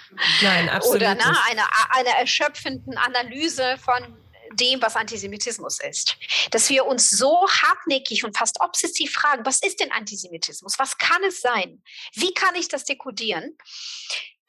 [0.43, 4.19] Nein, absolut oder na, einer eine erschöpfenden Analyse von
[4.59, 6.15] dem, was Antisemitismus ist.
[6.51, 10.77] Dass wir uns so hartnäckig und fast obsessiv fragen, was ist denn Antisemitismus?
[10.77, 11.81] Was kann es sein?
[12.13, 13.57] Wie kann ich das dekodieren?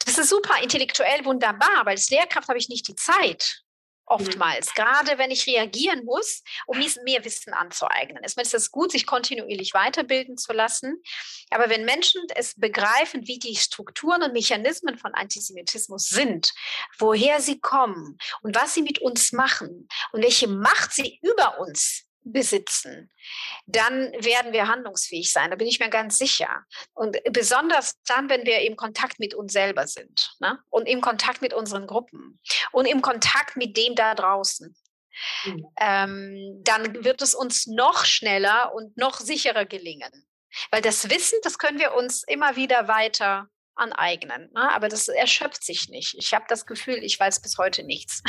[0.04, 3.64] Das ist super intellektuell wunderbar, aber als Lehrkraft habe ich nicht die Zeit,
[4.06, 4.82] oftmals, mhm.
[4.82, 8.22] gerade wenn ich reagieren muss, um mehr Wissen anzueignen.
[8.22, 11.02] Es ist es gut, sich kontinuierlich weiterbilden zu lassen,
[11.50, 16.52] aber wenn Menschen es begreifen, wie die Strukturen und Mechanismen von Antisemitismus sind,
[16.98, 22.03] woher sie kommen und was sie mit uns machen und welche Macht sie über uns
[22.24, 23.10] besitzen,
[23.66, 25.50] dann werden wir handlungsfähig sein.
[25.50, 26.64] Da bin ich mir ganz sicher.
[26.92, 30.58] Und besonders dann, wenn wir im Kontakt mit uns selber sind ne?
[30.70, 32.40] und im Kontakt mit unseren Gruppen
[32.72, 34.74] und im Kontakt mit dem da draußen.
[35.44, 35.66] Mhm.
[35.78, 40.26] Ähm, dann wird es uns noch schneller und noch sicherer gelingen.
[40.70, 44.50] Weil das Wissen, das können wir uns immer wieder weiter aneignen.
[44.54, 44.72] Ne?
[44.72, 46.14] Aber das erschöpft sich nicht.
[46.16, 48.22] Ich habe das Gefühl, ich weiß bis heute nichts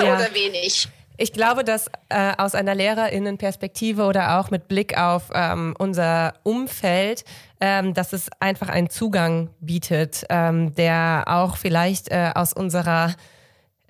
[0.00, 0.14] ja.
[0.16, 0.88] oder wenig.
[1.22, 7.24] Ich glaube, dass äh, aus einer Lehrerinnenperspektive oder auch mit Blick auf ähm, unser Umfeld,
[7.60, 13.14] ähm, dass es einfach einen Zugang bietet, ähm, der auch vielleicht äh, aus unserer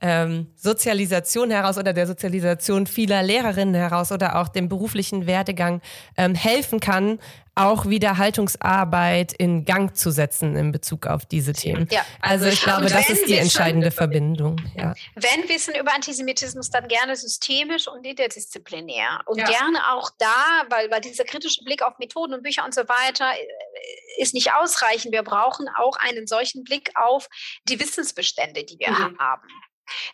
[0.03, 5.81] ähm, Sozialisation heraus oder der Sozialisation vieler Lehrerinnen heraus oder auch dem beruflichen Werdegang
[6.17, 7.21] ähm, helfen kann,
[7.55, 11.87] auch wieder Haltungsarbeit in Gang zu setzen in Bezug auf diese Themen.
[11.91, 12.05] Ja.
[12.21, 14.57] Also ich glaube, das ist die entscheidende Verbindung.
[14.77, 14.95] Ja.
[15.15, 19.21] Wenn Wissen über Antisemitismus, dann gerne systemisch und interdisziplinär.
[19.27, 19.45] Und ja.
[19.45, 23.31] gerne auch da, weil, weil dieser kritische Blick auf Methoden und Bücher und so weiter
[23.33, 25.13] äh, ist nicht ausreichend.
[25.13, 27.29] Wir brauchen auch einen solchen Blick auf
[27.69, 29.19] die Wissensbestände, die wir mhm.
[29.19, 29.49] haben.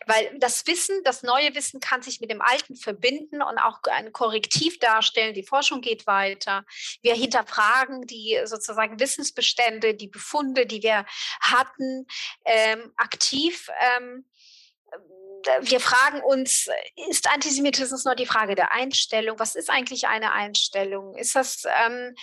[0.05, 4.11] Weil das Wissen, das neue Wissen kann sich mit dem Alten verbinden und auch ein
[4.11, 5.33] Korrektiv darstellen.
[5.33, 6.65] Die Forschung geht weiter.
[7.01, 11.05] Wir hinterfragen die sozusagen Wissensbestände, die Befunde, die wir
[11.41, 12.07] hatten,
[12.45, 13.69] ähm, aktiv.
[13.97, 14.25] Ähm,
[15.61, 16.67] wir fragen uns,
[17.09, 19.39] ist Antisemitismus nur die Frage der Einstellung?
[19.39, 21.15] Was ist eigentlich eine Einstellung?
[21.15, 22.15] Ist das ähm,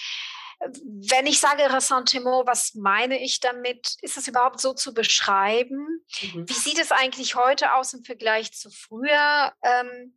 [0.59, 3.97] wenn ich sage Ressentiment, was meine ich damit?
[4.01, 6.05] Ist es überhaupt so zu beschreiben?
[6.23, 6.49] Mhm.
[6.49, 9.53] Wie sieht es eigentlich heute aus im Vergleich zu früher?
[9.63, 10.17] Ähm,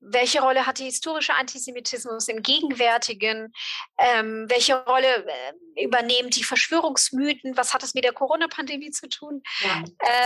[0.00, 3.52] welche Rolle hat der historische Antisemitismus im Gegenwärtigen?
[3.98, 7.56] Ähm, welche Rolle äh, übernehmen die Verschwörungsmythen?
[7.56, 9.42] Was hat es mit der Corona-Pandemie zu tun?
[9.60, 9.84] Ja.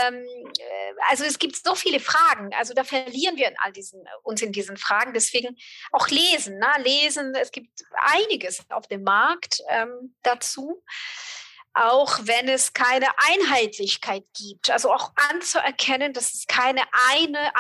[0.09, 2.51] Ähm, äh, also es gibt so viele Fragen.
[2.55, 5.13] Also da verlieren wir in all diesen, uns in diesen Fragen.
[5.15, 5.57] Deswegen
[5.93, 6.59] auch lesen.
[6.59, 6.69] Ne?
[6.79, 7.35] Lesen.
[7.35, 7.71] Es gibt
[8.03, 10.83] einiges auf dem Markt ähm, dazu
[11.75, 14.71] auch wenn es keine Einheitlichkeit gibt.
[14.71, 16.83] Also auch anzuerkennen, dass es keine
[17.13, 17.53] eine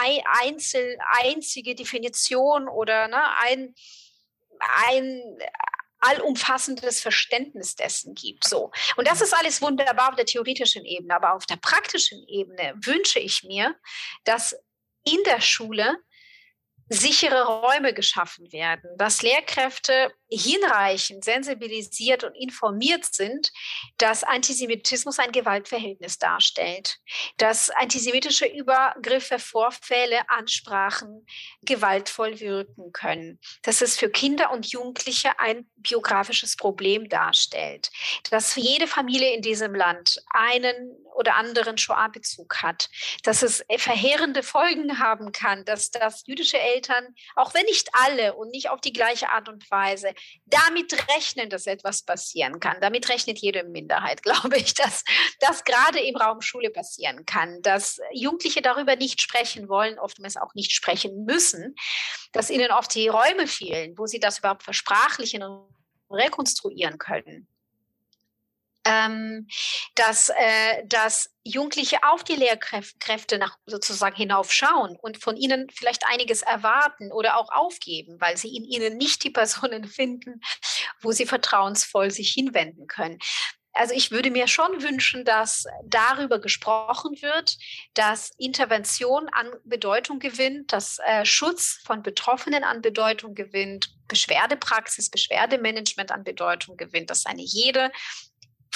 [0.42, 3.74] einzel, einzige Definition oder ne, ein,
[4.86, 5.22] ein
[6.00, 8.48] allumfassendes Verständnis dessen gibt.
[8.48, 8.72] So.
[8.96, 13.18] Und das ist alles wunderbar auf der theoretischen Ebene, aber auf der praktischen Ebene wünsche
[13.18, 13.76] ich mir,
[14.24, 14.56] dass
[15.04, 15.98] in der Schule
[16.88, 23.52] sichere Räume geschaffen werden, dass Lehrkräfte hinreichend sensibilisiert und informiert sind,
[23.98, 26.98] dass Antisemitismus ein Gewaltverhältnis darstellt,
[27.36, 31.26] dass antisemitische Übergriffe, Vorfälle, Ansprachen
[31.62, 37.90] gewaltvoll wirken können, dass es für Kinder und Jugendliche ein biografisches Problem darstellt,
[38.30, 42.88] dass jede Familie in diesem Land einen oder anderen Shoah-Bezug hat,
[43.24, 48.50] dass es verheerende Folgen haben kann, dass das jüdische Eltern, auch wenn nicht alle und
[48.50, 50.14] nicht auf die gleiche Art und Weise,
[50.46, 52.80] damit rechnen, dass etwas passieren kann.
[52.80, 55.04] Damit rechnet jede Minderheit, glaube ich, dass
[55.40, 60.54] das gerade im Raum Schule passieren kann, dass Jugendliche darüber nicht sprechen wollen, oftmals auch
[60.54, 61.74] nicht sprechen müssen,
[62.32, 65.68] dass ihnen oft die Räume fehlen, wo sie das überhaupt versprachlichen und
[66.10, 67.48] rekonstruieren können
[68.84, 69.46] ähm,
[69.94, 76.42] dass, äh, dass Jugendliche auf die Lehrkräfte nach sozusagen hinaufschauen und von ihnen vielleicht einiges
[76.42, 80.40] erwarten oder auch aufgeben, weil sie in ihnen nicht die Personen finden,
[81.00, 83.18] wo sie vertrauensvoll sich hinwenden können.
[83.72, 87.56] also ich würde mir schon wünschen, dass darüber gesprochen wird,
[87.94, 96.10] dass Intervention an Bedeutung gewinnt, dass äh, Schutz von Betroffenen an Bedeutung gewinnt, Beschwerdepraxis, Beschwerdemanagement
[96.10, 97.92] an Bedeutung gewinnt, dass eine jede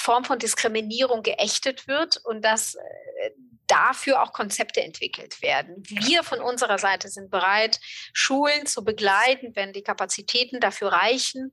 [0.05, 3.31] Form von Diskriminierung geächtet wird und dass äh,
[3.65, 5.81] dafür auch Konzepte entwickelt werden.
[5.87, 7.79] Wir von unserer Seite sind bereit,
[8.13, 11.51] Schulen zu begleiten, wenn die Kapazitäten dafür reichen,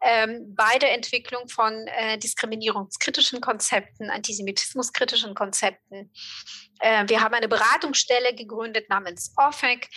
[0.00, 6.10] ähm, bei der Entwicklung von äh, diskriminierungskritischen Konzepten, antisemitismuskritischen Konzepten.
[6.80, 9.88] Äh, wir haben eine Beratungsstelle gegründet namens OFEC,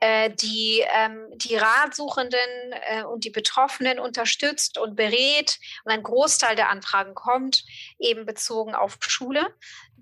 [0.00, 5.58] äh, die ähm, die Ratsuchenden äh, und die Betroffenen unterstützt und berät.
[5.84, 7.64] Und ein Großteil der Anfragen kommt
[7.98, 9.54] eben bezogen auf Schule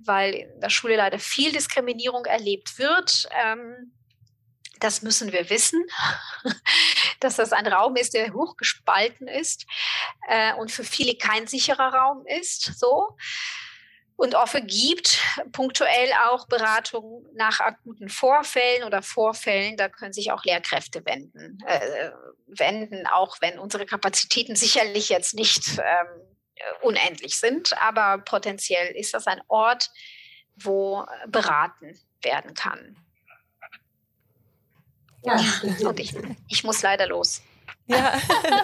[0.04, 3.28] weil in der Schule leider viel Diskriminierung erlebt wird.
[3.32, 3.92] Ähm,
[4.80, 5.84] das müssen wir wissen,
[7.20, 9.66] dass das ein Raum ist, der hochgespalten ist
[10.28, 12.78] äh, und für viele kein sicherer Raum ist.
[12.78, 13.16] So.
[14.18, 15.20] Und OFFE gibt
[15.52, 19.76] punktuell auch Beratungen nach akuten Vorfällen oder Vorfällen.
[19.76, 22.10] Da können sich auch Lehrkräfte wenden, äh,
[22.48, 26.06] wenden, auch wenn unsere Kapazitäten sicherlich jetzt nicht ähm,
[26.56, 29.88] äh, unendlich sind, aber potenziell ist das ein Ort,
[30.56, 32.96] wo beraten werden kann.
[35.22, 35.40] Ja,
[35.88, 36.16] und ich,
[36.48, 37.40] ich muss leider los.
[37.88, 38.12] Ja,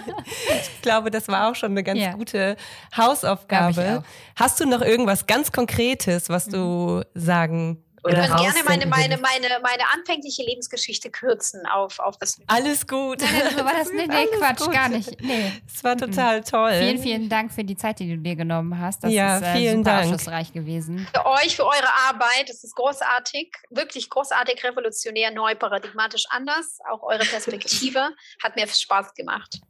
[0.60, 2.12] ich glaube, das war auch schon eine ganz ja.
[2.12, 2.56] gute
[2.96, 4.04] Hausaufgabe.
[4.36, 7.04] Hast du noch irgendwas ganz Konkretes, was du mhm.
[7.14, 12.38] sagen oder ich würde gerne meine, meine, meine, meine anfängliche Lebensgeschichte kürzen auf, auf das.
[12.46, 13.20] Alles gut.
[13.20, 14.72] Nein, war das, nee, nee Quatsch, gut.
[14.72, 15.20] gar nicht.
[15.22, 15.52] Nee.
[15.66, 16.72] Es war total toll.
[16.74, 19.04] Vielen, vielen Dank für die Zeit, die du dir genommen hast.
[19.04, 20.02] Das ja, ist äh, vielen super Dank.
[20.02, 21.08] aufschlussreich gewesen.
[21.14, 22.48] Für euch, für eure Arbeit.
[22.48, 26.78] Das ist großartig, wirklich großartig, revolutionär, neu, paradigmatisch anders.
[26.90, 28.10] Auch eure Perspektive
[28.42, 29.60] hat mir Spaß gemacht.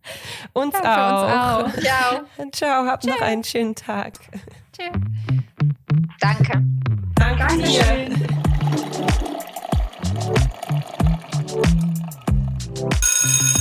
[0.53, 1.65] Uns Danke auch.
[1.65, 1.83] Uns auch.
[1.83, 2.51] Ciao.
[2.53, 3.15] Ciao, habt Ciao.
[3.15, 4.15] noch einen schönen Tag.
[4.73, 4.91] Ciao.
[6.21, 6.63] Danke.
[7.47, 7.69] Danke.
[12.75, 13.54] Danke.